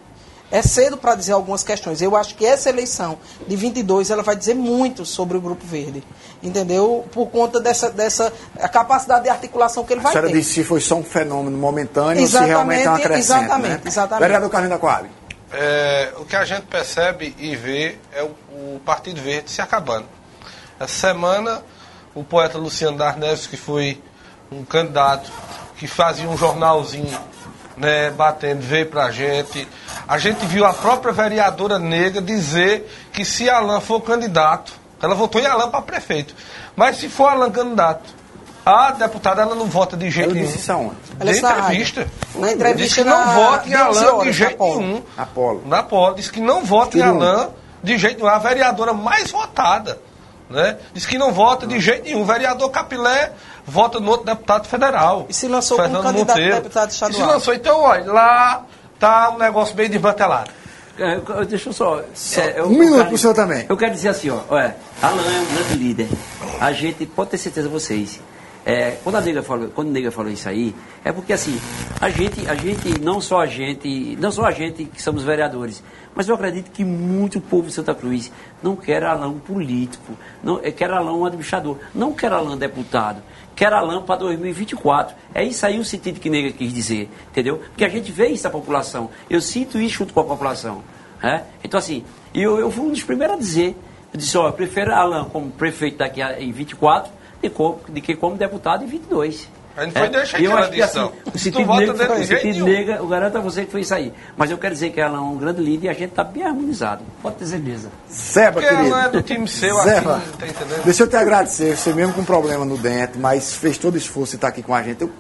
[0.52, 2.02] É cedo para dizer algumas questões.
[2.02, 6.04] Eu acho que essa eleição de 22 ela vai dizer muito sobre o Grupo Verde.
[6.42, 7.06] Entendeu?
[7.12, 8.34] Por conta dessa, dessa
[8.72, 10.18] capacidade de articulação que ele vai ter.
[10.18, 13.00] A senhora disse se foi só um fenômeno momentâneo exatamente, ou se realmente é uma
[13.00, 13.44] crescente.
[13.44, 13.82] Exatamente, né?
[13.86, 14.22] exatamente.
[14.22, 15.10] Vereador Carlinhos da Coab.
[15.52, 18.28] É, o que a gente percebe e vê é o,
[18.76, 20.06] o Partido Verde se acabando.
[20.80, 21.62] Essa semana,
[22.16, 24.02] o poeta Luciano Darneves, que foi
[24.52, 25.32] um candidato
[25.78, 27.18] que fazia um jornalzinho
[27.78, 29.68] né, batendo, veio pra gente.
[30.08, 35.40] A gente viu a própria vereadora negra dizer que se Alain for candidato, ela votou
[35.40, 36.36] em Alain para prefeito,
[36.76, 38.20] mas se for Alain candidato,
[38.66, 40.48] a deputada ela não vota de jeito Ela nenhum.
[40.48, 40.96] disse isso aonde?
[41.18, 42.08] Na entrevista.
[42.36, 44.80] Na entrevista Disse que na não vota em 12 Alain de horas, na jeito Polo.
[44.82, 45.04] nenhum.
[45.18, 45.64] Apolo.
[45.66, 46.16] Na Polo.
[46.16, 47.02] Disse que não vota em.
[47.02, 47.48] Alain
[47.82, 48.30] de jeito nenhum.
[48.30, 50.00] É a vereadora mais votada.
[50.50, 50.78] Né?
[50.94, 52.22] Diz que não vota de jeito nenhum.
[52.22, 53.32] O vereador Capilé
[53.66, 55.26] vota no outro deputado federal.
[55.30, 56.56] E se lançou como Fernando candidato Monteiro.
[56.56, 57.22] deputado E estadual.
[57.22, 57.54] se lançou.
[57.54, 58.66] Então, olha, lá
[59.00, 60.50] tá um negócio bem desmantelado.
[60.98, 62.00] É, deixa eu só.
[62.00, 63.66] é, eu- Um minuto quero- pro senhor também.
[63.70, 66.10] Eu quero dizer assim, ó, olha, Alan é um grande líder.
[66.60, 68.20] A gente pode ter certeza vocês.
[68.66, 71.60] É, quando a nega falou, quando a nega falou isso aí, é porque assim,
[72.00, 75.82] a gente, a gente, não só a gente, não só a gente que somos vereadores,
[76.14, 78.32] mas eu acredito que muito povo de Santa Cruz
[78.62, 80.14] não quer Alan um político,
[80.44, 83.22] não é, quer Alan um administrador, não quer Alan deputado,
[83.56, 85.16] quer Alan para 2024.
[85.34, 87.58] É isso aí o sentido que nega quis dizer, entendeu?
[87.58, 89.10] Porque a gente vê isso da população.
[89.30, 90.84] Eu sinto isso junto com a população.
[91.24, 91.46] né?
[91.64, 92.04] Então assim,
[92.34, 93.78] eu, eu fui um dos primeiros a dizer,
[94.14, 98.02] eu disse, ó, eu prefiro Alan como prefeito daqui a, em 24 de, co- de
[98.02, 99.48] que como deputado em 22.
[99.78, 101.80] A gente foi deixar É, e eu aquela acho que assim, o Tu sentido vota
[101.94, 104.12] negro, de o sentido eu garanto a você que foi isso aí.
[104.36, 106.44] Mas eu quero dizer que ela é um grande líder e a gente está bem
[106.44, 107.02] harmonizado.
[107.22, 107.90] Pode ter certeza.
[108.12, 108.88] Zeba, Porque querido.
[108.88, 110.84] ela é do time seu Zeba, aqui, tá entendendo?
[110.84, 111.78] deixa eu te agradecer.
[111.78, 114.74] Você mesmo com problema no dente, mas fez todo o esforço de estar aqui com
[114.76, 115.02] a gente.
[115.04, 115.12] Eu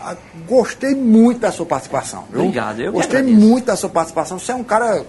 [0.00, 0.16] ah,
[0.46, 2.24] gostei muito da sua participação.
[2.30, 2.40] Viu?
[2.42, 4.38] Obrigado, eu Gostei muito da sua participação.
[4.38, 5.04] Você é um cara,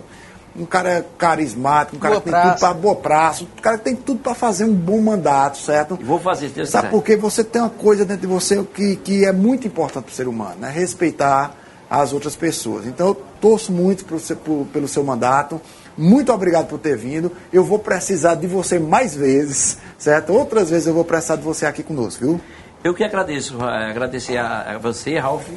[0.58, 2.50] um cara carismático, um cara Boa que tem praça.
[2.52, 5.98] tudo para boa praça, um cara que tem tudo para fazer um bom mandato, certo?
[6.00, 6.92] E vou fazer, Deus Sabe quiser.
[6.98, 7.16] por quê?
[7.18, 10.28] Você tem uma coisa dentro de você que, que é muito importante para o ser
[10.28, 10.70] humano, né?
[10.72, 11.56] Respeitar
[11.90, 12.86] as outras pessoas.
[12.86, 15.60] Então eu torço muito pro seu- pro- pelo seu mandato.
[15.98, 17.32] Muito obrigado por ter vindo.
[17.52, 20.32] Eu vou precisar de você mais vezes, certo?
[20.34, 22.42] Outras vezes eu vou precisar de você aqui conosco, viu?
[22.84, 25.48] Eu que agradeço, eh, agradecer a, a você, Ralf,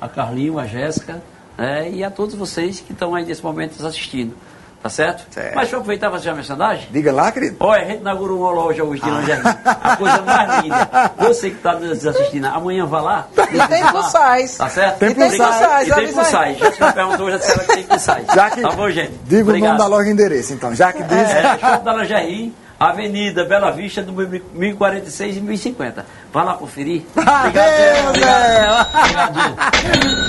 [0.00, 1.20] a Carlinho, a Jéssica,
[1.58, 4.34] né, e a todos vocês que estão aí nesse momento nos assistindo.
[4.82, 5.24] Tá certo?
[5.32, 5.54] Certo.
[5.54, 6.88] Mas deixa eu aproveitar e fazer uma mensagem.
[6.90, 7.56] Diga lá, querido.
[7.60, 9.40] Olha, a gente inaugurou uma loja hoje de lingerie.
[9.64, 10.90] A coisa mais linda.
[11.20, 13.26] Você que está nos assistindo, amanhã vá lá.
[13.34, 14.58] E tem plus size.
[14.58, 14.98] Tá certo?
[14.98, 15.42] Tem plus size,
[15.90, 16.54] E tem plus size.
[16.58, 18.26] Jéssica perguntou já se ela tem plus size.
[18.34, 19.12] Já que- Tá bom, gente?
[19.24, 19.68] Diga o Obrigado.
[19.70, 20.74] nome da loja e endereço, então.
[20.74, 21.30] Já que diz.
[21.30, 22.54] É, Shopping da Lingerie,
[22.90, 26.06] Avenida Bela Vista, número 1046 e 1050.
[26.32, 27.02] Vai lá conferir.
[27.16, 28.26] Obrigado, Adeus, gente.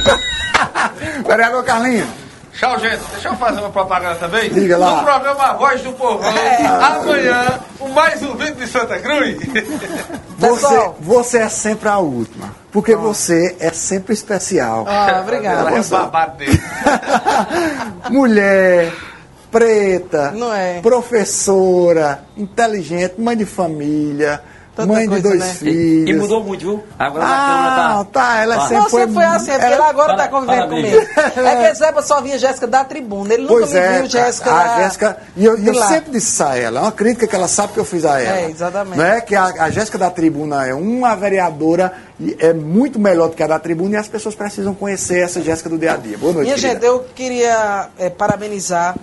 [0.05, 0.19] Obrigado.
[1.27, 2.07] Vereador Carlinhos.
[2.53, 3.01] Tchau, gente.
[3.11, 4.49] Deixa eu fazer uma propaganda também.
[4.49, 4.91] Diga lá.
[4.97, 6.65] No programa A Voz do Povão, É.
[6.65, 9.37] amanhã, o mais ouvido de Santa Cruz.
[10.37, 12.53] Você, você é sempre a última.
[12.69, 14.85] Porque você é sempre especial.
[14.85, 15.69] Ah, obrigada.
[15.69, 16.61] Ela é babado dele.
[18.09, 18.91] Mulher,
[19.59, 20.81] preta, Não é.
[20.81, 24.41] professora, inteligente, mãe de família,
[24.75, 25.53] Tanta mãe de dois né?
[25.53, 26.09] filhos.
[26.09, 26.83] E mudou muito, viu?
[26.99, 28.05] Agora a Ah, câmera tá.
[28.11, 28.61] tá, ela Tá.
[28.63, 30.97] sempre Não, foi, sempre foi assim, é porque ela- ele agora Fala- tá convivendo comigo.
[31.47, 33.33] É que Zeba só via Jéssica da tribuna.
[33.33, 36.27] Ele nunca Pois me é, viu Jéssica a da- Jéssica, e eu, eu sempre disse
[36.33, 38.37] isso a ela, é uma crítica que ela sabe que eu fiz a ela.
[38.39, 38.97] É, exatamente.
[38.97, 43.29] Não é que a, a Jéssica da Tribuna é uma vereadora e é muito melhor
[43.29, 45.95] do que a da Tribuna e as pessoas precisam conhecer essa Jéssica do dia a
[45.95, 46.17] dia.
[46.17, 46.73] Boa noite, Minha querida.
[46.73, 48.93] gente, eu queria é, parabenizar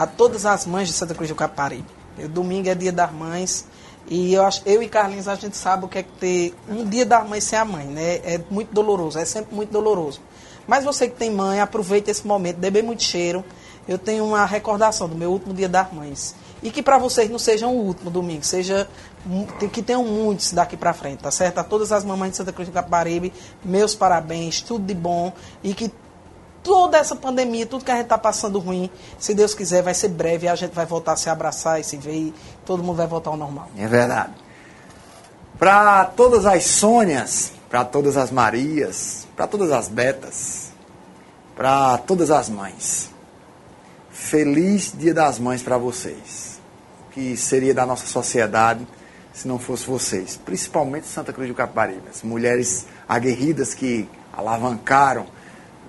[0.00, 1.84] a todas as mães de Santa Cruz do Caparibe.
[2.30, 3.66] Domingo é dia das mães.
[4.08, 7.04] E eu, eu e Carlinhos, a gente sabe o que é que ter um dia
[7.04, 8.14] das mães sem a mãe, né?
[8.24, 10.22] É muito doloroso, é sempre muito doloroso.
[10.66, 13.44] Mas você que tem mãe, aproveite esse momento, dê bem muito cheiro.
[13.86, 16.34] Eu tenho uma recordação do meu último dia das mães.
[16.62, 18.88] E que para vocês não seja o último domingo, seja
[19.70, 21.58] que tenham muitos daqui para frente, tá certo?
[21.58, 25.30] A todas as mamães de Santa Cruz do Caparibe, meus parabéns, tudo de bom.
[25.62, 25.92] E que
[26.62, 30.08] toda essa pandemia, tudo que a gente está passando ruim, se Deus quiser, vai ser
[30.08, 32.34] breve e a gente vai voltar a se abraçar e se ver e
[32.64, 33.68] todo mundo vai voltar ao normal.
[33.76, 34.32] É verdade.
[35.58, 40.70] Para todas as Sônias, para todas as Marias, para todas as Betas,
[41.54, 43.10] para todas as mães,
[44.10, 46.60] feliz Dia das Mães para vocês.
[47.06, 48.86] O que seria da nossa sociedade
[49.32, 55.26] se não fosse vocês, principalmente Santa Cruz do Capibaribe, as mulheres aguerridas que alavancaram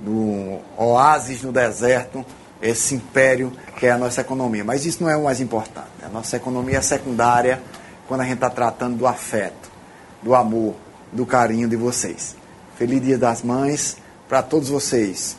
[0.02, 2.26] no oásis no deserto
[2.62, 4.64] esse império que é a nossa economia.
[4.64, 5.88] Mas isso não é o mais importante.
[6.04, 7.62] A nossa economia é secundária
[8.08, 9.72] quando a gente está tratando do afeto,
[10.22, 10.76] do amor,
[11.12, 12.36] do carinho de vocês.
[12.76, 13.98] Feliz Dia das Mães
[14.28, 15.36] para todos vocês,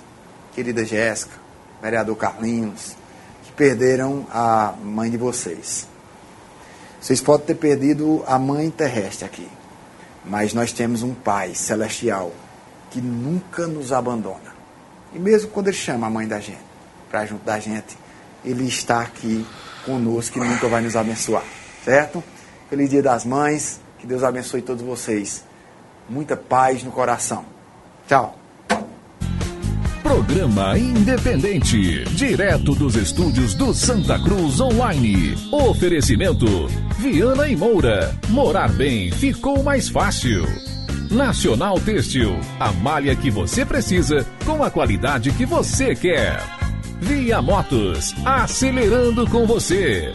[0.54, 1.32] querida Jéssica,
[1.80, 2.96] vereador Carlinhos,
[3.44, 5.86] que perderam a mãe de vocês.
[7.00, 9.48] Vocês podem ter perdido a mãe terrestre aqui,
[10.24, 12.32] mas nós temos um Pai celestial
[12.90, 14.51] que nunca nos abandona.
[15.14, 16.72] E mesmo quando Ele chama a mãe da gente
[17.10, 17.96] para junto da gente,
[18.44, 19.46] Ele está aqui
[19.84, 21.44] conosco e nunca vai nos abençoar,
[21.84, 22.22] certo?
[22.70, 25.44] Feliz Dia das Mães, que Deus abençoe todos vocês.
[26.08, 27.44] Muita paz no coração.
[28.08, 28.38] Tchau.
[30.02, 35.34] Programa independente, direto dos estúdios do Santa Cruz Online.
[35.50, 36.46] Oferecimento:
[36.98, 38.14] Viana e Moura.
[38.28, 40.44] Morar bem ficou mais fácil.
[41.12, 46.42] Nacional Têxtil, a malha que você precisa com a qualidade que você quer.
[47.02, 50.10] Via Motos, acelerando com você.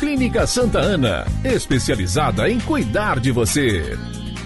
[0.00, 3.98] Clínica Santa Ana, especializada em cuidar de você.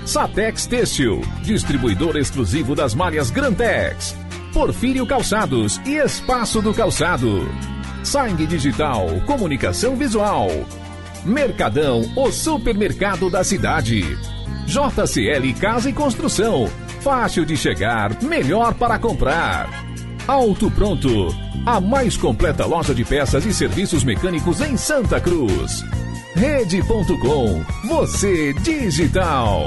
[0.05, 4.17] Satex Têxtil, distribuidor exclusivo das malhas Grantex.
[4.53, 7.49] Porfírio Calçados e Espaço do Calçado.
[8.03, 10.49] Sangue Digital, Comunicação Visual.
[11.25, 14.19] Mercadão, o supermercado da cidade.
[14.67, 16.69] JCL Casa e Construção.
[17.01, 19.69] Fácil de chegar, melhor para comprar.
[20.27, 21.35] Auto Pronto.
[21.65, 25.85] A mais completa loja de peças e serviços mecânicos em Santa Cruz.
[26.35, 27.63] Rede.com.
[27.89, 29.67] Você digital.